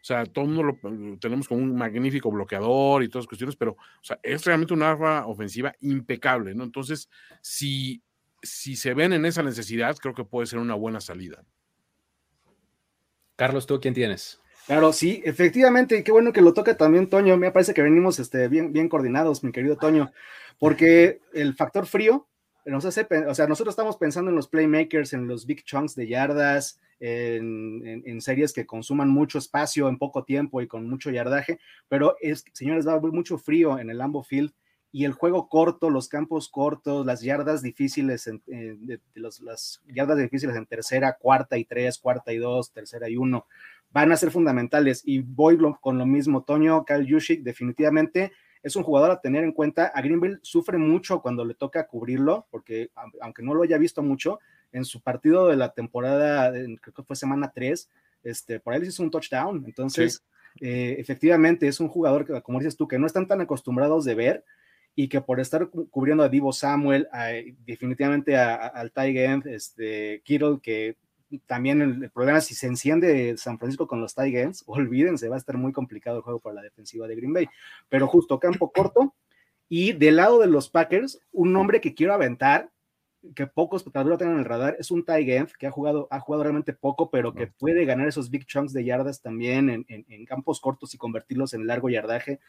O 0.00 0.04
sea, 0.04 0.24
todo 0.24 0.46
el 0.46 0.50
mundo 0.50 0.78
lo 0.82 1.18
tenemos 1.18 1.46
como 1.46 1.62
un 1.62 1.76
magnífico 1.76 2.28
bloqueador 2.30 3.04
y 3.04 3.08
todas 3.08 3.24
las 3.24 3.28
cuestiones, 3.28 3.54
pero 3.54 3.72
o 3.72 4.02
sea, 4.02 4.18
es 4.22 4.44
realmente 4.44 4.74
una 4.74 4.90
arma 4.90 5.26
ofensiva 5.26 5.74
impecable, 5.80 6.54
¿no? 6.54 6.64
Entonces, 6.64 7.08
si 7.40 8.02
si 8.42 8.76
se 8.76 8.94
ven 8.94 9.12
en 9.12 9.24
esa 9.24 9.42
necesidad, 9.42 9.96
creo 9.96 10.14
que 10.14 10.24
puede 10.24 10.46
ser 10.46 10.58
una 10.58 10.74
buena 10.74 11.00
salida. 11.00 11.44
Carlos, 13.36 13.66
¿tú 13.66 13.80
quién 13.80 13.94
tienes? 13.94 14.40
Claro, 14.66 14.92
sí, 14.92 15.22
efectivamente, 15.24 15.98
y 15.98 16.04
qué 16.04 16.12
bueno 16.12 16.32
que 16.32 16.42
lo 16.42 16.52
toca 16.52 16.76
también 16.76 17.08
Toño. 17.08 17.36
Me 17.36 17.50
parece 17.50 17.74
que 17.74 17.82
venimos 17.82 18.18
este, 18.18 18.48
bien, 18.48 18.72
bien 18.72 18.88
coordinados, 18.88 19.42
mi 19.42 19.50
querido 19.50 19.76
Toño, 19.76 20.12
porque 20.58 21.20
el 21.32 21.54
factor 21.54 21.86
frío 21.86 22.28
nos 22.66 22.84
hace, 22.84 23.06
o 23.26 23.34
sea, 23.34 23.46
nosotros 23.46 23.72
estamos 23.72 23.96
pensando 23.96 24.30
en 24.30 24.36
los 24.36 24.48
playmakers, 24.48 25.12
en 25.12 25.26
los 25.26 25.46
big 25.46 25.64
chunks 25.64 25.94
de 25.94 26.06
yardas, 26.06 26.80
en, 27.00 27.82
en, 27.86 28.02
en, 28.04 28.20
series 28.20 28.52
que 28.52 28.66
consuman 28.66 29.08
mucho 29.08 29.38
espacio 29.38 29.88
en 29.88 29.98
poco 29.98 30.24
tiempo 30.24 30.60
y 30.60 30.68
con 30.68 30.88
mucho 30.88 31.10
yardaje, 31.10 31.58
pero 31.88 32.16
es, 32.20 32.44
señores, 32.52 32.86
va 32.86 32.92
a 32.92 32.96
haber 32.96 33.12
mucho 33.12 33.38
frío 33.38 33.78
en 33.78 33.88
el 33.88 33.98
Lambo 33.98 34.22
Field 34.22 34.52
y 34.92 35.04
el 35.04 35.12
juego 35.12 35.48
corto, 35.48 35.90
los 35.90 36.08
campos 36.08 36.48
cortos, 36.48 37.06
las 37.06 37.22
yardas 37.22 37.62
difíciles, 37.62 38.26
en, 38.26 38.42
eh, 38.48 38.76
de, 38.78 38.96
de 38.96 39.20
los, 39.20 39.40
las 39.40 39.80
yardas 39.86 40.18
difíciles 40.18 40.56
en 40.56 40.66
tercera, 40.66 41.16
cuarta 41.18 41.56
y 41.58 41.64
tres, 41.64 41.98
cuarta 41.98 42.32
y 42.32 42.38
dos, 42.38 42.72
tercera 42.72 43.08
y 43.08 43.16
uno, 43.16 43.46
van 43.90 44.12
a 44.12 44.16
ser 44.16 44.30
fundamentales. 44.30 45.02
Y 45.04 45.20
voy 45.20 45.58
con 45.80 45.98
lo 45.98 46.06
mismo, 46.06 46.42
Toño, 46.42 46.84
Kyle 46.84 47.06
Yushik, 47.06 47.42
definitivamente 47.42 48.32
es 48.62 48.76
un 48.76 48.82
jugador 48.82 49.10
a 49.10 49.20
tener 49.20 49.44
en 49.44 49.52
cuenta. 49.52 49.86
A 49.86 50.02
Greenville 50.02 50.38
sufre 50.42 50.78
mucho 50.78 51.22
cuando 51.22 51.44
le 51.44 51.54
toca 51.54 51.86
cubrirlo, 51.86 52.46
porque 52.50 52.90
aunque 53.20 53.42
no 53.42 53.54
lo 53.54 53.62
haya 53.62 53.78
visto 53.78 54.02
mucho, 54.02 54.38
en 54.72 54.84
su 54.84 55.00
partido 55.00 55.48
de 55.48 55.56
la 55.56 55.72
temporada, 55.72 56.52
creo 56.52 56.94
que 56.94 57.02
fue 57.02 57.16
semana 57.16 57.50
3, 57.54 57.88
este, 58.22 58.60
por 58.60 58.74
ahí 58.74 58.82
hizo 58.82 59.02
un 59.02 59.10
touchdown. 59.10 59.64
Entonces, 59.66 60.22
sí. 60.58 60.66
eh, 60.66 60.96
efectivamente, 60.98 61.66
es 61.66 61.80
un 61.80 61.88
jugador 61.88 62.26
que, 62.26 62.40
como 62.42 62.58
dices 62.58 62.76
tú, 62.76 62.86
que 62.86 62.98
no 62.98 63.06
están 63.06 63.26
tan 63.26 63.40
acostumbrados 63.40 64.04
de 64.04 64.14
ver 64.14 64.44
y 64.94 65.08
que 65.08 65.20
por 65.20 65.40
estar 65.40 65.68
cubriendo 65.68 66.22
a 66.22 66.28
Divo 66.28 66.52
Samuel, 66.52 67.08
a, 67.12 67.28
definitivamente 67.64 68.36
a, 68.36 68.54
a, 68.54 68.66
al 68.68 68.92
Tight 68.92 69.46
este, 69.46 70.22
Kittle, 70.24 70.58
que 70.62 70.96
también 71.46 71.80
el, 71.80 72.02
el, 72.02 72.10
problema 72.10 72.38
es 72.38 72.46
si 72.46 72.54
se 72.54 72.66
enciende 72.66 73.36
San 73.36 73.58
Francisco 73.58 73.86
con 73.86 74.00
los 74.00 74.14
Tight 74.14 74.34
Ends, 74.34 74.64
olvídense, 74.66 75.28
va 75.28 75.36
a 75.36 75.38
estar 75.38 75.56
muy 75.56 75.72
complicado 75.72 76.18
el 76.18 76.22
juego 76.22 76.40
para 76.40 76.56
la 76.56 76.62
defensiva 76.62 77.06
de 77.06 77.16
Green 77.16 77.32
Bay. 77.32 77.48
Pero 77.88 78.06
justo 78.06 78.38
campo 78.38 78.70
corto. 78.74 79.14
Y 79.68 79.92
del 79.92 80.16
lado 80.16 80.40
de 80.40 80.48
los 80.48 80.68
Packers, 80.68 81.20
un 81.30 81.52
nombre 81.52 81.80
que 81.80 81.94
quiero 81.94 82.12
aventar, 82.12 82.70
que 83.36 83.46
pocos 83.46 83.84
tal 83.84 84.04
vez 84.04 84.10
lo 84.10 84.18
tengan 84.18 84.34
en 84.34 84.40
el 84.40 84.46
radar, 84.46 84.76
es 84.80 84.90
un 84.90 85.04
tight 85.04 85.28
end 85.28 85.52
que 85.52 85.68
ha 85.68 85.70
jugado, 85.70 86.08
ha 86.10 86.18
jugado 86.18 86.42
realmente 86.42 86.72
poco, 86.72 87.08
pero 87.10 87.34
que 87.34 87.46
puede 87.46 87.84
ganar 87.84 88.08
esos 88.08 88.30
big 88.30 88.46
chunks 88.46 88.72
de 88.72 88.84
yardas 88.84 89.20
también 89.20 89.70
en, 89.70 89.84
en, 89.88 90.04
en 90.08 90.24
campos 90.24 90.60
cortos 90.60 90.92
y 90.94 90.98
convertirlos 90.98 91.54
en 91.54 91.68
largo 91.68 91.88
yardaje. 91.88 92.40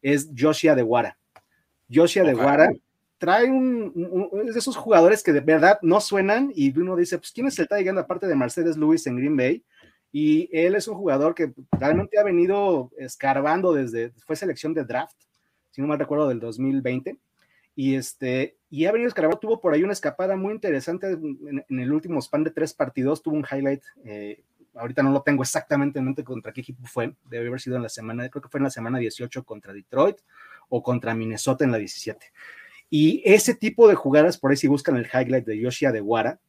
Es 0.00 0.30
Joshua 0.34 0.74
de 0.74 0.82
Guara. 0.82 1.18
Joshua 1.92 2.24
de 2.24 2.34
Guara 2.34 2.72
trae 3.22 3.48
un, 3.48 3.92
un, 3.94 4.28
un, 4.32 4.46
de 4.46 4.58
esos 4.58 4.76
jugadores 4.76 5.22
que 5.22 5.32
de 5.32 5.40
verdad 5.40 5.78
no 5.82 6.00
suenan 6.00 6.50
y 6.56 6.76
uno 6.76 6.96
dice, 6.96 7.18
pues 7.18 7.30
¿quién 7.30 7.46
es 7.46 7.56
el 7.58 7.68
end 7.70 7.98
aparte 7.98 8.26
de 8.26 8.34
Mercedes 8.34 8.76
Lewis 8.76 9.06
en 9.06 9.16
Green 9.16 9.36
Bay? 9.36 9.62
Y 10.10 10.48
él 10.52 10.74
es 10.74 10.88
un 10.88 10.96
jugador 10.96 11.32
que 11.34 11.52
realmente 11.70 12.18
ha 12.18 12.24
venido 12.24 12.90
escarbando 12.98 13.72
desde, 13.72 14.10
fue 14.26 14.34
selección 14.34 14.74
de 14.74 14.84
draft, 14.84 15.16
si 15.70 15.80
no 15.80 15.86
mal 15.86 16.00
recuerdo, 16.00 16.28
del 16.28 16.40
2020. 16.40 17.16
Y, 17.76 17.94
este, 17.94 18.56
y 18.68 18.86
ha 18.86 18.92
venido 18.92 19.06
escarbando, 19.06 19.38
tuvo 19.38 19.60
por 19.60 19.72
ahí 19.72 19.84
una 19.84 19.92
escapada 19.92 20.34
muy 20.34 20.52
interesante 20.52 21.12
en, 21.12 21.64
en 21.68 21.78
el 21.78 21.92
último 21.92 22.20
span 22.20 22.42
de 22.42 22.50
tres 22.50 22.74
partidos, 22.74 23.22
tuvo 23.22 23.36
un 23.36 23.46
highlight, 23.50 23.84
eh, 24.04 24.42
ahorita 24.74 25.02
no 25.04 25.12
lo 25.12 25.22
tengo 25.22 25.42
exactamente 25.42 26.00
en 26.00 26.06
mente 26.06 26.24
contra 26.24 26.52
qué 26.52 26.60
equipo 26.60 26.84
fue, 26.86 27.14
debe 27.30 27.46
haber 27.46 27.60
sido 27.60 27.76
en 27.76 27.82
la 27.84 27.88
semana, 27.88 28.28
creo 28.28 28.42
que 28.42 28.48
fue 28.48 28.58
en 28.58 28.64
la 28.64 28.70
semana 28.70 28.98
18 28.98 29.44
contra 29.44 29.72
Detroit 29.72 30.16
o 30.74 30.82
contra 30.82 31.14
Minnesota 31.14 31.64
en 31.64 31.70
la 31.70 31.76
17. 31.76 32.32
Y 32.88 33.22
ese 33.26 33.54
tipo 33.54 33.88
de 33.88 33.94
jugadas, 33.94 34.38
por 34.38 34.50
ahí 34.50 34.56
si 34.56 34.68
buscan 34.68 34.96
el 34.96 35.06
highlight 35.06 35.44
de 35.44 35.60
Yoshia 35.60 35.92
de 35.92 36.00
Guara, 36.00 36.40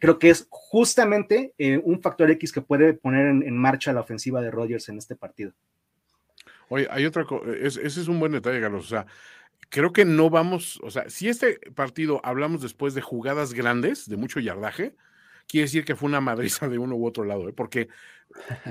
creo 0.00 0.18
que 0.18 0.30
es 0.30 0.48
justamente 0.50 1.54
eh, 1.56 1.80
un 1.84 2.02
factor 2.02 2.28
X 2.32 2.50
que 2.50 2.62
puede 2.62 2.94
poner 2.94 3.28
en, 3.28 3.56
marcha 3.56 3.92
la 3.92 4.00
ofensiva 4.00 4.40
de 4.40 4.50
Rodgers 4.50 4.88
en 4.88 4.98
este 4.98 5.14
partido. 5.14 5.52
Oye, 6.68 6.88
hay 6.90 7.06
otra 7.06 7.24
cosa, 7.24 7.48
es, 7.52 7.76
ese 7.76 8.00
es 8.00 8.08
un 8.08 8.18
buen 8.18 8.32
detalle, 8.32 8.60
Carlos. 8.60 8.86
O 8.86 8.88
sea, 8.88 9.06
creo 9.68 9.92
que 9.92 10.04
no 10.04 10.30
vamos, 10.30 10.80
o 10.82 10.90
sea, 10.90 11.08
si 11.08 11.28
este 11.28 11.60
partido 11.76 12.20
hablamos 12.24 12.60
después 12.60 12.94
de 12.94 13.02
jugadas 13.02 13.54
grandes, 13.54 14.08
de 14.08 14.16
mucho 14.16 14.40
yardaje, 14.40 14.96
quiere 15.46 15.64
decir 15.64 15.84
que 15.84 15.96
fue 15.96 16.08
una 16.08 16.20
madriza 16.20 16.68
de 16.68 16.78
uno 16.78 16.96
u 16.96 17.06
otro 17.06 17.24
lado, 17.24 17.48
¿eh? 17.48 17.52
porque 17.52 17.88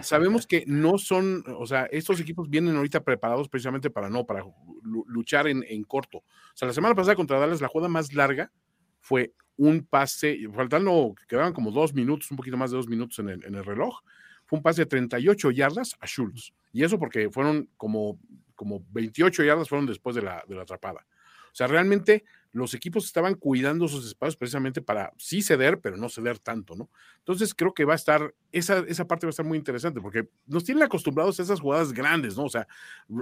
sabemos 0.02 0.48
que 0.48 0.64
no 0.68 0.98
son, 0.98 1.44
o 1.58 1.66
sea, 1.66 1.86
estos 1.86 2.20
equipos 2.20 2.50
vienen 2.50 2.76
ahorita 2.76 3.04
preparados 3.04 3.50
precisamente 3.50 3.90
para 3.90 4.10
no, 4.10 4.26
para 4.26 4.44
luchar 4.84 5.48
en, 5.48 5.64
en, 5.68 5.84
corto. 5.84 6.20
O 6.20 6.56
sea, 6.56 6.68
la 6.68 6.74
semana 6.74 6.96
pasada 6.96 7.16
contra 7.16 7.40
Dallas, 7.40 7.62
la 7.62 7.68
jugada 7.68 7.90
más 7.90 8.14
larga 8.14 8.52
fue 9.00 9.34
un 9.56 9.86
pase, 9.86 10.40
faltando, 10.54 11.14
quedaban 11.28 11.54
como 11.54 11.72
dos 11.72 11.94
minutos, 11.94 12.32
un 12.32 12.38
poquito 12.38 12.58
más 12.58 12.72
de 12.72 12.78
dos 12.78 12.88
minutos 12.88 13.20
en 13.20 13.30
el, 13.30 13.46
en 13.46 13.56
el 13.56 13.64
reloj, 13.64 14.02
fue 14.46 14.58
un 14.58 14.64
pase 14.64 14.82
de 14.82 14.86
38 14.88 15.52
yardas 15.52 15.96
a 16.00 16.08
Schultz. 16.08 16.54
Y 16.72 16.84
eso 16.84 17.00
porque 17.00 17.30
fueron 17.30 17.70
como, 17.78 18.20
como 18.56 18.84
28 18.92 19.44
yardas 19.44 19.70
fueron 19.70 19.86
después 19.86 20.16
de 20.16 20.24
la, 20.24 20.44
de 20.48 20.56
la 20.56 20.64
atrapada. 20.64 21.06
O 21.52 21.56
sea, 21.56 21.68
realmente 21.68 22.26
los 22.54 22.74
equipos 22.76 23.06
estaban 23.06 23.34
cuidando 23.34 23.88
sus 23.88 24.06
espacios 24.06 24.38
precisamente 24.38 24.82
para 24.82 25.12
sí 25.18 25.42
ceder, 25.42 25.82
pero 25.82 25.98
no 25.98 26.08
ceder 26.08 26.38
tanto, 26.38 26.76
¿no? 26.76 26.90
Entonces 27.18 27.54
creo 27.54 27.74
que 27.74 27.84
va 27.84 27.94
a 27.94 27.96
estar, 27.96 28.34
esa, 28.52 28.80
esa 28.88 29.08
parte 29.08 29.26
va 29.26 29.30
a 29.30 29.32
estar 29.32 29.46
muy 29.46 29.58
interesante, 29.58 30.00
porque 30.00 30.30
nos 30.46 30.64
tienen 30.64 30.84
acostumbrados 30.84 31.40
a 31.40 31.44
esas 31.44 31.60
jugadas 31.60 31.92
grandes, 31.92 32.38
¿no? 32.38 32.44
O 32.44 32.50
sea, 32.50 32.68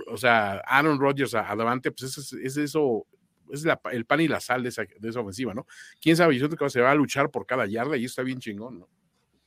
o 0.08 0.18
sea 0.18 0.62
Aaron 0.66 1.00
Rodgers 1.00 1.34
adelante, 1.34 1.92
pues 1.92 2.18
es, 2.18 2.34
es 2.34 2.58
eso, 2.58 3.08
es 3.50 3.64
la, 3.64 3.80
el 3.94 4.06
pan 4.06 4.20
y 4.20 4.28
la 4.28 4.42
sal 4.42 4.64
de 4.64 4.70
esa, 4.70 4.84
de 4.84 5.10
esa 5.10 5.22
ofensiva, 5.22 5.54
¿no? 5.54 5.66
Quién 6.02 6.18
sabe, 6.18 6.38
yo 6.38 6.48
creo 6.50 6.58
que 6.58 6.70
se 6.70 6.82
va 6.82 6.92
a 6.92 6.96
luchar 6.96 7.32
por 7.32 7.46
cada 7.46 7.66
yarda 7.66 7.96
y 7.96 8.04
está 8.04 8.24
bien 8.24 8.40
chingón, 8.40 8.80
¿no? 8.80 8.90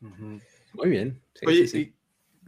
Uh 0.01 0.09
-huh. 0.09 0.43
Muy 0.75 0.89
bien. 0.89 1.21
Sí, 1.35 1.47
Oye, 1.47 1.67
sí, 1.67 1.85
sí. 1.85 1.95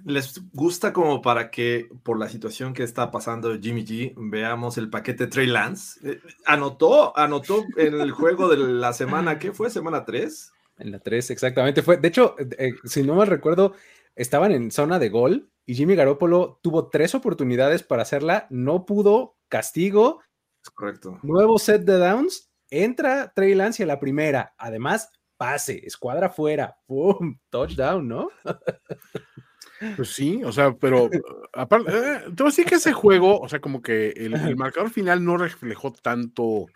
¿Les 0.06 0.40
gusta 0.52 0.92
como 0.92 1.20
para 1.20 1.50
que, 1.50 1.88
por 2.04 2.16
la 2.16 2.28
situación 2.28 2.72
que 2.72 2.84
está 2.84 3.10
pasando 3.10 3.58
Jimmy 3.58 3.84
G, 3.84 4.14
veamos 4.16 4.78
el 4.78 4.88
paquete 4.88 5.26
Trey 5.26 5.48
Lance? 5.48 5.98
Eh, 6.08 6.20
anotó, 6.44 7.18
anotó 7.18 7.64
en 7.76 8.00
el 8.00 8.12
juego 8.12 8.48
de 8.48 8.56
la 8.56 8.92
semana, 8.92 9.40
¿qué 9.40 9.50
fue? 9.50 9.68
¿Semana 9.68 10.04
3? 10.04 10.52
En 10.78 10.92
la 10.92 11.00
3, 11.00 11.30
exactamente. 11.32 11.82
Fue, 11.82 11.96
de 11.96 12.06
hecho, 12.06 12.36
eh, 12.38 12.74
si 12.84 13.02
no 13.02 13.16
mal 13.16 13.26
recuerdo, 13.26 13.74
estaban 14.14 14.52
en 14.52 14.70
zona 14.70 15.00
de 15.00 15.08
gol 15.08 15.50
y 15.64 15.74
Jimmy 15.74 15.96
Garoppolo 15.96 16.60
tuvo 16.62 16.88
tres 16.88 17.16
oportunidades 17.16 17.82
para 17.82 18.02
hacerla, 18.02 18.46
no 18.48 18.86
pudo, 18.86 19.34
castigo. 19.48 20.20
Es 20.62 20.70
correcto. 20.70 21.18
Nuevo 21.24 21.58
set 21.58 21.82
de 21.82 21.98
downs, 21.98 22.48
entra 22.70 23.32
Trey 23.34 23.56
Lance 23.56 23.82
y 23.82 23.84
a 23.84 23.88
la 23.88 23.98
primera. 23.98 24.54
Además, 24.56 25.10
pase, 25.36 25.84
escuadra 25.84 26.30
fuera, 26.30 26.78
¡pum! 26.86 27.40
Touchdown, 27.50 28.06
¿no? 28.06 28.28
Pues 29.96 30.08
sí, 30.08 30.42
o 30.44 30.52
sea, 30.52 30.74
pero 30.74 31.10
aparte, 31.52 31.90
eh, 31.90 32.20
te 32.24 32.42
voy 32.42 32.46
a 32.46 32.50
decir 32.50 32.64
que 32.64 32.76
ese 32.76 32.92
juego, 32.92 33.40
o 33.40 33.48
sea, 33.48 33.60
como 33.60 33.82
que 33.82 34.08
el, 34.10 34.34
el, 34.34 34.56
marcador 34.56 34.90
final 34.90 35.22
no 35.24 35.36
reflejó 35.36 35.92
tanto 35.92 36.66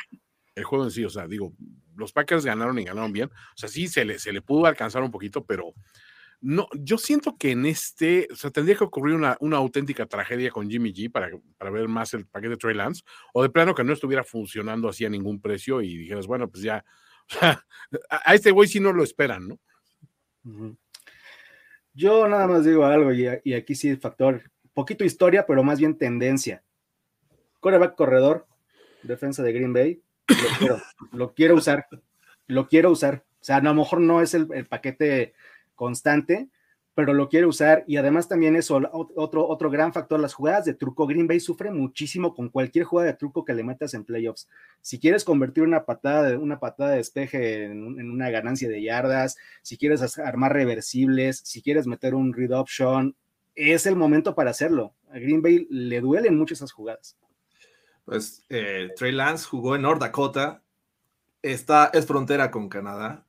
el 0.55 0.65
juego 0.65 0.85
en 0.85 0.91
sí, 0.91 1.05
o 1.05 1.11
sea, 1.11 1.27
digo, 1.27 1.53
los 1.97 2.13
Packers 2.13 2.45
ganaron 2.45 2.79
y 2.79 2.85
ganaron 2.85 3.13
bien, 3.13 3.31
o 3.31 3.57
sea, 3.57 3.69
sí 3.69 3.89
se 3.89 4.05
le, 4.05 4.19
se 4.19 4.33
le 4.33 4.43
pudo 4.43 4.67
alcanzar 4.67 5.03
un 5.03 5.11
poquito, 5.11 5.45
pero 5.45 5.75
no, 6.43 6.69
yo 6.75 6.97
siento 6.99 7.37
que 7.37 7.53
en 7.53 7.67
este, 7.67 8.29
o 8.33 8.37
sea, 8.37 8.51
tendría 8.51 8.77
que 8.77 8.85
ocurrir 8.85 9.15
una, 9.15 9.37
una 9.41 9.59
auténtica 9.59 10.07
tragedia 10.07 10.51
con 10.51 10.71
Jimmy 10.71 10.93
G 10.93 11.11
para, 11.11 11.31
para 11.59 11.71
ver 11.71 11.89
más 11.89 12.15
el 12.15 12.27
paquete 12.27 12.51
de 12.51 12.57
Trey 12.57 12.75
Lance, 12.75 13.03
o 13.35 13.43
de 13.43 13.51
plano 13.51 13.75
que 13.75 13.85
no 13.85 13.93
estuviera 13.93 14.25
funcionando 14.25 14.89
así 14.89 15.05
a 15.05 15.11
ningún 15.11 15.41
precio 15.41 15.83
y 15.83 15.97
dijeras, 15.97 16.27
bueno, 16.27 16.51
pues 16.51 16.63
ya, 16.63 16.85
o 17.43 17.47
a 18.09 18.35
este 18.35 18.51
güey 18.51 18.69
sí 18.69 18.81
no 18.81 18.93
lo 18.93 19.03
esperan, 19.03 19.49
¿no? 19.49 19.59
Yo 21.93 22.29
nada 22.29 22.47
más 22.47 22.65
digo 22.65 22.85
algo, 22.85 23.13
y, 23.13 23.27
aquí 23.55 23.75
sí 23.75 23.97
factor, 23.97 24.51
poquito 24.75 25.05
historia, 25.05 25.47
pero 25.47 25.63
más 25.63 25.79
bien 25.79 25.99
tendencia. 25.99 26.63
Coreback 27.61 27.95
corredor, 27.95 28.47
defensa 29.03 29.43
de 29.43 29.53
Green 29.53 29.73
Bay, 29.73 30.03
lo 30.29 30.59
quiero, 30.59 30.83
lo 31.13 31.35
quiero 31.35 31.55
usar, 31.57 31.87
lo 32.47 32.69
quiero 32.69 32.91
usar. 32.91 33.25
O 33.41 33.45
sea, 33.45 33.57
a 33.57 33.63
lo 33.63 33.75
mejor 33.75 34.01
no 34.01 34.23
es 34.23 34.35
el, 34.35 34.67
paquete 34.67 35.35
constante, 35.75 36.49
pero 37.01 37.15
lo 37.15 37.31
quiere 37.31 37.47
usar 37.47 37.83
y 37.87 37.97
además 37.97 38.29
también 38.29 38.57
eso, 38.57 38.79
otro, 38.93 39.49
otro 39.49 39.71
gran 39.71 39.91
factor, 39.91 40.21
las 40.21 40.35
jugadas 40.35 40.67
de 40.67 40.75
truco, 40.75 41.07
Green 41.07 41.27
Bay 41.27 41.41
sufre 41.41 41.71
muchísimo 41.71 42.35
con 42.35 42.51
cualquier 42.51 42.85
jugada 42.85 43.11
de 43.11 43.17
truco 43.17 43.43
que 43.43 43.55
le 43.55 43.65
metas 43.65 43.95
en 43.95 44.05
playoffs. 44.05 44.51
Si 44.83 44.99
quieres 44.99 45.25
convertir 45.25 45.63
una 45.63 45.87
patada 45.87 46.25
de, 46.25 46.37
una 46.37 46.61
patada 46.61 46.91
de 46.91 46.99
despeje 46.99 47.65
en, 47.65 47.99
en 47.99 48.11
una 48.11 48.29
ganancia 48.29 48.69
de 48.69 48.83
yardas, 48.83 49.39
si 49.63 49.79
quieres 49.79 50.19
armar 50.19 50.53
reversibles, 50.53 51.39
si 51.39 51.63
quieres 51.63 51.87
meter 51.87 52.15
un 52.15 52.35
read 52.35 52.53
option, 52.53 53.17
es 53.55 53.87
el 53.87 53.97
momento 53.97 54.35
para 54.35 54.51
hacerlo. 54.51 54.95
A 55.09 55.19
Green 55.19 55.41
Bay 55.41 55.67
le 55.71 56.03
duelen 56.03 56.37
mucho 56.37 56.53
esas 56.53 56.71
jugadas. 56.71 57.17
Pues 58.05 58.45
eh, 58.51 58.91
Trey 58.95 59.13
Lance 59.13 59.47
jugó 59.47 59.75
en 59.75 59.83
North 59.83 60.03
Dakota, 60.03 60.63
está, 61.41 61.91
es 61.95 62.05
frontera 62.05 62.51
con 62.51 62.69
Canadá, 62.69 63.25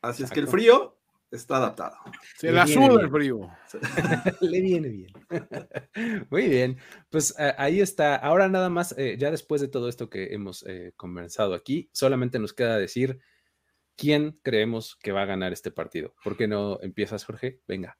así 0.00 0.22
es 0.22 0.30
que 0.30 0.38
el 0.38 0.46
frío 0.46 0.95
está 1.36 1.56
adaptado. 1.56 1.96
Se 2.36 2.50
la 2.50 2.66
suda 2.66 3.00
el 3.00 3.10
frío. 3.10 3.48
Le 4.40 4.60
viene 4.60 4.88
bien. 4.88 5.12
Muy 6.30 6.48
bien, 6.48 6.78
pues 7.10 7.34
eh, 7.38 7.54
ahí 7.58 7.80
está. 7.80 8.16
Ahora 8.16 8.48
nada 8.48 8.68
más, 8.68 8.96
eh, 8.98 9.16
ya 9.18 9.30
después 9.30 9.60
de 9.60 9.68
todo 9.68 9.88
esto 9.88 10.10
que 10.10 10.34
hemos 10.34 10.64
conversado 10.96 11.54
aquí, 11.54 11.88
solamente 11.92 12.38
nos 12.38 12.52
queda 12.52 12.78
decir 12.78 13.18
quién 13.96 14.38
creemos 14.42 14.96
que 14.96 15.12
va 15.12 15.22
a 15.22 15.26
ganar 15.26 15.52
este 15.52 15.70
partido. 15.70 16.14
¿Por 16.22 16.36
qué 16.36 16.48
no 16.48 16.78
empiezas, 16.82 17.24
Jorge? 17.24 17.60
Venga. 17.66 17.98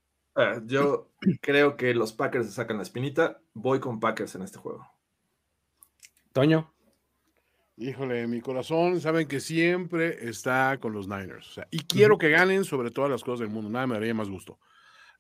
yo 0.64 1.12
creo 1.41 1.76
que 1.76 1.95
los 1.95 2.12
Packers 2.12 2.47
se 2.47 2.53
sacan 2.53 2.76
la 2.76 2.82
espinita. 2.82 3.41
Voy 3.55 3.80
con 3.80 4.01
Packers 4.01 4.34
en 4.34 4.43
este 4.43 4.59
juego. 4.59 4.87
Toño. 6.32 6.76
Híjole, 7.79 8.27
mi 8.27 8.41
corazón, 8.41 9.03
saben 9.03 9.29
que 9.29 9.39
siempre 9.39 10.29
está 10.29 10.79
con 10.81 10.95
los 10.95 11.09
Niners. 11.09 11.61
y 11.70 11.81
quiero 11.81 12.16
que 12.16 12.31
ganen 12.31 12.64
sobre 12.64 12.91
todas 12.91 13.11
las 13.11 13.22
cosas 13.22 13.41
del 13.41 13.51
mundo. 13.51 13.68
Nada 13.68 13.87
me 13.87 13.95
daría 13.95 14.14
más 14.14 14.31
gusto. 14.31 14.59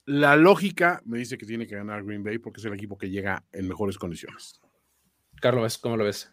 La 0.06 0.36
lógica 0.36 1.02
me 1.04 1.18
dice 1.18 1.36
que 1.36 1.44
tiene 1.44 1.66
que 1.66 1.74
ganar 1.74 2.02
Green 2.02 2.24
Bay 2.24 2.38
porque 2.38 2.60
es 2.60 2.64
el 2.64 2.72
equipo 2.72 2.96
que 2.96 3.10
llega 3.10 3.44
en 3.52 3.68
mejores 3.68 3.98
condiciones. 3.98 4.60
Carlos, 5.40 5.76
¿cómo 5.76 5.98
lo 5.98 6.04
ves? 6.04 6.32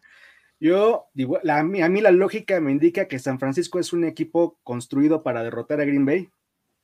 Yo, 0.62 1.08
digo, 1.14 1.40
a 1.44 1.64
mí 1.64 2.02
la 2.02 2.12
lógica 2.12 2.62
me 2.62 2.72
indica 2.72 3.10
que 3.10 3.20
San 3.20 3.38
Francisco 3.38 3.80
es 3.80 3.92
un 3.92 4.06
equipo 4.06 4.58
construido 4.64 5.24
para 5.24 5.44
derrotar 5.44 5.82
a 5.82 5.86
Green 5.86 6.06
Bay, 6.06 6.30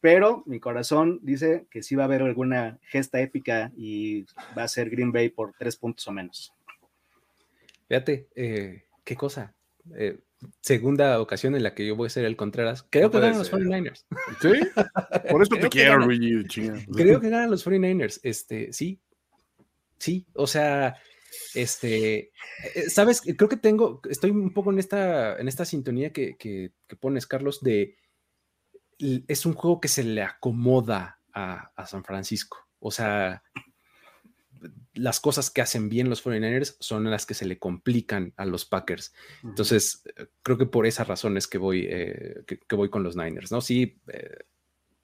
pero 0.01 0.43
mi 0.47 0.59
corazón 0.59 1.19
dice 1.21 1.65
que 1.71 1.81
sí 1.81 1.95
va 1.95 2.03
a 2.03 2.05
haber 2.07 2.23
alguna 2.23 2.77
gesta 2.81 3.21
épica 3.21 3.71
y 3.77 4.25
va 4.57 4.63
a 4.63 4.67
ser 4.67 4.89
Green 4.89 5.13
Bay 5.13 5.29
por 5.29 5.53
tres 5.57 5.77
puntos 5.77 6.05
o 6.09 6.11
menos. 6.11 6.53
Fíjate, 7.87 8.27
eh, 8.35 8.83
qué 9.09 9.15
cosa. 9.15 9.55
Eh, 9.95 10.19
segunda 10.61 11.19
ocasión 11.19 11.55
en 11.55 11.63
la 11.63 11.73
que 11.73 11.83
yo 11.83 11.95
voy 11.95 12.05
a 12.05 12.11
ser 12.11 12.25
el 12.25 12.35
Contreras. 12.35 12.85
Creo 12.91 13.09
que 13.09 13.19
ganan 13.19 13.39
los 13.39 13.51
49ers. 13.51 14.05
Sí, 14.39 14.51
por 15.31 15.41
eso 15.41 15.55
te 15.55 15.67
quiero, 15.67 16.05
Creo 16.05 17.19
que 17.19 17.29
ganan 17.31 17.49
los 17.49 17.65
49ers. 17.65 18.19
Este, 18.21 18.71
sí, 18.71 19.01
sí, 19.97 20.27
o 20.33 20.45
sea, 20.45 20.95
este, 21.55 22.31
eh, 22.75 22.89
sabes, 22.89 23.21
creo 23.21 23.49
que 23.49 23.57
tengo, 23.57 23.99
estoy 24.07 24.29
un 24.29 24.53
poco 24.53 24.71
en 24.71 24.77
esta, 24.77 25.39
en 25.39 25.47
esta 25.47 25.65
sintonía 25.65 26.13
que, 26.13 26.37
que, 26.37 26.71
pones, 26.99 27.25
Carlos, 27.25 27.61
de 27.61 27.95
es 28.99 29.45
un 29.47 29.53
juego 29.53 29.81
que 29.81 29.87
se 29.87 30.03
le 30.03 30.21
acomoda 30.21 31.19
a, 31.33 31.71
a 31.75 31.87
San 31.87 32.03
Francisco. 32.03 32.59
O 32.77 32.91
sea, 32.91 33.41
las 34.99 35.19
cosas 35.19 35.49
que 35.49 35.61
hacen 35.61 35.89
bien 35.89 36.09
los 36.09 36.23
49ers 36.23 36.75
son 36.79 37.09
las 37.09 37.25
que 37.25 37.33
se 37.33 37.45
le 37.45 37.57
complican 37.57 38.33
a 38.37 38.45
los 38.45 38.65
Packers. 38.65 39.13
Entonces, 39.43 40.03
eh, 40.15 40.27
creo 40.43 40.57
que 40.57 40.65
por 40.65 40.85
esa 40.85 41.03
razón 41.03 41.37
es 41.37 41.47
que 41.47 41.57
voy, 41.57 41.87
eh, 41.89 42.43
que, 42.45 42.75
voy 42.75 42.89
con 42.89 43.03
los 43.03 43.15
Niners, 43.15 43.51
¿no? 43.51 43.61
Sí, 43.61 43.99
eh, 44.07 44.39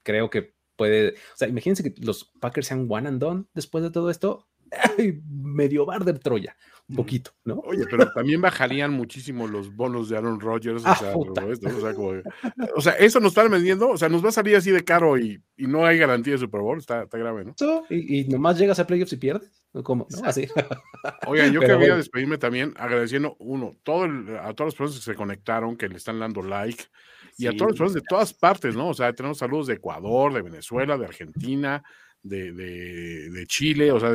creo 0.04 0.30
que 0.30 0.54
puede, 0.76 1.12
o 1.12 1.38
sea, 1.38 1.48
imagínense 1.48 1.84
que 1.84 1.93
los 2.02 2.26
Packers 2.39 2.68
sean 2.68 2.88
one 2.89 3.08
and 3.08 3.22
done 3.22 3.46
después 3.54 3.84
de 3.84 3.91
todo 3.91 4.10
esto, 4.10 4.48
medio 5.28 5.86
bar 5.86 6.04
de 6.04 6.14
Troya 6.14 6.56
un 6.88 6.96
poquito, 6.98 7.32
¿no? 7.43 7.56
Oye, 7.66 7.86
pero 7.89 8.12
también 8.12 8.41
bajarían 8.41 8.91
muchísimo 8.91 9.48
los 9.48 9.76
bonos 9.76 10.10
de 10.10 10.18
Aaron 10.18 10.39
Rodgers, 10.39 10.86
o, 10.86 10.88
ah, 10.88 10.96
sea, 10.96 11.14
o, 12.76 12.82
sea, 12.82 12.93
eso 12.93 13.20
nos 13.20 13.32
están 13.32 13.50
vendiendo, 13.50 13.89
o 13.89 13.98
sea, 13.98 14.08
nos 14.08 14.24
va 14.24 14.30
a 14.30 14.34
salir 14.34 14.56
así 14.56 14.70
de 14.70 14.84
caro 14.84 15.18
y, 15.18 15.41
no 15.58 15.84
hay 15.86 15.98
garantía 15.98 16.34
de 16.34 16.39
Super 16.39 16.62
Bowl, 16.62 16.78
está, 16.78 17.06
grave, 17.06 17.46
¿no? 17.46 17.56
Y, 17.89 18.26
nomás 18.26 18.60
llegas 18.60 18.80
a 18.80 18.86
playoffs 18.86 19.14
y 19.14 19.18
pierdes, 19.18 19.64
¿cómo? 19.84 20.08
¿No? 20.10 20.28
Así. 20.28 20.48
Oigan, 21.28 21.52
yo 21.52 21.60
quería 21.60 21.96
despedirme 21.96 22.38
también 22.38 22.74
agradeciendo, 22.78 23.36
uno, 23.40 23.76
todo 23.84 24.06
a 24.06 24.54
todas 24.54 24.74
las 24.74 24.76
personas 24.76 24.96
que 24.96 25.12
se 25.12 25.16
conectaron, 25.16 25.76
que 25.78 25.90
le 25.90 25.98
están 25.98 26.20
dando 26.20 26.42
like, 26.42 26.86
y 27.38 27.48
a 27.48 27.52
todas 27.52 27.72
las 27.72 27.80
personas 27.80 27.94
de 27.94 28.02
todas 28.08 28.34
partes, 28.34 28.76
¿no? 28.76 28.90
O 28.90 28.94
sea, 28.94 29.12
tenemos 29.14 29.38
saludos 29.38 29.68
de 29.68 29.74
Ecuador, 29.76 30.34
de 30.34 30.42
Venezuela, 30.42 30.98
de 30.98 31.06
Argentina, 31.06 31.84
de, 32.26 33.46
Chile, 33.48 33.92
o 33.92 34.00
sea, 34.00 34.12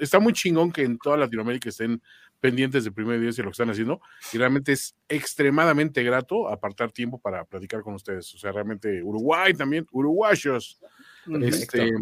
está 0.00 0.18
muy 0.18 0.32
chingón 0.32 0.72
que 0.72 0.82
en 0.82 0.98
toda 0.98 1.16
Latinoamérica 1.16 1.68
estén 1.68 2.02
pendientes 2.40 2.84
de 2.84 2.92
primer 2.92 3.20
día 3.20 3.30
de 3.30 3.42
lo 3.42 3.48
que 3.48 3.52
están 3.52 3.70
haciendo 3.70 4.00
y 4.32 4.38
realmente 4.38 4.72
es 4.72 4.94
extremadamente 5.08 6.02
grato 6.02 6.48
apartar 6.48 6.92
tiempo 6.92 7.18
para 7.18 7.44
platicar 7.44 7.82
con 7.82 7.94
ustedes, 7.94 8.34
o 8.34 8.38
sea, 8.38 8.52
realmente 8.52 9.02
Uruguay 9.02 9.54
también, 9.54 9.86
uruguayos, 9.92 10.80
este, 11.40 11.92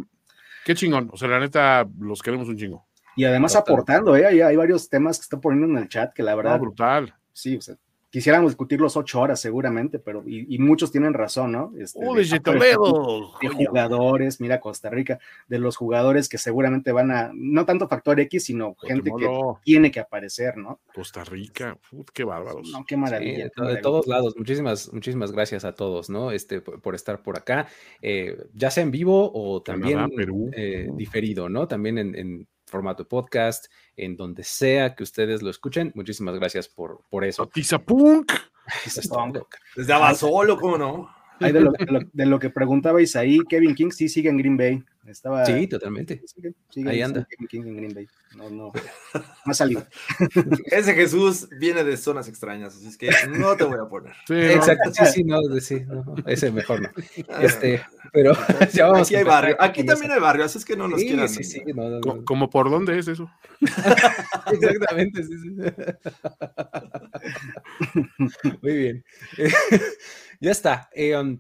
qué 0.65 0.75
chingón, 0.75 1.11
o 1.13 1.17
sea, 1.17 1.29
la 1.29 1.41
neta, 1.41 1.87
los 1.99 2.23
queremos 2.23 2.49
un 2.49 2.57
chingo. 2.57 2.87
Y 3.17 3.25
además 3.25 3.55
aportando, 3.55 4.17
¿eh? 4.17 4.27
hay, 4.27 4.57
varios 4.57 4.89
temas 4.89 5.19
que 5.19 5.23
están 5.23 5.41
poniendo 5.41 5.69
en 5.69 5.85
el 5.85 5.89
chat 5.89 6.13
que 6.13 6.23
la 6.23 6.35
verdad... 6.35 6.59
brutal. 6.59 7.15
Sí, 7.33 7.57
o 7.57 7.61
sea, 7.61 7.77
quisiéramos 8.15 8.53
discutirlos 8.53 8.97
ocho 8.97 9.21
horas 9.21 9.41
seguramente, 9.41 9.99
pero 9.99 10.23
y, 10.25 10.57
muchos 10.61 10.93
tienen 10.93 11.15
razón, 11.15 11.51
¿no? 11.51 11.73
Este, 11.77 11.99
de, 11.99 12.39
Toledo. 12.39 13.33
De 13.43 13.49
jugadores, 13.49 14.41
mira 14.41 14.61
Costa 14.61 14.89
Rica, 14.89 15.19
de 15.49 15.59
los 15.59 15.77
jugadores 15.77 16.29
que 16.29 16.39
seguramente 16.39 16.93
van 16.93 17.11
a, 17.11 17.33
no 17.35 17.67
tanto 17.67 17.89
factor 17.89 18.21
X, 18.21 18.45
sino 18.45 18.77
gente 18.77 19.11
que 19.19 19.27
tiene 19.65 19.91
que 19.91 19.99
aparecer, 19.99 20.57
¿no? 20.57 20.79
Costa 20.95 21.25
Rica, 21.25 21.77
qué 22.13 22.23
bárbaros. 22.23 22.71
No, 22.71 22.85
qué 22.85 22.97
maravilla. 22.97 23.51
de, 23.53 23.77
todos 23.79 24.07
lados, 24.07 24.37
muchísimas, 24.37 24.93
muchísimas 24.93 25.33
gracias 25.33 25.65
a 25.65 25.75
todos, 25.75 26.09
¿no? 26.09 26.31
Este, 26.31 26.61
por, 26.61 26.95
estar 26.95 27.21
por 27.21 27.37
acá, 27.37 27.67
eh, 28.01 28.39
ya 28.55 28.71
sea 28.71 28.85
en 28.85 28.93
vivo 28.93 29.33
o 29.35 29.61
también 29.61 29.99
eh, 30.57 30.87
diferido, 30.95 31.49
¿no? 31.49 31.67
También 31.67 31.99
en 31.99 32.47
formato 32.75 33.07
podcast, 33.07 33.67
en 33.97 34.17
donde 34.17 34.43
sea 34.43 34.97
que 34.97 35.05
ustedes 35.05 35.43
lo 35.43 35.51
escuchen. 35.51 35.93
Muchísimas 35.95 36.35
gracias 36.35 36.69
por, 36.69 37.03
por 37.09 37.25
eso. 37.25 37.49
Punk. 37.87 38.33
Desde 39.77 40.17
solo, 40.17 40.59
¿cómo 40.59 40.77
no? 40.77 41.09
de, 41.39 41.53
lo, 41.53 41.73
de, 42.13 42.27
lo, 42.27 42.39
que 42.41 42.51
preguntabais 42.51 43.15
ahí, 43.15 43.39
Kevin 43.49 43.77
King 43.77 43.91
sí 43.91 44.09
sigue 44.09 44.29
en 44.29 44.39
Green 44.39 44.57
Bay. 44.57 44.83
Estaba, 45.07 45.45
sí, 45.45 45.67
totalmente. 45.67 46.23
ahí 46.87 47.03
anda. 47.03 47.29
No, 48.37 48.49
no, 48.49 48.73
ha 49.45 49.55
salido. 49.55 49.87
Ese 50.67 50.95
Jesús 50.95 51.49
viene 51.59 51.85
de 51.85 51.97
zonas 51.97 52.27
extrañas, 52.27 52.75
así 52.75 52.89
es 52.89 52.97
que 52.97 53.11
no 53.29 53.55
te 53.57 53.65
voy 53.65 53.79
a 53.79 53.89
poner. 53.89 54.15
Exacto, 54.29 54.93
sí, 54.93 55.07
sí, 55.07 55.25
no, 55.25 55.41
sí, 55.61 55.81
no, 55.87 56.15
ese 56.27 56.51
mejor 56.51 56.81
no. 56.83 56.91
Este, 57.41 57.83
pero 58.13 58.33
ya 58.73 58.87
vamos 58.87 59.09
Aquí 59.09 59.17
hay 59.17 59.25
barrio, 59.25 59.57
aquí 59.59 59.85
también 59.85 60.13
hay 60.13 60.21
barrio, 60.21 60.45
así 60.47 60.59
es 60.59 60.65
que 60.65 60.77
no 60.77 60.89
nos 60.89 61.01
quieran. 61.01 61.29
Sí, 61.29 61.45
sí, 61.45 61.63
¿Cómo 62.25 62.49
por 62.49 62.71
dónde 62.71 62.99
es 62.99 63.09
eso? 63.09 63.31
Exactamente, 64.53 65.23
sí, 65.23 65.35
sí. 65.39 65.51
Muy 68.63 68.73
bien. 68.73 69.05
ya 70.41 70.51
está. 70.51 70.89
Eh, 70.95 71.17
um, 71.17 71.39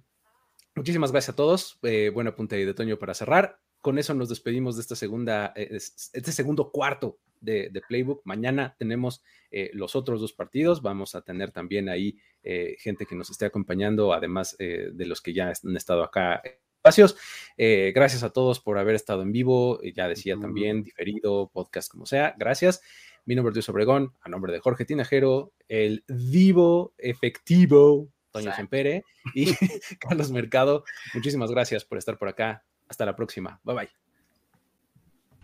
Muchísimas 0.77 1.13
gracias 1.13 1.35
a 1.35 1.37
todos. 1.37 1.79
Eh, 1.83 2.11
buen 2.13 2.27
apunte 2.27 2.57
de 2.65 2.75
Toño 2.75 2.99
para 2.99 3.15
cerrar. 3.15 3.61
Con 3.85 3.99
eso 3.99 4.15
nos 4.15 4.31
despedimos 4.31 4.77
de 4.77 4.81
esta 4.81 4.97
segunda, 4.97 5.53
eh, 5.55 5.69
este 5.71 6.33
segundo 6.33 6.73
cuarto 6.73 7.19
de, 7.43 7.71
Playbook. 7.87 8.23
Mañana 8.25 8.75
tenemos 8.79 9.23
eh, 9.51 9.71
los 9.75 9.95
otros 9.95 10.23
dos 10.23 10.33
partidos. 10.33 10.81
Vamos 10.81 11.15
a 11.15 11.21
tener 11.21 11.51
también 11.51 11.91
ahí 11.91 12.17
eh, 12.43 12.77
gente 12.79 13.05
que 13.05 13.15
nos 13.15 13.29
esté 13.29 13.45
acompañando, 13.45 14.15
además 14.15 14.57
de 14.59 15.05
los 15.05 15.21
que 15.21 15.35
ya 15.35 15.53
han 15.63 15.77
estado 15.77 16.03
acá 16.03 16.41
espacios. 16.77 17.15
gracias 17.59 18.23
a 18.23 18.31
todos 18.31 18.59
por 18.59 18.79
haber 18.79 18.95
estado 18.95 19.21
en 19.21 19.33
vivo. 19.33 19.81
Ya 19.83 20.09
decía 20.09 20.39
también, 20.41 20.83
diferido, 20.83 21.51
podcast, 21.53 21.91
como 21.91 22.07
sea. 22.07 22.35
Gracias. 22.39 22.81
Mi 23.27 23.35
nombre 23.35 23.53
es 23.59 23.69
Obregón, 23.69 24.15
a 24.23 24.31
nombre 24.31 24.53
de 24.53 24.61
Jorge 24.61 24.87
Tinajero, 24.87 25.53
el 25.69 26.05
vivo 26.09 26.95
efectivo 26.97 28.09
Toño 28.35 28.53
Sempere 28.55 29.05
y 29.33 29.55
Carlos 30.01 30.31
Mercado. 30.33 30.85
Muchísimas 31.15 31.51
gracias 31.51 31.85
por 31.85 31.99
estar 31.99 32.19
por 32.19 32.29
acá. 32.29 32.65
Hasta 32.89 33.07
la 33.07 33.15
próxima. 33.15 33.61
Bye 33.63 33.75
bye. 33.77 33.89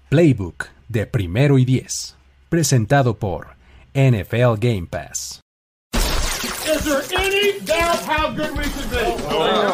Playbook 0.09 0.67
de 0.89 1.07
primero 1.07 1.59
y 1.59 1.65
diez. 1.65 2.17
Presentado 2.49 3.17
por 3.17 3.55
NFL 3.95 4.59
Game 4.59 4.89
Pass. 4.91 5.41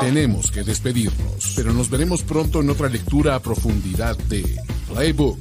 Tenemos 0.00 0.50
que 0.50 0.62
despedirnos, 0.62 1.52
pero 1.56 1.72
nos 1.72 1.90
veremos 1.90 2.22
pronto 2.22 2.60
en 2.60 2.70
otra 2.70 2.88
lectura 2.88 3.34
a 3.34 3.40
profundidad 3.40 4.16
de 4.28 4.44
Playbook, 4.88 5.38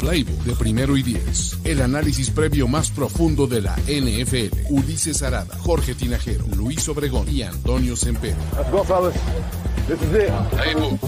Playbook 0.00 0.44
de 0.44 0.54
primero 0.54 0.96
y 0.96 1.02
diez. 1.02 1.58
El 1.64 1.82
análisis 1.82 2.30
previo 2.30 2.68
más 2.68 2.90
profundo 2.90 3.46
de 3.46 3.62
la 3.62 3.76
NFL. 3.86 4.70
Ulises 4.70 5.22
Arada, 5.22 5.56
Jorge 5.58 5.94
Tinajero, 5.94 6.46
Luis 6.56 6.88
Obregón 6.88 7.28
y 7.28 7.42
Antonio 7.42 7.96
Sempero. 7.96 8.36
Let's 8.56 8.70
go, 8.70 8.84
fellas. 8.84 9.14
This 9.86 10.00
is 10.00 10.14
it. 10.14 10.30
Playbook. 10.50 11.00